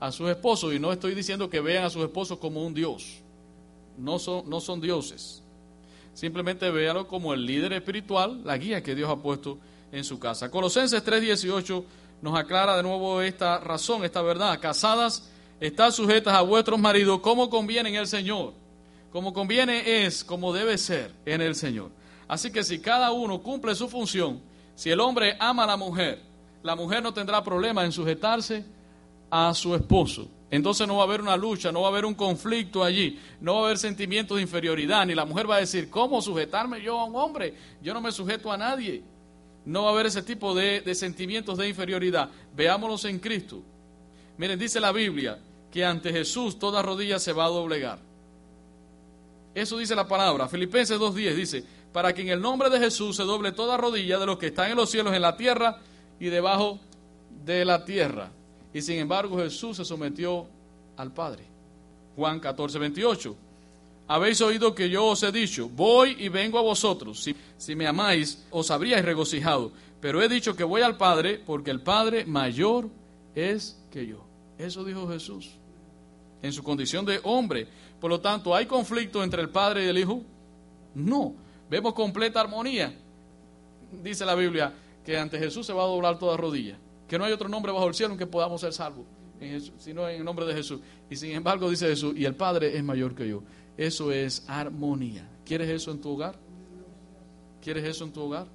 a 0.00 0.10
sus 0.10 0.28
esposos. 0.30 0.74
Y 0.74 0.78
no 0.78 0.92
estoy 0.92 1.14
diciendo 1.14 1.48
que 1.48 1.60
vean 1.60 1.84
a 1.84 1.90
sus 1.90 2.02
esposos 2.02 2.38
como 2.38 2.64
un 2.64 2.74
Dios. 2.74 3.20
No 3.98 4.18
son, 4.18 4.48
no 4.48 4.60
son 4.60 4.80
dioses. 4.80 5.42
Simplemente 6.14 6.70
véanlo 6.70 7.06
como 7.06 7.32
el 7.34 7.46
líder 7.46 7.72
espiritual, 7.74 8.40
la 8.44 8.56
guía 8.56 8.82
que 8.82 8.94
Dios 8.94 9.10
ha 9.10 9.16
puesto 9.16 9.58
en 9.92 10.04
su 10.04 10.18
casa. 10.18 10.50
Colosenses 10.50 11.02
3:18 11.04 11.84
nos 12.22 12.38
aclara 12.38 12.76
de 12.76 12.82
nuevo 12.82 13.20
esta 13.22 13.58
razón, 13.58 14.04
esta 14.04 14.22
verdad. 14.22 14.58
Casadas, 14.60 15.28
están 15.60 15.92
sujetas 15.92 16.34
a 16.34 16.42
vuestros 16.42 16.78
maridos 16.78 17.20
como 17.20 17.48
conviene 17.48 17.90
en 17.90 17.96
el 17.96 18.06
Señor. 18.06 18.54
Como 19.12 19.34
conviene 19.34 20.04
es 20.04 20.24
como 20.24 20.54
debe 20.54 20.78
ser 20.78 21.12
en 21.26 21.42
el 21.42 21.54
Señor. 21.54 21.90
Así 22.26 22.50
que 22.50 22.64
si 22.64 22.80
cada 22.80 23.12
uno 23.12 23.42
cumple 23.42 23.74
su 23.74 23.88
función, 23.88 24.40
si 24.74 24.88
el 24.90 25.00
hombre 25.00 25.36
ama 25.38 25.64
a 25.64 25.66
la 25.66 25.76
mujer, 25.76 26.22
la 26.62 26.74
mujer 26.74 27.02
no 27.02 27.12
tendrá 27.12 27.44
problema 27.44 27.84
en 27.84 27.92
sujetarse 27.92 28.64
a 29.30 29.52
su 29.52 29.74
esposo. 29.74 30.28
Entonces 30.50 30.88
no 30.88 30.96
va 30.96 31.02
a 31.02 31.06
haber 31.06 31.20
una 31.20 31.36
lucha, 31.36 31.70
no 31.70 31.82
va 31.82 31.88
a 31.88 31.90
haber 31.90 32.06
un 32.06 32.14
conflicto 32.14 32.82
allí, 32.82 33.20
no 33.40 33.54
va 33.54 33.60
a 33.60 33.64
haber 33.64 33.78
sentimientos 33.78 34.36
de 34.36 34.42
inferioridad, 34.42 35.04
ni 35.04 35.14
la 35.14 35.26
mujer 35.26 35.48
va 35.48 35.56
a 35.56 35.60
decir, 35.60 35.90
¿cómo 35.90 36.22
sujetarme 36.22 36.80
yo 36.82 36.98
a 36.98 37.04
un 37.04 37.16
hombre? 37.16 37.54
Yo 37.82 37.92
no 37.92 38.00
me 38.00 38.12
sujeto 38.12 38.50
a 38.50 38.56
nadie. 38.56 39.02
No 39.64 39.82
va 39.84 39.90
a 39.90 39.92
haber 39.92 40.06
ese 40.06 40.22
tipo 40.22 40.54
de, 40.54 40.80
de 40.80 40.94
sentimientos 40.94 41.58
de 41.58 41.68
inferioridad. 41.68 42.30
Veámonos 42.54 43.04
en 43.04 43.18
Cristo. 43.18 43.62
Miren, 44.38 44.58
dice 44.58 44.80
la 44.80 44.92
Biblia, 44.92 45.38
que 45.70 45.84
ante 45.84 46.12
Jesús 46.12 46.58
toda 46.58 46.82
rodilla 46.82 47.18
se 47.18 47.32
va 47.32 47.44
a 47.44 47.48
doblegar. 47.48 48.11
Eso 49.54 49.78
dice 49.78 49.94
la 49.94 50.08
palabra. 50.08 50.48
Filipenses 50.48 50.98
2.10 50.98 51.34
dice, 51.34 51.64
para 51.92 52.12
que 52.14 52.22
en 52.22 52.28
el 52.28 52.40
nombre 52.40 52.70
de 52.70 52.78
Jesús 52.78 53.16
se 53.16 53.22
doble 53.22 53.52
toda 53.52 53.76
rodilla 53.76 54.18
de 54.18 54.26
los 54.26 54.38
que 54.38 54.46
están 54.46 54.70
en 54.70 54.76
los 54.76 54.90
cielos, 54.90 55.14
en 55.14 55.22
la 55.22 55.36
tierra 55.36 55.78
y 56.18 56.26
debajo 56.26 56.80
de 57.44 57.64
la 57.64 57.84
tierra. 57.84 58.30
Y 58.72 58.80
sin 58.80 58.98
embargo 58.98 59.36
Jesús 59.38 59.76
se 59.76 59.84
sometió 59.84 60.46
al 60.96 61.12
Padre. 61.12 61.44
Juan 62.16 62.40
14.28. 62.40 63.34
Habéis 64.08 64.40
oído 64.40 64.74
que 64.74 64.90
yo 64.90 65.06
os 65.06 65.22
he 65.22 65.32
dicho, 65.32 65.68
voy 65.68 66.16
y 66.18 66.28
vengo 66.28 66.58
a 66.58 66.62
vosotros. 66.62 67.22
Si, 67.22 67.34
si 67.56 67.74
me 67.76 67.86
amáis, 67.86 68.44
os 68.50 68.70
habríais 68.70 69.04
regocijado. 69.04 69.72
Pero 70.00 70.22
he 70.22 70.28
dicho 70.28 70.56
que 70.56 70.64
voy 70.64 70.82
al 70.82 70.96
Padre 70.96 71.40
porque 71.44 71.70
el 71.70 71.80
Padre 71.80 72.24
mayor 72.24 72.88
es 73.34 73.78
que 73.90 74.06
yo. 74.06 74.24
Eso 74.58 74.84
dijo 74.84 75.08
Jesús 75.08 75.50
en 76.42 76.52
su 76.52 76.62
condición 76.62 77.04
de 77.06 77.20
hombre. 77.22 77.66
Por 78.02 78.10
lo 78.10 78.20
tanto, 78.20 78.52
¿hay 78.52 78.66
conflicto 78.66 79.22
entre 79.22 79.40
el 79.40 79.48
Padre 79.48 79.84
y 79.84 79.86
el 79.86 79.96
Hijo? 79.96 80.24
No. 80.96 81.36
Vemos 81.70 81.94
completa 81.94 82.40
armonía. 82.40 82.92
Dice 84.02 84.26
la 84.26 84.34
Biblia 84.34 84.74
que 85.04 85.16
ante 85.16 85.38
Jesús 85.38 85.64
se 85.64 85.72
va 85.72 85.84
a 85.84 85.86
doblar 85.86 86.18
toda 86.18 86.36
rodilla. 86.36 86.76
Que 87.06 87.16
no 87.16 87.24
hay 87.24 87.32
otro 87.32 87.48
nombre 87.48 87.70
bajo 87.70 87.86
el 87.86 87.94
cielo 87.94 88.14
en 88.14 88.18
que 88.18 88.26
podamos 88.26 88.60
ser 88.60 88.72
salvos, 88.72 89.06
sino 89.78 90.08
en 90.08 90.16
el 90.16 90.24
nombre 90.24 90.44
de 90.46 90.52
Jesús. 90.52 90.80
Y 91.08 91.14
sin 91.14 91.30
embargo, 91.30 91.70
dice 91.70 91.86
Jesús, 91.86 92.12
y 92.16 92.24
el 92.24 92.34
Padre 92.34 92.76
es 92.76 92.82
mayor 92.82 93.14
que 93.14 93.28
yo. 93.28 93.44
Eso 93.76 94.10
es 94.10 94.44
armonía. 94.48 95.28
¿Quieres 95.44 95.68
eso 95.68 95.92
en 95.92 96.00
tu 96.00 96.10
hogar? 96.10 96.34
¿Quieres 97.62 97.84
eso 97.84 98.02
en 98.02 98.12
tu 98.12 98.22
hogar? 98.22 98.48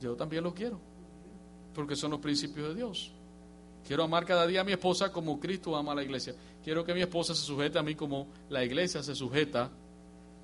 Yo 0.00 0.16
también 0.16 0.42
lo 0.42 0.52
quiero. 0.52 0.80
Porque 1.72 1.94
son 1.94 2.10
los 2.10 2.18
principios 2.18 2.70
de 2.70 2.74
Dios. 2.74 3.12
Quiero 3.86 4.02
amar 4.02 4.24
cada 4.24 4.46
día 4.48 4.62
a 4.62 4.64
mi 4.64 4.72
esposa 4.72 5.12
como 5.12 5.38
Cristo 5.38 5.76
ama 5.76 5.92
a 5.92 5.94
la 5.94 6.02
iglesia. 6.02 6.34
Quiero 6.64 6.84
que 6.84 6.94
mi 6.94 7.00
esposa 7.00 7.34
se 7.34 7.42
sujete 7.42 7.78
a 7.78 7.82
mí 7.82 7.94
como 7.94 8.28
la 8.48 8.64
iglesia 8.64 9.02
se 9.02 9.14
sujeta 9.14 9.70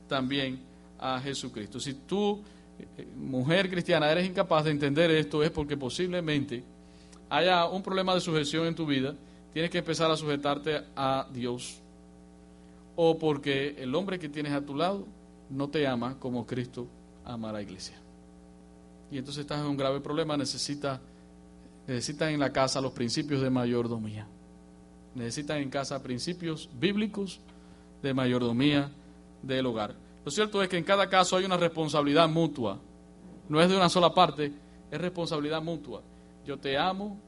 también 0.08 0.60
a 0.98 1.20
Jesucristo. 1.20 1.78
Si 1.78 1.94
tú, 1.94 2.42
eh, 2.96 3.06
mujer 3.16 3.70
cristiana, 3.70 4.10
eres 4.10 4.26
incapaz 4.26 4.64
de 4.64 4.72
entender 4.72 5.10
esto, 5.10 5.42
es 5.42 5.50
porque 5.50 5.76
posiblemente 5.76 6.64
haya 7.30 7.66
un 7.66 7.82
problema 7.82 8.14
de 8.14 8.20
sujeción 8.20 8.66
en 8.66 8.74
tu 8.74 8.86
vida. 8.86 9.14
Tienes 9.52 9.70
que 9.70 9.78
empezar 9.78 10.10
a 10.10 10.16
sujetarte 10.16 10.82
a 10.96 11.28
Dios. 11.32 11.80
O 12.96 13.16
porque 13.16 13.76
el 13.78 13.94
hombre 13.94 14.18
que 14.18 14.28
tienes 14.28 14.52
a 14.52 14.60
tu 14.60 14.74
lado 14.74 15.06
no 15.50 15.68
te 15.68 15.86
ama 15.86 16.18
como 16.18 16.46
Cristo 16.46 16.88
ama 17.24 17.50
a 17.50 17.52
la 17.52 17.62
iglesia. 17.62 17.96
Y 19.10 19.18
entonces 19.18 19.42
estás 19.42 19.60
en 19.60 19.66
un 19.66 19.76
grave 19.76 20.00
problema, 20.00 20.36
necesitas 20.36 21.00
en 21.86 22.40
la 22.40 22.52
casa 22.52 22.80
los 22.80 22.92
principios 22.92 23.40
de 23.40 23.50
mayordomía. 23.50 24.26
Necesitan 25.18 25.58
en 25.58 25.68
casa 25.68 26.00
principios 26.00 26.70
bíblicos 26.78 27.40
de 28.02 28.14
mayordomía 28.14 28.92
del 29.42 29.66
hogar. 29.66 29.96
Lo 30.24 30.30
cierto 30.30 30.62
es 30.62 30.68
que 30.68 30.78
en 30.78 30.84
cada 30.84 31.08
caso 31.08 31.36
hay 31.36 31.44
una 31.44 31.56
responsabilidad 31.56 32.28
mutua. 32.28 32.78
No 33.48 33.60
es 33.60 33.68
de 33.68 33.76
una 33.76 33.88
sola 33.88 34.14
parte, 34.14 34.52
es 34.92 35.00
responsabilidad 35.00 35.60
mutua. 35.60 36.02
Yo 36.46 36.56
te 36.56 36.78
amo, 36.78 37.18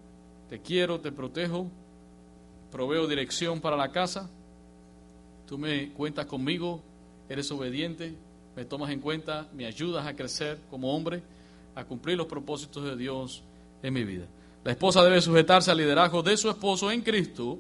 te 0.48 0.60
quiero, 0.60 1.00
te 1.00 1.10
protejo, 1.10 1.66
proveo 2.70 3.08
dirección 3.08 3.60
para 3.60 3.76
la 3.76 3.90
casa. 3.90 4.30
Tú 5.48 5.58
me 5.58 5.92
cuentas 5.92 6.26
conmigo, 6.26 6.80
eres 7.28 7.50
obediente, 7.50 8.14
me 8.54 8.64
tomas 8.66 8.92
en 8.92 9.00
cuenta, 9.00 9.48
me 9.52 9.66
ayudas 9.66 10.06
a 10.06 10.14
crecer 10.14 10.60
como 10.70 10.94
hombre, 10.94 11.24
a 11.74 11.82
cumplir 11.82 12.16
los 12.16 12.28
propósitos 12.28 12.84
de 12.84 12.94
Dios 12.94 13.42
en 13.82 13.92
mi 13.92 14.04
vida. 14.04 14.26
La 14.62 14.70
esposa 14.70 15.02
debe 15.02 15.20
sujetarse 15.20 15.72
al 15.72 15.78
liderazgo 15.78 16.22
de 16.22 16.36
su 16.36 16.48
esposo 16.48 16.92
en 16.92 17.00
Cristo 17.00 17.58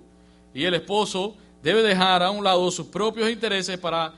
y 0.54 0.64
el 0.64 0.74
esposo 0.74 1.34
debe 1.62 1.82
dejar 1.82 2.22
a 2.22 2.30
un 2.30 2.44
lado 2.44 2.70
sus 2.70 2.86
propios 2.86 3.30
intereses 3.30 3.78
para 3.78 4.12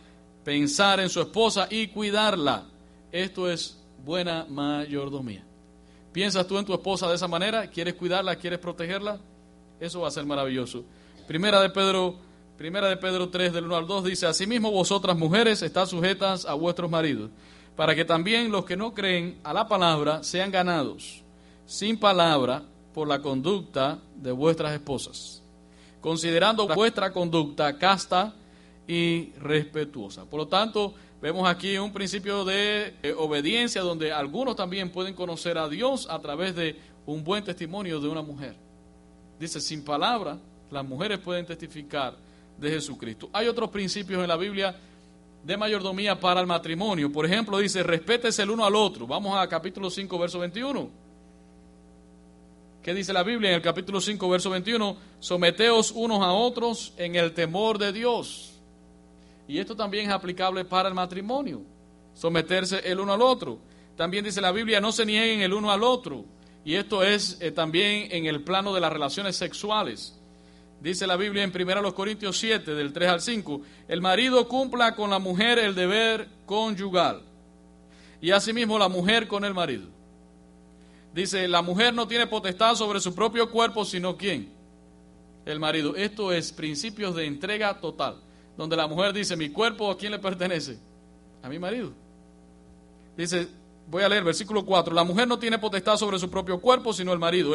pensar 0.44 1.00
en 1.00 1.08
su 1.08 1.20
esposa 1.20 1.66
y 1.70 1.88
cuidarla. 1.88 2.64
Esto 3.10 3.50
es 3.50 3.78
buena 4.04 4.46
mayordomía. 4.48 5.44
¿Piensas 6.12 6.46
tú 6.46 6.58
en 6.58 6.64
tu 6.64 6.74
esposa 6.74 7.08
de 7.08 7.14
esa 7.14 7.28
manera? 7.28 7.66
¿Quieres 7.68 7.94
cuidarla? 7.94 8.36
¿Quieres 8.36 8.58
protegerla? 8.58 9.18
Eso 9.80 10.00
va 10.00 10.08
a 10.08 10.10
ser 10.10 10.24
maravilloso. 10.26 10.84
Primera 11.26 11.60
de 11.60 11.70
Pedro, 11.70 12.16
primera 12.58 12.88
de 12.88 12.96
Pedro 12.96 13.28
3 13.28 13.52
del 13.52 13.64
1 13.64 13.76
al 13.76 13.86
2 13.86 14.04
dice, 14.04 14.26
"Asimismo 14.26 14.70
vosotras 14.70 15.16
mujeres 15.16 15.62
estad 15.62 15.86
sujetas 15.86 16.44
a 16.44 16.54
vuestros 16.54 16.90
maridos, 16.90 17.30
para 17.76 17.94
que 17.94 18.04
también 18.04 18.52
los 18.52 18.64
que 18.64 18.76
no 18.76 18.92
creen 18.92 19.40
a 19.42 19.52
la 19.52 19.66
palabra 19.66 20.22
sean 20.22 20.50
ganados 20.50 21.22
sin 21.64 21.98
palabra 21.98 22.62
por 22.92 23.08
la 23.08 23.20
conducta 23.20 23.98
de 24.16 24.32
vuestras 24.32 24.74
esposas, 24.74 25.41
considerando 26.02 26.68
vuestra 26.68 27.10
conducta 27.12 27.78
casta 27.78 28.34
y 28.86 29.32
respetuosa. 29.38 30.26
Por 30.26 30.40
lo 30.40 30.48
tanto, 30.48 30.92
vemos 31.22 31.48
aquí 31.48 31.78
un 31.78 31.92
principio 31.92 32.44
de 32.44 33.14
obediencia 33.16 33.80
donde 33.80 34.12
algunos 34.12 34.56
también 34.56 34.90
pueden 34.90 35.14
conocer 35.14 35.56
a 35.56 35.68
Dios 35.68 36.06
a 36.10 36.18
través 36.18 36.54
de 36.54 36.76
un 37.06 37.24
buen 37.24 37.44
testimonio 37.44 38.00
de 38.00 38.08
una 38.08 38.20
mujer. 38.20 38.56
Dice, 39.38 39.60
sin 39.60 39.84
palabra, 39.84 40.38
las 40.70 40.84
mujeres 40.84 41.18
pueden 41.20 41.46
testificar 41.46 42.16
de 42.58 42.70
Jesucristo. 42.70 43.30
Hay 43.32 43.46
otros 43.46 43.70
principios 43.70 44.20
en 44.22 44.28
la 44.28 44.36
Biblia 44.36 44.74
de 45.44 45.56
mayordomía 45.56 46.18
para 46.18 46.40
el 46.40 46.46
matrimonio. 46.46 47.10
Por 47.12 47.26
ejemplo, 47.26 47.58
dice, 47.58 47.82
respétese 47.82 48.42
el 48.42 48.50
uno 48.50 48.64
al 48.64 48.74
otro. 48.74 49.06
Vamos 49.06 49.36
a 49.38 49.48
capítulo 49.48 49.88
5, 49.88 50.18
verso 50.18 50.40
21. 50.40 51.01
¿Qué 52.82 52.92
dice 52.94 53.12
la 53.12 53.22
Biblia 53.22 53.50
en 53.50 53.56
el 53.56 53.62
capítulo 53.62 54.00
5, 54.00 54.28
verso 54.28 54.50
21? 54.50 54.96
Someteos 55.20 55.92
unos 55.92 56.20
a 56.20 56.32
otros 56.32 56.92
en 56.96 57.14
el 57.14 57.32
temor 57.32 57.78
de 57.78 57.92
Dios. 57.92 58.54
Y 59.46 59.58
esto 59.58 59.76
también 59.76 60.06
es 60.06 60.12
aplicable 60.12 60.64
para 60.64 60.88
el 60.88 60.94
matrimonio, 60.94 61.62
someterse 62.12 62.80
el 62.84 62.98
uno 62.98 63.12
al 63.12 63.22
otro. 63.22 63.60
También 63.96 64.24
dice 64.24 64.40
la 64.40 64.50
Biblia, 64.50 64.80
no 64.80 64.90
se 64.90 65.06
nieguen 65.06 65.42
el 65.42 65.52
uno 65.52 65.70
al 65.70 65.84
otro. 65.84 66.24
Y 66.64 66.74
esto 66.74 67.04
es 67.04 67.38
eh, 67.40 67.52
también 67.52 68.08
en 68.10 68.26
el 68.26 68.42
plano 68.42 68.74
de 68.74 68.80
las 68.80 68.92
relaciones 68.92 69.36
sexuales. 69.36 70.18
Dice 70.80 71.06
la 71.06 71.16
Biblia 71.16 71.44
en 71.44 71.52
1 71.54 71.94
Corintios 71.94 72.36
7, 72.38 72.74
del 72.74 72.92
3 72.92 73.08
al 73.08 73.20
5, 73.20 73.60
el 73.86 74.00
marido 74.00 74.48
cumpla 74.48 74.96
con 74.96 75.10
la 75.10 75.20
mujer 75.20 75.60
el 75.60 75.76
deber 75.76 76.26
conyugal 76.46 77.22
y 78.20 78.32
asimismo 78.32 78.76
la 78.76 78.88
mujer 78.88 79.28
con 79.28 79.44
el 79.44 79.54
marido. 79.54 80.01
Dice, 81.14 81.46
la 81.46 81.62
mujer 81.62 81.92
no 81.92 82.08
tiene 82.08 82.26
potestad 82.26 82.74
sobre 82.74 83.00
su 83.00 83.14
propio 83.14 83.50
cuerpo, 83.50 83.84
sino 83.84 84.16
quién? 84.16 84.50
El 85.44 85.60
marido. 85.60 85.94
Esto 85.94 86.32
es 86.32 86.52
principios 86.52 87.14
de 87.14 87.26
entrega 87.26 87.80
total, 87.80 88.20
donde 88.56 88.76
la 88.76 88.86
mujer 88.86 89.12
dice, 89.12 89.36
mi 89.36 89.50
cuerpo 89.50 89.90
a 89.90 89.96
quién 89.96 90.12
le 90.12 90.18
pertenece? 90.18 90.78
A 91.42 91.48
mi 91.48 91.58
marido. 91.58 91.92
Dice, 93.16 93.48
voy 93.90 94.02
a 94.02 94.08
leer 94.08 94.24
versículo 94.24 94.64
4, 94.64 94.94
la 94.94 95.04
mujer 95.04 95.28
no 95.28 95.38
tiene 95.38 95.58
potestad 95.58 95.96
sobre 95.96 96.18
su 96.18 96.30
propio 96.30 96.60
cuerpo, 96.60 96.92
sino 96.92 97.12
el 97.12 97.18
marido, 97.18 97.52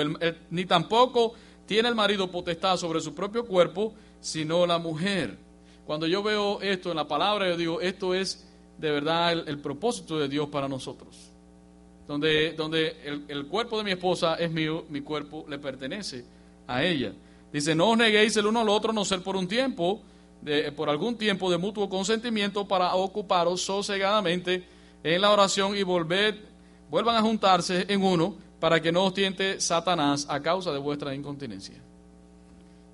ni 0.51 0.65
tampoco 0.65 1.33
tiene 1.65 1.89
el 1.89 1.95
marido 1.95 2.29
potestad 2.29 2.77
sobre 2.77 3.01
su 3.01 3.13
propio 3.13 3.45
cuerpo, 3.45 3.93
sino 4.21 4.65
la 4.65 4.77
mujer. 4.77 5.37
Cuando 5.85 6.05
yo 6.05 6.21
veo 6.21 6.61
esto 6.61 6.89
en 6.91 6.97
la 6.97 7.07
palabra, 7.07 7.47
yo 7.47 7.57
digo, 7.57 7.81
esto 7.81 8.13
es 8.13 8.45
de 8.77 8.91
verdad 8.91 9.31
el, 9.31 9.59
propósito 9.59 10.19
de 10.19 10.27
Dios 10.27 10.49
para 10.49 10.67
nosotros. 10.67 11.31
Donde, 12.07 12.53
donde 12.53 13.25
el, 13.27 13.47
cuerpo 13.47 13.77
de 13.77 13.83
mi 13.83 13.91
esposa 13.91 14.35
es 14.35 14.49
mío, 14.49 14.85
mi 14.89 15.01
cuerpo 15.01 15.45
le 15.49 15.59
pertenece 15.59 16.23
a 16.65 16.83
ella. 16.83 17.11
Dice, 17.51 17.75
no 17.75 17.89
os 17.89 17.97
neguéis 17.97 18.37
el 18.37 18.45
uno 18.45 18.61
al 18.61 18.69
otro, 18.69 18.93
no 18.93 19.03
ser 19.03 19.21
por 19.21 19.35
un 19.35 19.47
tiempo, 19.47 20.01
de, 20.41 20.71
por 20.71 20.89
algún 20.89 21.17
tiempo 21.17 21.51
de 21.51 21.57
mutuo 21.57 21.89
consentimiento 21.89 22.67
para 22.67 22.95
ocuparos 22.95 23.61
sosegadamente 23.61 24.63
en 25.03 25.21
la 25.21 25.31
oración 25.31 25.75
y 25.75 25.83
volver, 25.83 26.39
vuelvan 26.89 27.17
a 27.17 27.21
juntarse 27.21 27.85
en 27.89 28.01
uno 28.01 28.35
para 28.59 28.81
que 28.81 28.91
no 28.91 29.05
os 29.05 29.13
tiente 29.13 29.59
Satanás 29.59 30.25
a 30.29 30.41
causa 30.41 30.71
de 30.71 30.79
vuestra 30.79 31.13
incontinencia. 31.13 31.75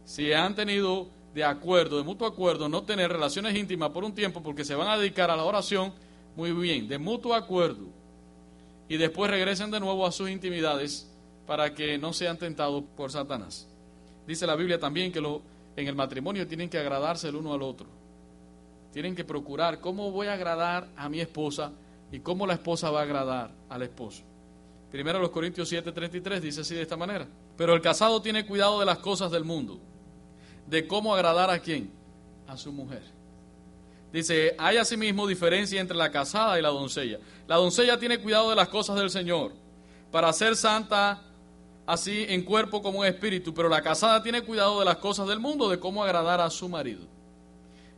Si 0.06 0.34
han 0.34 0.56
tenido 0.56 1.08
de 1.34 1.44
acuerdo, 1.44 1.98
de 1.98 2.04
mutuo 2.04 2.28
acuerdo, 2.28 2.70
no 2.70 2.84
tener 2.84 3.12
relaciones 3.12 3.56
íntimas 3.56 3.90
por 3.90 4.04
un 4.04 4.14
tiempo 4.14 4.42
porque 4.44 4.66
se 4.66 4.76
van 4.76 4.88
a 4.88 4.98
dedicar 4.98 5.32
a 5.32 5.36
la 5.36 5.44
oración, 5.44 5.94
muy 6.36 6.52
bien, 6.52 6.88
de 6.88 6.98
mutuo 6.98 7.34
acuerdo, 7.34 7.88
y 8.94 8.98
después 8.98 9.32
regresen 9.32 9.72
de 9.72 9.80
nuevo 9.80 10.06
a 10.06 10.12
sus 10.12 10.30
intimidades 10.30 11.10
para 11.48 11.74
que 11.74 11.98
no 11.98 12.14
sean 12.14 12.38
tentados 12.38 12.84
por 12.96 13.12
Satanás. 13.12 13.68
Dice 14.28 14.46
la 14.46 14.56
Biblia 14.56 14.80
también 14.80 15.12
que 15.12 15.18
en 15.18 15.88
el 15.88 15.96
matrimonio 15.96 16.48
tienen 16.48 16.70
que 16.70 16.78
agradarse 16.78 17.28
el 17.28 17.36
uno 17.36 17.56
al 17.56 17.64
otro. 17.64 17.88
Tienen 18.92 19.16
que 19.16 19.24
procurar 19.24 19.80
cómo 19.80 20.12
voy 20.12 20.28
a 20.28 20.34
agradar 20.34 20.90
a 20.96 21.10
mi 21.10 21.22
esposa 21.22 21.72
y 22.12 22.20
cómo 22.20 22.46
la 22.46 22.54
esposa 22.54 22.92
va 22.92 23.00
a 23.00 23.04
agradar 23.04 23.50
al 23.68 23.82
esposo. 23.82 24.22
Primero 24.92 25.18
los 25.18 25.32
Corintios 25.32 25.72
7:33 25.72 26.40
dice 26.40 26.62
así 26.62 26.76
de 26.76 26.84
esta 26.84 26.96
manera. 26.96 27.28
Pero 27.58 27.74
el 27.74 27.82
casado 27.82 28.22
tiene 28.22 28.46
cuidado 28.46 28.80
de 28.80 28.86
las 28.86 29.00
cosas 29.00 29.32
del 29.32 29.44
mundo, 29.44 29.80
de 30.68 30.86
cómo 30.86 31.16
agradar 31.16 31.50
a 31.50 31.58
quién, 31.58 31.90
a 32.48 32.56
su 32.58 32.72
mujer. 32.72 33.02
Dice, 34.14 34.56
hay 34.60 34.78
asimismo 34.78 35.26
diferencia 35.26 35.82
entre 35.82 35.98
la 35.98 36.12
casada 36.12 36.60
y 36.60 36.62
la 36.62 36.70
doncella. 36.70 37.18
La 37.48 37.56
doncella 37.56 37.98
tiene 37.98 38.20
cuidado 38.20 38.52
de 38.52 38.56
las 38.56 38.68
cosas 38.68 38.96
del 38.96 39.10
Señor, 39.10 39.54
para 40.12 40.32
ser 40.32 40.56
santa 40.56 41.24
así 41.88 42.28
en 42.30 42.44
cuerpo 42.44 42.84
como 42.84 43.04
en 43.04 43.12
espíritu, 43.12 43.56
pero 43.56 43.68
la 43.68 43.82
casada 43.82 44.22
tiene 44.22 44.44
cuidado 44.44 44.78
de 44.78 44.86
las 44.86 44.98
cosas 44.98 45.28
del 45.28 45.40
mundo, 45.40 45.68
de 45.68 45.80
cómo 45.80 46.04
agradar 46.04 46.42
a 46.42 46.52
su 46.52 46.70
marido. 46.70 47.02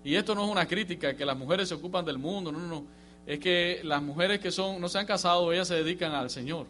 Y 0.06 0.16
esto 0.16 0.34
no 0.36 0.46
es 0.46 0.50
una 0.50 0.66
crítica, 0.66 1.18
que 1.18 1.26
las 1.26 1.36
mujeres 1.36 1.68
se 1.68 1.76
ocupan 1.76 2.06
del 2.06 2.18
mundo, 2.18 2.50
no, 2.50 2.60
no, 2.60 2.68
no. 2.68 2.86
Es 3.28 3.40
que 3.40 3.82
las 3.84 4.02
mujeres 4.02 4.40
que 4.40 4.52
son, 4.52 4.80
no 4.80 4.88
se 4.88 4.98
han 5.00 5.06
casado, 5.06 5.52
ellas 5.52 5.68
se 5.68 5.76
dedican 5.76 6.14
al 6.14 6.30
Señor. 6.30 6.66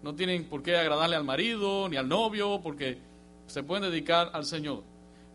No 0.00 0.14
tienen 0.14 0.44
por 0.44 0.62
qué 0.62 0.76
agradarle 0.76 1.16
al 1.16 1.24
marido 1.24 1.88
ni 1.88 1.96
al 1.96 2.06
novio, 2.06 2.60
porque 2.62 2.98
se 3.48 3.64
pueden 3.64 3.90
dedicar 3.90 4.30
al 4.32 4.44
Señor. 4.44 4.84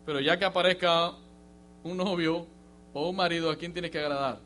Pero 0.06 0.20
ya 0.20 0.38
que 0.38 0.46
aparezca 0.46 1.12
un 1.84 1.98
novio 1.98 2.46
o 2.92 3.08
un 3.08 3.16
marido, 3.16 3.50
¿a 3.50 3.56
quién 3.56 3.72
tiene 3.72 3.90
que 3.90 3.98
agradar? 3.98 4.40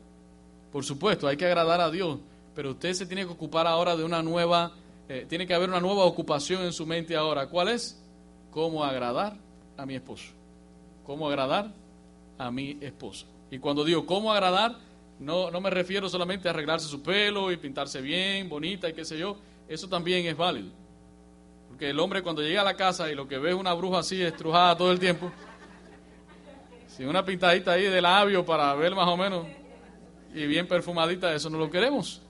Por 0.71 0.83
supuesto, 0.83 1.27
hay 1.27 1.37
que 1.37 1.45
agradar 1.45 1.81
a 1.81 1.89
Dios, 1.89 2.19
pero 2.55 2.71
usted 2.71 2.93
se 2.93 3.05
tiene 3.05 3.25
que 3.25 3.31
ocupar 3.31 3.67
ahora 3.67 3.95
de 3.95 4.03
una 4.03 4.21
nueva, 4.21 4.73
eh, 5.09 5.25
tiene 5.27 5.47
que 5.47 5.53
haber 5.53 5.69
una 5.69 5.79
nueva 5.79 6.03
ocupación 6.03 6.63
en 6.63 6.73
su 6.73 6.85
mente 6.85 7.15
ahora. 7.15 7.47
¿Cuál 7.47 7.69
es? 7.69 8.01
¿Cómo 8.51 8.83
agradar 8.83 9.37
a 9.77 9.85
mi 9.85 9.95
esposo? 9.95 10.33
¿Cómo 11.05 11.27
agradar 11.27 11.71
a 12.37 12.51
mi 12.51 12.77
esposa? 12.81 13.25
Y 13.49 13.59
cuando 13.59 13.85
digo 13.85 14.05
cómo 14.05 14.31
agradar, 14.31 14.75
no, 15.19 15.49
no 15.49 15.61
me 15.61 15.69
refiero 15.69 16.09
solamente 16.09 16.47
a 16.47 16.51
arreglarse 16.51 16.87
su 16.87 17.01
pelo 17.01 17.51
y 17.51 17.57
pintarse 17.57 18.01
bien, 18.01 18.49
bonita 18.49 18.89
y 18.89 18.93
qué 18.93 19.05
sé 19.05 19.17
yo, 19.17 19.37
eso 19.67 19.87
también 19.87 20.25
es 20.25 20.35
válido. 20.35 20.69
Porque 21.69 21.89
el 21.89 21.99
hombre 21.99 22.21
cuando 22.21 22.41
llega 22.41 22.61
a 22.61 22.65
la 22.65 22.75
casa 22.75 23.11
y 23.11 23.15
lo 23.15 23.27
que 23.27 23.37
ve 23.37 23.51
es 23.51 23.55
una 23.55 23.73
bruja 23.73 23.99
así 23.99 24.21
estrujada 24.21 24.75
todo 24.77 24.91
el 24.91 24.99
tiempo, 24.99 25.31
sin 26.97 27.07
una 27.07 27.23
pintadita 27.23 27.71
ahí 27.71 27.83
de 27.83 28.01
labio 28.01 28.45
para 28.45 28.73
ver 28.75 28.93
más 28.95 29.07
o 29.07 29.15
menos 29.15 29.47
y 30.33 30.45
bien 30.45 30.67
perfumadita, 30.67 31.33
eso 31.33 31.49
no 31.49 31.57
lo 31.57 31.69
queremos. 31.69 32.21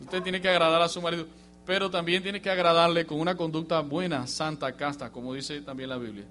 Usted 0.00 0.22
tiene 0.22 0.40
que 0.40 0.48
agradar 0.48 0.82
a 0.82 0.88
su 0.88 1.02
marido, 1.02 1.26
pero 1.66 1.90
también 1.90 2.22
tiene 2.22 2.40
que 2.40 2.50
agradarle 2.50 3.04
con 3.04 3.18
una 3.18 3.36
conducta 3.36 3.80
buena, 3.80 4.26
santa, 4.26 4.72
casta, 4.76 5.10
como 5.10 5.34
dice 5.34 5.60
también 5.62 5.88
la 5.88 5.98
Biblia. 5.98 6.26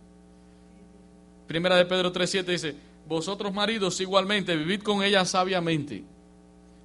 Primera 1.48 1.76
de 1.76 1.86
Pedro 1.86 2.14
3.7 2.14 2.46
dice, 2.46 2.76
vosotros 3.08 3.54
maridos 3.54 4.00
igualmente 4.00 4.56
vivid 4.56 4.82
con 4.82 5.04
ella 5.04 5.26
sabiamente 5.26 6.06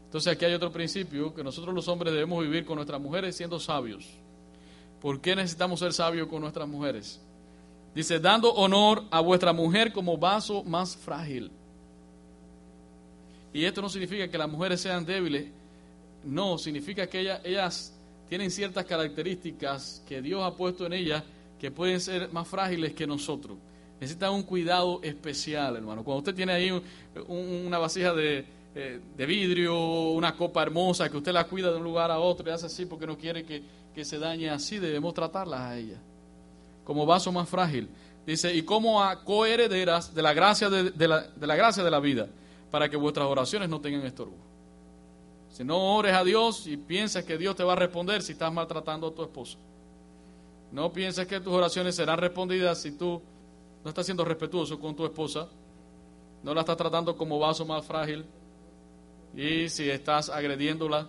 entonces 0.07 0.33
aquí 0.33 0.45
hay 0.45 0.55
otro 0.55 0.73
principio, 0.73 1.35
que 1.35 1.45
nosotros 1.45 1.75
los 1.75 1.89
hombres 1.89 2.13
debemos 2.15 2.43
vivir 2.43 2.65
con 2.65 2.77
nuestras 2.77 2.99
mujeres 2.99 3.37
siendo 3.37 3.59
sabios. 3.61 4.07
¿Por 4.99 5.21
qué 5.21 5.37
necesitamos 5.37 5.81
ser 5.81 5.93
sabios 5.93 6.29
con 6.29 6.41
nuestras 6.41 6.67
mujeres? 6.67 7.21
Dice, 7.97 8.21
dando 8.21 8.53
honor 8.53 9.05
a 9.11 9.21
vuestra 9.21 9.55
mujer 9.55 9.91
como 9.91 10.19
vaso 10.19 10.63
más 10.65 10.95
frágil. 10.95 11.51
Y 13.55 13.65
esto 13.65 13.81
no 13.81 13.89
significa 13.89 14.29
que 14.29 14.37
las 14.37 14.51
mujeres 14.51 14.83
sean 14.83 15.07
débiles, 15.07 15.47
no, 16.23 16.59
significa 16.59 17.07
que 17.07 17.21
ellas, 17.21 17.41
ellas 17.43 17.99
tienen 18.29 18.51
ciertas 18.51 18.85
características 18.85 20.03
que 20.07 20.21
Dios 20.21 20.43
ha 20.45 20.55
puesto 20.55 20.85
en 20.85 20.93
ellas 20.93 21.25
que 21.59 21.71
pueden 21.71 21.99
ser 21.99 22.31
más 22.35 22.47
frágiles 22.47 22.93
que 22.93 23.07
nosotros. 23.07 23.57
Necesitan 23.99 24.35
un 24.35 24.43
cuidado 24.43 25.01
especial, 25.03 25.77
hermano. 25.77 26.05
Cuando 26.05 26.19
usted 26.19 26.35
tiene 26.35 26.53
ahí 26.53 26.83
una 27.29 27.79
vasija 27.79 28.13
de, 28.13 28.45
eh, 28.75 29.01
de 29.17 29.25
vidrio, 29.25 30.11
una 30.11 30.37
copa 30.37 30.61
hermosa 30.61 31.09
que 31.09 31.17
usted 31.17 31.33
la 31.33 31.45
cuida 31.45 31.71
de 31.71 31.79
un 31.79 31.85
lugar 31.85 32.11
a 32.11 32.19
otro 32.19 32.47
y 32.47 32.53
hace 32.53 32.67
así 32.67 32.85
porque 32.85 33.07
no 33.07 33.17
quiere 33.17 33.47
que, 33.47 34.05
se 34.05 34.19
dañe 34.19 34.51
así, 34.51 34.79
debemos 34.79 35.15
tratarlas 35.15 35.61
a 35.61 35.79
ella 35.79 35.99
como 36.87 37.05
vaso 37.05 37.33
más 37.33 37.49
frágil. 37.49 37.91
Dice, 38.25 38.55
y 38.55 38.63
como 38.63 39.03
a 39.03 39.25
coherederas 39.25 40.15
de 40.15 40.23
la 40.23 40.33
gracia 40.33 40.71
de, 40.71 41.09
la, 41.09 41.23
de 41.23 41.47
la 41.47 41.57
gracia 41.57 41.85
de 41.85 41.91
la 41.91 42.01
vida, 42.01 42.29
para 42.71 42.89
que 42.89 42.97
vuestras 42.97 43.27
oraciones 43.27 43.69
no 43.69 43.81
tengan 43.81 44.07
estorbo. 44.07 44.37
Si 45.51 45.65
no 45.65 45.97
ores 45.97 46.15
a 46.15 46.25
Dios 46.25 46.67
y 46.67 46.77
piensas 46.77 47.25
que 47.25 47.37
Dios 47.37 47.57
te 47.57 47.65
va 47.65 47.75
a 47.75 47.77
responder 47.77 48.23
si 48.23 48.33
estás 48.33 48.53
maltratando 48.53 49.09
a 49.09 49.15
tu 49.15 49.23
esposa. 49.23 49.59
No 50.73 50.93
pienses 50.93 51.27
que 51.27 51.41
tus 51.41 51.53
oraciones 51.53 51.95
serán 51.95 52.19
respondidas 52.19 52.81
si 52.81 52.93
tú 52.93 53.23
no 53.85 53.89
estás 53.89 54.07
siendo 54.07 54.25
respetuoso 54.25 54.79
con 54.79 54.97
tu 54.97 55.05
esposa, 55.05 55.49
no 56.43 56.55
la 56.55 56.61
estás 56.61 56.77
tratando 56.77 57.17
como 57.17 57.39
vaso 57.39 57.65
más 57.65 57.85
frágil, 57.85 58.25
y 59.35 59.69
si 59.69 59.89
estás 59.89 60.29
agrediéndola, 60.29 61.09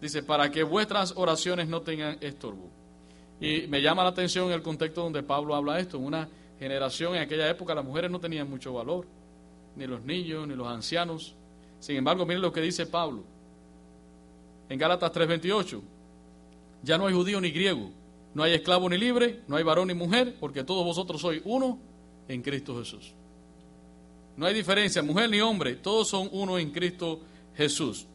dice, 0.00 0.22
para 0.22 0.50
que 0.50 0.62
vuestras 0.62 1.14
oraciones 1.16 1.68
no 1.68 1.82
tengan 1.82 2.16
estorbo. 2.20 2.70
Y 3.40 3.66
me 3.68 3.82
llama 3.82 4.02
la 4.02 4.10
atención 4.10 4.50
el 4.50 4.62
contexto 4.62 5.02
donde 5.02 5.22
Pablo 5.22 5.54
habla 5.54 5.78
esto. 5.78 5.98
En 5.98 6.04
una 6.04 6.28
generación, 6.58 7.14
en 7.14 7.22
aquella 7.22 7.48
época, 7.48 7.74
las 7.74 7.84
mujeres 7.84 8.10
no 8.10 8.18
tenían 8.18 8.48
mucho 8.48 8.72
valor, 8.72 9.06
ni 9.76 9.86
los 9.86 10.02
niños, 10.02 10.48
ni 10.48 10.54
los 10.54 10.66
ancianos. 10.66 11.34
Sin 11.78 11.96
embargo, 11.96 12.24
miren 12.24 12.42
lo 12.42 12.52
que 12.52 12.60
dice 12.60 12.86
Pablo. 12.86 13.22
En 14.68 14.78
Gálatas 14.78 15.12
3:28, 15.12 15.82
ya 16.82 16.98
no 16.98 17.06
hay 17.06 17.14
judío 17.14 17.40
ni 17.40 17.50
griego, 17.50 17.90
no 18.34 18.42
hay 18.42 18.54
esclavo 18.54 18.88
ni 18.88 18.98
libre, 18.98 19.42
no 19.46 19.56
hay 19.56 19.62
varón 19.62 19.88
ni 19.88 19.94
mujer, 19.94 20.36
porque 20.40 20.64
todos 20.64 20.84
vosotros 20.84 21.20
sois 21.20 21.42
uno 21.44 21.78
en 22.28 22.42
Cristo 22.42 22.78
Jesús. 22.78 23.12
No 24.36 24.46
hay 24.46 24.54
diferencia, 24.54 25.02
mujer 25.02 25.30
ni 25.30 25.40
hombre, 25.40 25.76
todos 25.76 26.08
son 26.08 26.28
uno 26.32 26.58
en 26.58 26.70
Cristo 26.70 27.20
Jesús. 27.54 28.06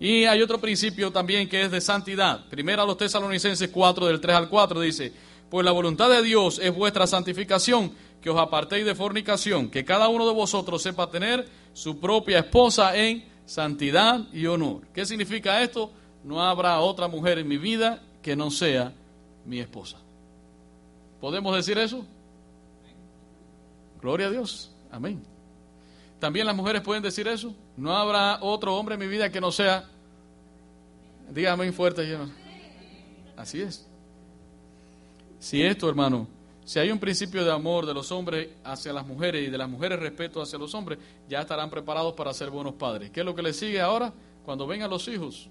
Y 0.00 0.24
hay 0.24 0.40
otro 0.40 0.58
principio 0.58 1.12
también 1.12 1.46
que 1.46 1.62
es 1.62 1.70
de 1.70 1.80
santidad. 1.82 2.46
Primero 2.48 2.82
a 2.82 2.86
los 2.86 2.96
tesalonicenses 2.96 3.68
4, 3.68 4.06
del 4.06 4.18
3 4.20 4.34
al 4.34 4.48
4 4.48 4.80
dice, 4.80 5.12
pues 5.50 5.62
la 5.64 5.72
voluntad 5.72 6.08
de 6.08 6.22
Dios 6.22 6.58
es 6.58 6.74
vuestra 6.74 7.06
santificación, 7.06 7.92
que 8.22 8.30
os 8.30 8.38
apartéis 8.38 8.86
de 8.86 8.94
fornicación, 8.94 9.70
que 9.70 9.84
cada 9.84 10.08
uno 10.08 10.26
de 10.26 10.32
vosotros 10.32 10.82
sepa 10.82 11.10
tener 11.10 11.46
su 11.74 12.00
propia 12.00 12.38
esposa 12.38 12.96
en 12.96 13.24
santidad 13.44 14.26
y 14.32 14.46
honor. 14.46 14.82
¿Qué 14.94 15.04
significa 15.04 15.62
esto? 15.62 15.90
No 16.24 16.42
habrá 16.42 16.80
otra 16.80 17.06
mujer 17.06 17.38
en 17.38 17.48
mi 17.48 17.58
vida 17.58 18.02
que 18.22 18.34
no 18.34 18.50
sea 18.50 18.94
mi 19.44 19.60
esposa. 19.60 19.98
¿Podemos 21.20 21.54
decir 21.54 21.76
eso? 21.76 22.06
Gloria 24.00 24.28
a 24.28 24.30
Dios. 24.30 24.70
Amén. 24.90 25.29
También 26.20 26.46
las 26.46 26.54
mujeres 26.54 26.82
pueden 26.82 27.02
decir 27.02 27.26
eso. 27.26 27.54
No 27.76 27.96
habrá 27.96 28.38
otro 28.42 28.76
hombre 28.76 28.94
en 28.94 29.00
mi 29.00 29.08
vida 29.08 29.30
que 29.30 29.40
no 29.40 29.50
sea. 29.50 29.88
Dígame 31.30 31.72
fuerte. 31.72 32.18
Así 33.36 33.62
es. 33.62 33.86
Si 35.38 35.62
esto, 35.62 35.88
hermano, 35.88 36.28
si 36.66 36.78
hay 36.78 36.90
un 36.90 36.98
principio 36.98 37.42
de 37.42 37.50
amor 37.50 37.86
de 37.86 37.94
los 37.94 38.12
hombres 38.12 38.50
hacia 38.62 38.92
las 38.92 39.06
mujeres 39.06 39.48
y 39.48 39.50
de 39.50 39.56
las 39.56 39.68
mujeres 39.68 39.98
respeto 39.98 40.42
hacia 40.42 40.58
los 40.58 40.74
hombres, 40.74 40.98
ya 41.26 41.40
estarán 41.40 41.70
preparados 41.70 42.12
para 42.12 42.34
ser 42.34 42.50
buenos 42.50 42.74
padres. 42.74 43.10
¿Qué 43.10 43.20
es 43.20 43.26
lo 43.26 43.34
que 43.34 43.42
les 43.42 43.56
sigue 43.56 43.80
ahora? 43.80 44.12
Cuando 44.44 44.66
vengan 44.66 44.90
los 44.90 45.08
hijos. 45.08 45.48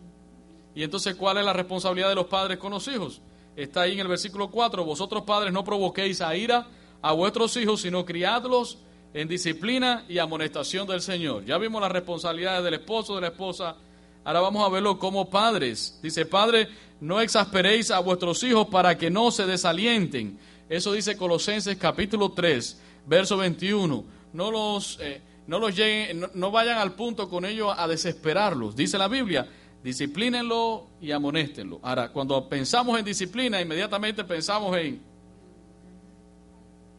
Y 0.75 0.83
entonces, 0.83 1.15
¿cuál 1.15 1.37
es 1.39 1.45
la 1.45 1.53
responsabilidad 1.53 2.09
de 2.09 2.15
los 2.15 2.27
padres 2.27 2.59
con 2.59 2.71
los 2.71 2.87
hijos? 2.87 3.21
Está 3.55 3.81
ahí 3.81 3.93
en 3.93 3.99
el 4.01 4.07
versículo 4.07 4.51
4. 4.51 4.85
Vosotros 4.85 5.23
padres 5.23 5.51
no 5.51 5.63
provoquéis 5.63 6.21
a 6.21 6.35
ira 6.35 6.67
a 7.01 7.11
vuestros 7.13 7.57
hijos, 7.57 7.81
sino 7.81 8.05
criadlos 8.05 8.77
en 9.13 9.27
disciplina 9.27 10.05
y 10.07 10.19
amonestación 10.19 10.87
del 10.87 11.01
Señor. 11.01 11.45
Ya 11.45 11.57
vimos 11.57 11.81
las 11.81 11.91
responsabilidades 11.91 12.63
del 12.63 12.75
esposo, 12.75 13.15
de 13.15 13.21
la 13.21 13.27
esposa. 13.27 13.75
Ahora 14.23 14.41
vamos 14.41 14.65
a 14.65 14.69
verlo 14.69 14.99
como 14.99 15.29
padres. 15.29 15.99
Dice, 16.01 16.25
Padre, 16.25 16.67
no 17.01 17.19
exasperéis 17.21 17.91
a 17.91 17.99
vuestros 17.99 18.43
hijos 18.43 18.67
para 18.67 18.97
que 18.97 19.09
no 19.09 19.31
se 19.31 19.45
desalienten. 19.45 20.37
Eso 20.69 20.93
dice 20.93 21.17
Colosenses 21.17 21.77
capítulo 21.77 22.31
3, 22.31 22.79
verso 23.07 23.37
21. 23.37 24.03
No 24.33 24.51
los, 24.51 24.99
eh, 25.01 25.21
no 25.47 25.57
los 25.57 25.75
lleguen, 25.75 26.27
no, 26.35 26.51
vayan 26.51 26.77
al 26.77 26.93
punto 26.93 27.27
con 27.27 27.45
ellos 27.45 27.73
a 27.75 27.87
desesperarlos. 27.87 28.75
Dice 28.75 28.99
la 28.99 29.07
Biblia, 29.07 29.47
disciplínenlo 29.83 30.85
y 31.01 31.11
amonéstenlo. 31.11 31.79
Ahora, 31.81 32.11
cuando 32.11 32.47
pensamos 32.47 32.99
en 32.99 33.05
disciplina, 33.05 33.59
inmediatamente 33.59 34.23
pensamos 34.23 34.77
en, 34.77 35.01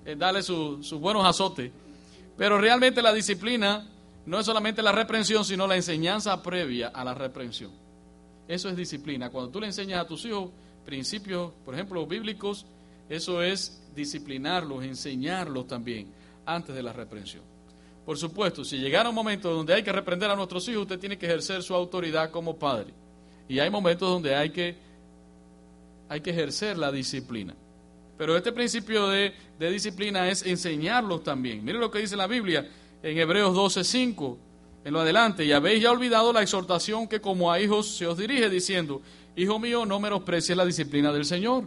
en 0.05 0.19
darle 0.19 0.43
sus 0.43 0.93
buenos 0.95 1.25
azotes. 1.25 1.71
Pero 2.41 2.57
realmente 2.57 3.03
la 3.03 3.13
disciplina 3.13 3.87
no 4.25 4.41
es 4.41 4.47
solamente 4.47 4.83
la 4.83 4.93
reprensión, 4.93 5.45
sino 5.45 5.67
la 5.67 5.77
enseñanza 5.77 6.43
previa 6.43 6.89
a 6.89 7.05
la 7.05 7.13
reprensión. 7.13 7.71
Eso 8.49 8.71
es 8.71 8.77
disciplina. 8.77 9.29
Cuando 9.29 9.51
tú 9.51 9.61
le 9.61 9.67
enseñas 9.67 10.01
a 10.01 10.07
tus 10.07 10.25
hijos 10.25 10.49
principios, 10.87 11.53
por 11.67 11.75
ejemplo, 11.75 12.07
bíblicos, 12.07 12.65
eso 13.11 13.43
es 13.43 13.87
disciplinarlos, 13.95 14.83
enseñarlos 14.85 15.67
también 15.67 16.15
antes 16.47 16.75
de 16.75 16.83
la 16.83 16.95
reprensión. 16.95 17.43
Por 18.07 18.17
supuesto, 18.17 18.65
si 18.65 18.79
llegara 18.79 19.11
un 19.11 19.15
momento 19.15 19.53
donde 19.53 19.75
hay 19.75 19.83
que 19.83 19.93
reprender 19.93 20.31
a 20.31 20.35
nuestros 20.35 20.67
hijos, 20.69 20.85
usted 20.85 20.99
tiene 20.99 21.19
que 21.19 21.27
ejercer 21.27 21.63
su 21.63 21.75
autoridad 21.75 22.31
como 22.31 22.57
padre. 22.57 22.95
Y 23.51 23.59
hay 23.59 23.69
momentos 23.69 24.09
donde 24.09 24.35
hay 24.35 24.49
que, 24.49 24.77
hay 26.09 26.23
que 26.23 26.31
ejercer 26.31 26.79
la 26.79 26.91
disciplina. 26.91 27.55
Pero 28.21 28.37
este 28.37 28.53
principio 28.53 29.09
de, 29.09 29.33
disciplina 29.59 30.29
es 30.29 30.45
enseñarlos 30.45 31.25
también. 31.25 31.65
Miren 31.65 31.81
lo 31.81 31.91
que 31.91 32.01
dice 32.01 32.19
la 32.19 32.27
Biblia 32.27 32.69
en 33.03 33.17
Hebreos 33.17 33.57
12:5, 33.57 34.37
en 34.85 34.93
lo 34.93 35.01
adelante. 35.01 35.47
Y 35.47 35.53
habéis 35.53 35.83
ya 35.83 35.91
olvidado 35.91 36.31
la 36.31 36.43
exhortación 36.43 37.09
que 37.09 37.23
como 37.23 37.51
a 37.51 37.59
hijos 37.59 37.97
se 37.97 38.07
os 38.07 38.19
dirige, 38.19 38.51
diciendo, 38.51 39.01
Hijo 39.37 39.59
mío, 39.59 39.87
no 39.87 39.99
menosprecies 40.01 40.55
la 40.55 40.67
disciplina 40.67 41.15
del 41.15 41.25
Señor, 41.25 41.67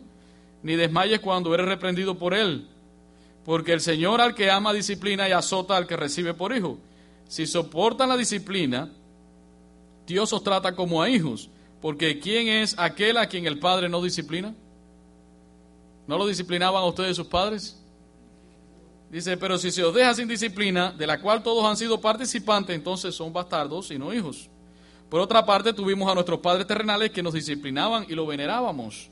ni 0.62 0.76
desmayes 0.76 1.22
cuando 1.22 1.56
eres 1.56 1.66
reprendido 1.66 2.20
por 2.20 2.36
Él. 2.36 2.68
Porque 3.44 3.74
el 3.74 3.82
Señor 3.82 4.22
al 4.22 4.36
que 4.36 4.52
ama 4.52 4.74
disciplina 4.74 5.28
y 5.28 5.32
azota 5.32 5.76
al 5.76 5.88
que 5.88 5.98
recibe 5.98 6.36
por 6.36 6.56
hijo. 6.56 6.78
Si 7.28 7.48
soportan 7.48 8.10
la 8.10 8.16
disciplina, 8.16 8.92
Dios 10.06 10.32
os 10.32 10.44
trata 10.44 10.76
como 10.76 11.02
a 11.02 11.10
hijos. 11.10 11.50
Porque 11.82 12.20
¿quién 12.20 12.48
es 12.48 12.76
aquel 12.78 13.18
a 13.18 13.26
quien 13.26 13.48
el 13.48 13.58
Padre 13.58 13.90
no 13.90 14.04
disciplina? 14.04 14.54
¿No 16.08 16.18
lo 16.18 16.28
disciplinaban 16.28 16.84
a 16.84 16.86
ustedes 16.86 17.16
sus 17.16 17.28
padres? 17.28 17.80
Dice, 19.10 19.38
pero 19.38 19.58
si 19.58 19.72
se 19.72 19.84
os 19.84 19.94
deja 19.94 20.14
sin 20.14 20.28
disciplina, 20.28 20.92
de 20.92 21.06
la 21.06 21.22
cual 21.22 21.44
todos 21.44 21.64
han 21.66 21.78
sido 21.78 22.02
participantes, 22.02 22.76
entonces 22.76 23.14
son 23.14 23.32
bastardos 23.32 23.92
y 23.92 24.00
no 24.00 24.14
hijos. 24.14 24.50
Por 25.08 25.22
otra 25.22 25.46
parte, 25.46 25.72
tuvimos 25.72 26.12
a 26.12 26.16
nuestros 26.16 26.40
padres 26.40 26.66
terrenales 26.66 27.12
que 27.12 27.22
nos 27.22 27.34
disciplinaban 27.34 28.06
y 28.10 28.16
lo 28.16 28.26
venerábamos. 28.26 29.12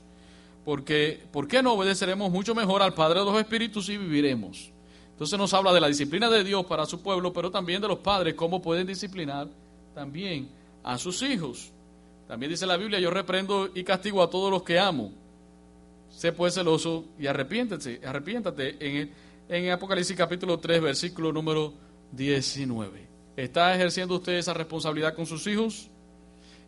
Porque, 0.64 1.24
¿por 1.30 1.46
qué 1.46 1.62
no 1.62 1.74
obedeceremos 1.74 2.30
mucho 2.30 2.54
mejor 2.54 2.82
al 2.82 2.94
Padre 2.94 3.20
de 3.20 3.26
los 3.26 3.38
Espíritus 3.38 3.88
y 3.88 3.96
viviremos? 3.96 4.72
Entonces 5.12 5.38
nos 5.38 5.54
habla 5.54 5.72
de 5.72 5.80
la 5.80 5.86
disciplina 5.86 6.28
de 6.28 6.42
Dios 6.42 6.66
para 6.66 6.84
su 6.84 7.00
pueblo, 7.00 7.32
pero 7.32 7.50
también 7.50 7.80
de 7.80 7.86
los 7.86 7.98
padres, 7.98 8.34
cómo 8.34 8.60
pueden 8.60 8.86
disciplinar 8.86 9.48
también 9.94 10.48
a 10.82 10.98
sus 10.98 11.22
hijos. 11.22 11.70
También 12.26 12.50
dice 12.50 12.66
la 12.66 12.76
Biblia, 12.76 12.98
yo 12.98 13.10
reprendo 13.10 13.70
y 13.72 13.84
castigo 13.84 14.20
a 14.22 14.30
todos 14.30 14.50
los 14.50 14.64
que 14.64 14.80
amo 14.80 15.21
sé 16.12 16.32
pues 16.32 16.54
celoso 16.54 17.06
y 17.18 17.26
arrepiéntete, 17.26 18.00
arrepiéntate 18.04 18.76
en, 18.80 19.12
en 19.48 19.70
Apocalipsis 19.70 20.16
capítulo 20.16 20.58
3, 20.58 20.80
versículo 20.80 21.32
número 21.32 21.74
19. 22.12 23.08
¿Está 23.36 23.74
ejerciendo 23.74 24.16
usted 24.16 24.34
esa 24.34 24.54
responsabilidad 24.54 25.14
con 25.14 25.26
sus 25.26 25.46
hijos? 25.46 25.88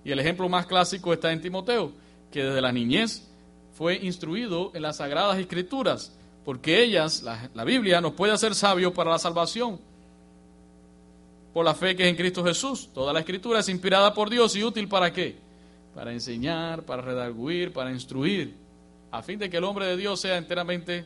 Y 0.04 0.10
el 0.10 0.18
ejemplo 0.18 0.48
más 0.48 0.66
clásico 0.66 1.12
está 1.12 1.30
en 1.32 1.40
Timoteo, 1.40 1.92
que 2.30 2.42
desde 2.42 2.60
la 2.60 2.72
niñez 2.72 3.28
fue 3.74 3.96
instruido 3.96 4.72
en 4.74 4.82
las 4.82 4.96
sagradas 4.96 5.38
escrituras, 5.38 6.16
porque 6.44 6.82
ellas, 6.82 7.22
la, 7.22 7.50
la 7.54 7.64
Biblia, 7.64 8.00
nos 8.00 8.14
puede 8.14 8.32
hacer 8.32 8.54
sabios 8.54 8.92
para 8.92 9.10
la 9.10 9.18
salvación 9.18 9.78
por 11.52 11.64
la 11.64 11.74
fe 11.74 11.94
que 11.94 12.02
es 12.02 12.08
en 12.08 12.16
Cristo 12.16 12.44
Jesús. 12.44 12.88
Toda 12.92 13.12
la 13.12 13.20
escritura 13.20 13.60
es 13.60 13.68
inspirada 13.68 14.12
por 14.12 14.28
Dios 14.28 14.56
y 14.56 14.64
útil 14.64 14.88
para 14.88 15.12
qué? 15.12 15.36
Para 15.94 16.12
enseñar, 16.12 16.82
para 16.82 17.00
redarguir, 17.00 17.72
para 17.72 17.92
instruir 17.92 18.63
a 19.14 19.22
fin 19.22 19.38
de 19.38 19.48
que 19.48 19.58
el 19.58 19.64
hombre 19.64 19.86
de 19.86 19.96
Dios 19.96 20.20
sea 20.20 20.36
enteramente, 20.36 21.04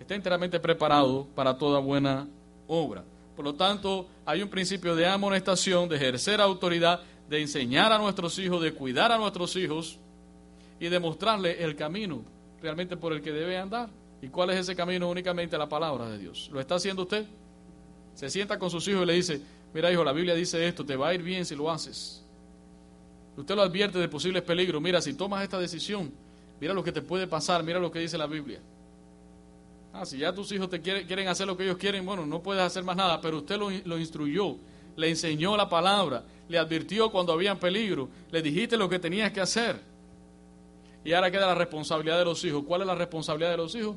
esté 0.00 0.14
enteramente 0.14 0.58
preparado 0.58 1.26
para 1.34 1.58
toda 1.58 1.80
buena 1.80 2.26
obra. 2.66 3.04
Por 3.36 3.44
lo 3.44 3.54
tanto, 3.54 4.08
hay 4.24 4.40
un 4.40 4.48
principio 4.48 4.96
de 4.96 5.06
amonestación, 5.06 5.86
de 5.86 5.96
ejercer 5.96 6.40
autoridad, 6.40 7.02
de 7.28 7.42
enseñar 7.42 7.92
a 7.92 7.98
nuestros 7.98 8.38
hijos, 8.38 8.62
de 8.62 8.72
cuidar 8.72 9.12
a 9.12 9.18
nuestros 9.18 9.54
hijos 9.56 9.98
y 10.80 10.88
de 10.88 10.98
mostrarle 10.98 11.62
el 11.62 11.76
camino 11.76 12.22
realmente 12.62 12.96
por 12.96 13.12
el 13.12 13.20
que 13.20 13.32
debe 13.32 13.58
andar. 13.58 13.90
¿Y 14.22 14.28
cuál 14.28 14.48
es 14.48 14.60
ese 14.60 14.74
camino? 14.74 15.10
Únicamente 15.10 15.58
la 15.58 15.68
palabra 15.68 16.08
de 16.08 16.16
Dios. 16.16 16.48
¿Lo 16.50 16.58
está 16.58 16.76
haciendo 16.76 17.02
usted? 17.02 17.26
Se 18.14 18.30
sienta 18.30 18.58
con 18.58 18.70
sus 18.70 18.88
hijos 18.88 19.02
y 19.02 19.06
le 19.06 19.12
dice, 19.12 19.42
mira 19.74 19.92
hijo, 19.92 20.02
la 20.02 20.12
Biblia 20.12 20.34
dice 20.34 20.66
esto, 20.66 20.86
te 20.86 20.96
va 20.96 21.08
a 21.08 21.14
ir 21.14 21.22
bien 21.22 21.44
si 21.44 21.54
lo 21.54 21.70
haces. 21.70 22.24
Usted 23.36 23.54
lo 23.54 23.60
advierte 23.60 23.98
de 23.98 24.08
posibles 24.08 24.42
peligros. 24.42 24.80
Mira, 24.80 25.02
si 25.02 25.12
tomas 25.12 25.42
esta 25.42 25.58
decisión, 25.58 26.10
Mira 26.60 26.74
lo 26.74 26.82
que 26.82 26.92
te 26.92 27.02
puede 27.02 27.26
pasar, 27.26 27.62
mira 27.62 27.78
lo 27.78 27.90
que 27.90 28.00
dice 28.00 28.18
la 28.18 28.26
Biblia. 28.26 28.60
Ah, 29.92 30.04
si 30.04 30.18
ya 30.18 30.32
tus 30.32 30.50
hijos 30.52 30.68
te 30.68 30.80
quieren, 30.80 31.28
hacer 31.28 31.46
lo 31.46 31.56
que 31.56 31.64
ellos 31.64 31.76
quieren, 31.76 32.04
bueno, 32.04 32.26
no 32.26 32.42
puedes 32.42 32.62
hacer 32.62 32.84
más 32.84 32.96
nada, 32.96 33.20
pero 33.20 33.38
usted 33.38 33.56
lo, 33.56 33.70
lo 33.70 33.98
instruyó, 33.98 34.56
le 34.96 35.08
enseñó 35.08 35.56
la 35.56 35.68
palabra, 35.68 36.24
le 36.48 36.58
advirtió 36.58 37.10
cuando 37.10 37.32
había 37.32 37.54
peligro, 37.54 38.08
le 38.30 38.42
dijiste 38.42 38.76
lo 38.76 38.88
que 38.88 38.98
tenías 38.98 39.32
que 39.32 39.40
hacer. 39.40 39.80
Y 41.04 41.12
ahora 41.12 41.30
queda 41.30 41.46
la 41.46 41.54
responsabilidad 41.54 42.18
de 42.18 42.24
los 42.24 42.44
hijos. 42.44 42.64
¿Cuál 42.66 42.82
es 42.82 42.86
la 42.86 42.94
responsabilidad 42.94 43.52
de 43.52 43.56
los 43.56 43.74
hijos? 43.74 43.96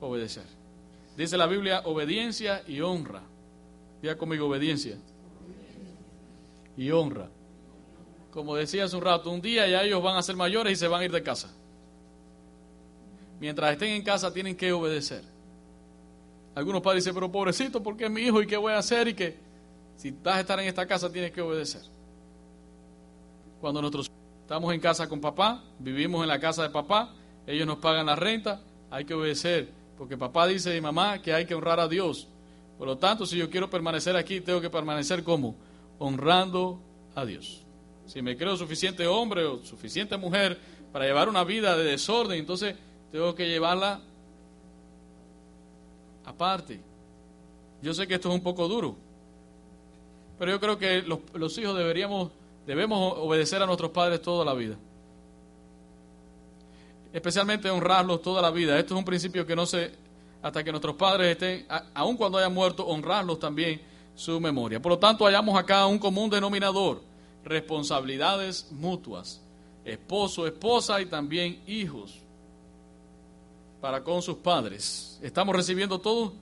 Obedecer. 0.00 0.44
Dice 1.16 1.36
la 1.36 1.46
Biblia, 1.46 1.82
obediencia 1.84 2.62
y 2.66 2.80
honra. 2.80 3.22
Diga 4.02 4.16
conmigo, 4.16 4.46
obediencia 4.46 4.96
y 6.76 6.90
honra. 6.90 7.28
Como 8.32 8.56
decía 8.56 8.84
hace 8.84 8.96
un 8.96 9.02
rato, 9.02 9.30
un 9.30 9.40
día 9.40 9.68
ya 9.68 9.82
ellos 9.82 10.02
van 10.02 10.16
a 10.16 10.22
ser 10.22 10.36
mayores 10.36 10.72
y 10.72 10.76
se 10.76 10.88
van 10.88 11.02
a 11.02 11.04
ir 11.04 11.12
de 11.12 11.22
casa 11.22 11.54
mientras 13.40 13.72
estén 13.72 13.90
en 13.90 14.02
casa 14.02 14.32
tienen 14.32 14.56
que 14.56 14.72
obedecer. 14.72 15.22
Algunos 16.54 16.80
padres 16.80 17.04
dicen, 17.04 17.14
pero 17.14 17.30
pobrecito, 17.30 17.82
porque 17.82 18.04
es 18.04 18.10
mi 18.10 18.22
hijo 18.22 18.40
y 18.40 18.46
qué 18.46 18.56
voy 18.56 18.72
a 18.72 18.78
hacer 18.78 19.08
y 19.08 19.14
que 19.14 19.36
si 19.96 20.10
vas 20.10 20.36
a 20.36 20.40
estar 20.40 20.58
en 20.58 20.66
esta 20.66 20.86
casa 20.86 21.12
tienes 21.12 21.32
que 21.32 21.42
obedecer. 21.42 21.82
Cuando 23.60 23.82
nosotros 23.82 24.10
estamos 24.42 24.72
en 24.72 24.80
casa 24.80 25.08
con 25.08 25.20
papá, 25.20 25.62
vivimos 25.78 26.22
en 26.22 26.28
la 26.28 26.40
casa 26.40 26.62
de 26.62 26.70
papá, 26.70 27.12
ellos 27.46 27.66
nos 27.66 27.78
pagan 27.78 28.06
la 28.06 28.16
renta, 28.16 28.62
hay 28.90 29.04
que 29.04 29.14
obedecer, 29.14 29.68
porque 29.98 30.16
papá 30.16 30.46
dice 30.46 30.76
y 30.76 30.80
mamá 30.80 31.20
que 31.20 31.32
hay 31.32 31.46
que 31.46 31.54
honrar 31.54 31.80
a 31.80 31.88
Dios. 31.88 32.28
Por 32.78 32.86
lo 32.86 32.98
tanto, 32.98 33.26
si 33.26 33.36
yo 33.36 33.50
quiero 33.50 33.70
permanecer 33.70 34.16
aquí, 34.16 34.40
tengo 34.40 34.60
que 34.60 34.70
permanecer 34.70 35.24
como 35.24 35.56
honrando 35.98 36.80
a 37.14 37.24
Dios. 37.24 37.64
Si 38.06 38.22
me 38.22 38.36
creo 38.36 38.56
suficiente 38.56 39.06
hombre 39.06 39.44
o 39.44 39.64
suficiente 39.64 40.16
mujer 40.16 40.58
para 40.92 41.06
llevar 41.06 41.28
una 41.28 41.44
vida 41.44 41.76
de 41.76 41.84
desorden, 41.84 42.38
entonces 42.38 42.76
tengo 43.16 43.34
que 43.34 43.48
llevarla 43.48 43.98
aparte. 46.26 46.78
Yo 47.80 47.94
sé 47.94 48.06
que 48.06 48.14
esto 48.14 48.28
es 48.28 48.34
un 48.34 48.42
poco 48.42 48.68
duro, 48.68 48.94
pero 50.38 50.50
yo 50.50 50.60
creo 50.60 50.78
que 50.78 51.02
los, 51.02 51.56
hijos 51.56 51.76
deberíamos, 51.78 52.30
debemos 52.66 53.14
obedecer 53.16 53.62
a 53.62 53.66
nuestros 53.66 53.90
padres 53.90 54.20
toda 54.20 54.44
la 54.44 54.52
vida. 54.52 54.76
Especialmente 57.10 57.70
honrarlos 57.70 58.20
toda 58.20 58.42
la 58.42 58.50
vida. 58.50 58.78
Esto 58.78 58.92
es 58.92 58.98
un 58.98 59.04
principio 59.06 59.46
que 59.46 59.56
no 59.56 59.64
se, 59.64 59.92
hasta 60.42 60.62
que 60.62 60.70
nuestros 60.70 60.96
padres 60.96 61.32
estén, 61.32 61.66
aun 61.94 62.18
cuando 62.18 62.36
hayan 62.36 62.52
muerto, 62.52 62.86
honrarlos 62.86 63.38
también 63.38 63.80
su 64.14 64.38
memoria. 64.40 64.80
Por 64.80 64.92
lo 64.92 64.98
tanto, 64.98 65.24
hallamos 65.24 65.58
acá 65.58 65.86
un 65.86 65.98
común 65.98 66.28
denominador, 66.28 67.00
responsabilidades 67.44 68.70
mutuas, 68.72 69.40
esposo, 69.86 70.46
esposa 70.46 71.00
y 71.00 71.06
también 71.06 71.62
hijos. 71.66 72.25
Para 73.80 74.02
con 74.02 74.22
sus 74.22 74.36
padres. 74.36 75.18
¿Estamos 75.22 75.54
recibiendo 75.54 75.98
todo? 75.98 76.32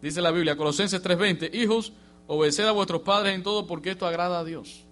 Dice 0.00 0.20
la 0.20 0.30
Biblia, 0.30 0.56
Colosenses 0.56 1.02
3:20, 1.02 1.54
hijos, 1.54 1.92
obedeced 2.26 2.66
a 2.66 2.72
vuestros 2.72 3.02
padres 3.02 3.34
en 3.34 3.42
todo 3.42 3.66
porque 3.66 3.90
esto 3.90 4.06
agrada 4.06 4.40
a 4.40 4.44
Dios. 4.44 4.84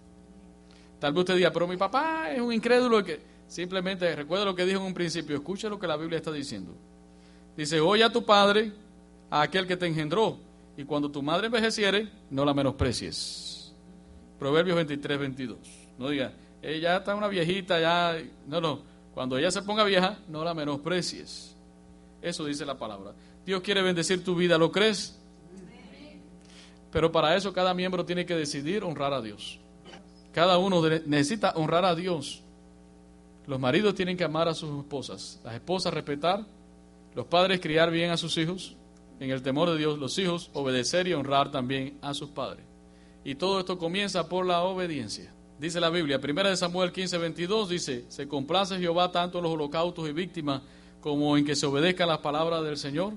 Tal 0.99 1.13
vez 1.13 1.21
usted 1.21 1.37
diga, 1.37 1.53
pero 1.53 1.67
mi 1.67 1.77
papá 1.77 2.31
es 2.31 2.41
un 2.41 2.53
incrédulo 2.53 3.05
que 3.05 3.21
simplemente 3.47 4.15
recuerda 4.17 4.45
lo 4.45 4.55
que 4.55 4.65
dijo 4.65 4.81
en 4.81 4.87
un 4.87 4.95
principio, 4.95 5.37
escucha 5.37 5.69
lo 5.69 5.79
que 5.79 5.87
la 5.87 5.97
Biblia 5.97 6.17
está 6.17 6.33
diciendo. 6.33 6.73
Dice, 7.57 7.81
oye 7.81 8.03
a 8.03 8.11
tu 8.11 8.25
padre, 8.25 8.73
a 9.31 9.43
aquel 9.43 9.67
que 9.67 9.77
te 9.77 9.87
engendró, 9.87 10.39
y 10.77 10.85
cuando 10.85 11.11
tu 11.11 11.23
madre 11.23 11.47
envejeciere, 11.47 12.09
no 12.31 12.45
la 12.45 12.55
menosprecies. 12.55 13.73
Proverbios 14.39 14.77
23, 14.77 15.19
22. 15.19 15.59
No 15.99 16.09
diga, 16.09 16.33
ella 16.61 16.97
está 16.97 17.15
una 17.15 17.29
viejita, 17.29 17.79
ya. 17.79 18.19
No, 18.47 18.61
no. 18.61 18.81
Cuando 19.15 19.39
ella 19.39 19.51
se 19.51 19.63
ponga 19.63 19.85
vieja, 19.85 20.19
no 20.29 20.43
la 20.43 20.55
menosprecies. 20.55 21.54
Eso 22.25 22.47
dice 22.47 22.65
la 22.65 22.79
palabra. 22.79 23.13
Dios 23.45 23.61
quiere 23.61 23.83
bendecir 23.83 24.25
tu 24.25 24.35
vida, 24.35 24.57
¿lo 24.57 24.73
crees? 24.73 25.21
Pero 26.91 27.13
para 27.13 27.37
eso 27.37 27.53
cada 27.53 27.75
miembro 27.75 28.07
tiene 28.07 28.25
que 28.25 28.35
decidir 28.35 28.83
honrar 28.83 29.13
a 29.13 29.21
Dios. 29.21 29.61
Cada 30.33 30.57
uno 30.57 30.81
necesita 31.05 31.53
honrar 31.55 31.85
a 31.85 31.95
Dios. 31.95 32.43
Los 33.47 33.61
maridos 33.61 33.95
tienen 33.95 34.17
que 34.17 34.25
amar 34.25 34.49
a 34.49 34.55
sus 34.55 34.79
esposas, 34.79 35.39
las 35.45 35.55
esposas 35.55 35.93
respetar, 35.93 36.47
los 37.15 37.27
padres 37.27 37.61
criar 37.61 37.91
bien 37.91 38.11
a 38.11 38.17
sus 38.17 38.39
hijos, 38.39 38.75
en 39.21 39.31
el 39.31 39.43
temor 39.43 39.71
de 39.71 39.77
Dios, 39.77 39.99
los 39.99 40.17
hijos 40.19 40.51
obedecer 40.55 41.07
y 41.07 41.13
honrar 41.13 41.51
también 41.51 41.99
a 42.01 42.15
sus 42.15 42.31
padres. 42.31 42.65
Y 43.23 43.35
todo 43.35 43.61
esto 43.61 43.77
comienza 43.77 44.31
por 44.31 44.47
la 44.47 44.63
obediencia. 44.63 45.31
Dice 45.59 45.79
la 45.79 45.91
Biblia, 45.91 46.19
1 46.23 46.57
Samuel 46.57 46.91
15, 46.91 47.19
22, 47.19 47.69
dice, 47.69 48.07
se 48.09 48.27
complace 48.27 48.79
Jehová 48.79 49.13
tanto 49.13 49.39
en 49.39 49.45
los 49.45 49.53
holocaustos 49.53 50.09
y 50.09 50.13
víctimas 50.13 50.63
como 51.05 51.37
en 51.37 51.45
que 51.45 51.55
se 51.55 51.67
obedezcan 51.67 52.09
las 52.09 52.21
palabras 52.21 52.65
del 52.65 52.79
Señor. 52.79 53.13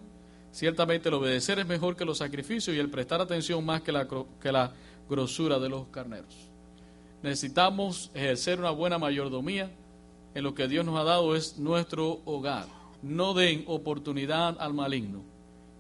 Ciertamente 0.52 1.08
el 1.08 1.16
obedecer 1.16 1.58
es 1.60 1.66
mejor 1.66 1.96
que 1.96 2.04
los 2.04 2.18
sacrificios 2.18 2.76
y 2.76 2.80
el 2.80 2.90
prestar 2.90 3.22
atención 3.22 3.66
más 3.66 3.82
que 3.82 3.94
la, 3.94 4.06
que 4.42 4.52
la 4.52 4.74
grosura 5.10 5.58
de 5.58 5.70
los 5.70 5.88
carneros. 5.88 6.36
Necesitamos 7.24 8.12
ejercer 8.14 8.60
una 8.60 8.72
buena 8.72 8.98
mayordomía 8.98 9.72
en 10.36 10.44
lo 10.44 10.54
que 10.54 10.68
Dios 10.68 10.86
nos 10.86 11.00
ha 11.00 11.06
dado 11.06 11.34
es 11.34 11.60
nuestro 11.60 12.20
hogar. 12.26 12.66
No 13.02 13.34
den 13.34 13.64
oportunidad 13.68 14.58
al 14.60 14.74
maligno. 14.74 15.24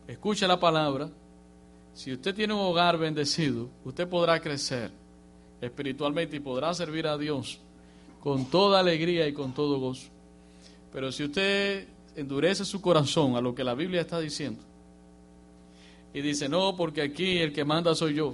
Escucha 0.07 0.47
la 0.47 0.61
palabra. 0.61 1.09
Si 1.93 2.13
usted 2.13 2.33
tiene 2.33 2.53
un 2.53 2.61
hogar 2.61 2.97
bendecido, 2.97 3.67
usted 3.83 4.07
podrá 4.07 4.39
crecer 4.39 4.91
espiritualmente 5.59 6.37
y 6.37 6.39
podrá 6.39 6.73
servir 6.73 7.05
a 7.05 7.17
Dios 7.17 7.59
con 8.21 8.45
toda 8.45 8.79
alegría 8.79 9.27
y 9.27 9.33
con 9.33 9.53
todo 9.53 9.77
gozo. 9.77 10.07
Pero 10.93 11.11
si 11.11 11.25
usted 11.25 11.96
endurece 12.17 12.65
su 12.65 12.81
corazón 12.81 13.35
a 13.35 13.41
lo 13.41 13.55
que 13.55 13.63
la 13.63 13.75
Biblia 13.75 14.01
está 14.01 14.19
diciendo 14.19 14.61
y 16.13 16.21
dice, 16.21 16.49
no, 16.49 16.75
porque 16.75 17.03
aquí 17.03 17.37
el 17.37 17.53
que 17.53 17.63
manda 17.63 17.93
soy 17.93 18.15
yo 18.15 18.33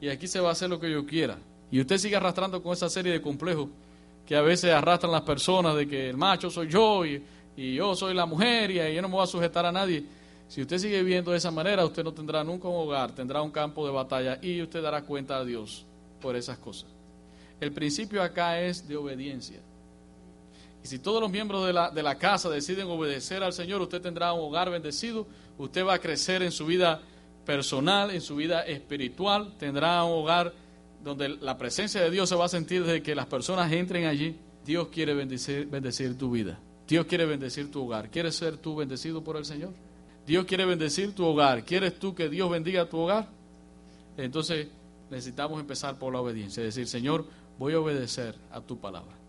y 0.00 0.08
aquí 0.08 0.28
se 0.28 0.40
va 0.40 0.50
a 0.50 0.52
hacer 0.52 0.70
lo 0.70 0.78
que 0.78 0.90
yo 0.90 1.04
quiera, 1.04 1.38
y 1.70 1.80
usted 1.80 1.98
sigue 1.98 2.16
arrastrando 2.16 2.62
con 2.62 2.72
esa 2.72 2.88
serie 2.88 3.12
de 3.12 3.20
complejos 3.20 3.68
que 4.24 4.36
a 4.36 4.42
veces 4.42 4.72
arrastran 4.72 5.10
las 5.10 5.22
personas 5.22 5.74
de 5.74 5.88
que 5.88 6.08
el 6.08 6.16
macho 6.16 6.50
soy 6.50 6.68
yo 6.68 7.04
y, 7.04 7.22
yo 7.56 7.94
soy 7.96 8.12
la 8.12 8.26
mujer 8.26 8.70
y 8.70 8.94
yo 8.94 9.00
no 9.00 9.08
me 9.08 9.14
voy 9.14 9.24
a 9.24 9.26
sujetar 9.26 9.64
a 9.64 9.72
nadie. 9.72 10.04
Si 10.46 10.60
usted 10.60 10.76
sigue 10.76 11.02
viviendo 11.02 11.30
de 11.30 11.38
esa 11.38 11.50
manera, 11.50 11.86
usted 11.86 12.04
no 12.04 12.12
tendrá 12.12 12.44
nunca 12.44 12.68
un 12.68 12.76
hogar, 12.76 13.12
tendrá 13.12 13.40
un 13.40 13.50
campo 13.50 13.86
de 13.86 13.92
batalla 13.92 14.38
y 14.42 14.60
usted 14.60 14.82
dará 14.82 15.02
cuenta 15.02 15.38
a 15.38 15.44
Dios 15.44 15.86
por 16.20 16.36
esas 16.36 16.58
cosas. 16.58 16.90
El 17.58 17.72
principio 17.72 18.22
acá 18.22 18.60
es 18.60 18.86
de 18.86 18.96
obediencia. 18.96 19.60
Y 20.86 20.88
si 20.88 21.00
todos 21.00 21.20
los 21.20 21.32
miembros 21.32 21.66
de 21.66 21.72
la, 21.72 21.90
de 21.90 22.00
la 22.00 22.16
casa 22.16 22.48
deciden 22.48 22.86
obedecer 22.86 23.42
al 23.42 23.52
Señor, 23.52 23.82
usted 23.82 24.00
tendrá 24.00 24.32
un 24.32 24.38
hogar 24.42 24.70
bendecido, 24.70 25.26
usted 25.58 25.84
va 25.84 25.94
a 25.94 25.98
crecer 25.98 26.44
en 26.44 26.52
su 26.52 26.64
vida 26.64 27.02
personal, 27.44 28.12
en 28.12 28.20
su 28.20 28.36
vida 28.36 28.64
espiritual, 28.64 29.52
tendrá 29.58 30.04
un 30.04 30.12
hogar 30.22 30.54
donde 31.02 31.28
la 31.28 31.58
presencia 31.58 32.00
de 32.00 32.08
Dios 32.12 32.28
se 32.28 32.36
va 32.36 32.44
a 32.44 32.48
sentir 32.48 32.84
desde 32.84 33.02
que 33.02 33.16
las 33.16 33.26
personas 33.26 33.72
entren 33.72 34.04
allí. 34.04 34.36
Dios 34.64 34.86
quiere 34.86 35.12
bendecir, 35.12 35.66
bendecir 35.66 36.16
tu 36.16 36.30
vida. 36.30 36.56
Dios 36.86 37.04
quiere 37.06 37.26
bendecir 37.26 37.68
tu 37.68 37.82
hogar. 37.82 38.08
¿Quieres 38.08 38.36
ser 38.36 38.56
tú 38.56 38.76
bendecido 38.76 39.24
por 39.24 39.36
el 39.36 39.44
Señor? 39.44 39.72
Dios 40.24 40.44
quiere 40.44 40.66
bendecir 40.66 41.16
tu 41.16 41.24
hogar. 41.24 41.64
¿Quieres 41.64 41.98
tú 41.98 42.14
que 42.14 42.28
Dios 42.28 42.48
bendiga 42.48 42.88
tu 42.88 42.98
hogar? 42.98 43.26
Entonces 44.16 44.68
necesitamos 45.10 45.58
empezar 45.58 45.98
por 45.98 46.12
la 46.12 46.20
obediencia. 46.20 46.62
Decir, 46.62 46.86
Señor, 46.86 47.24
voy 47.58 47.72
a 47.72 47.80
obedecer 47.80 48.36
a 48.52 48.60
tu 48.60 48.78
palabra. 48.78 49.25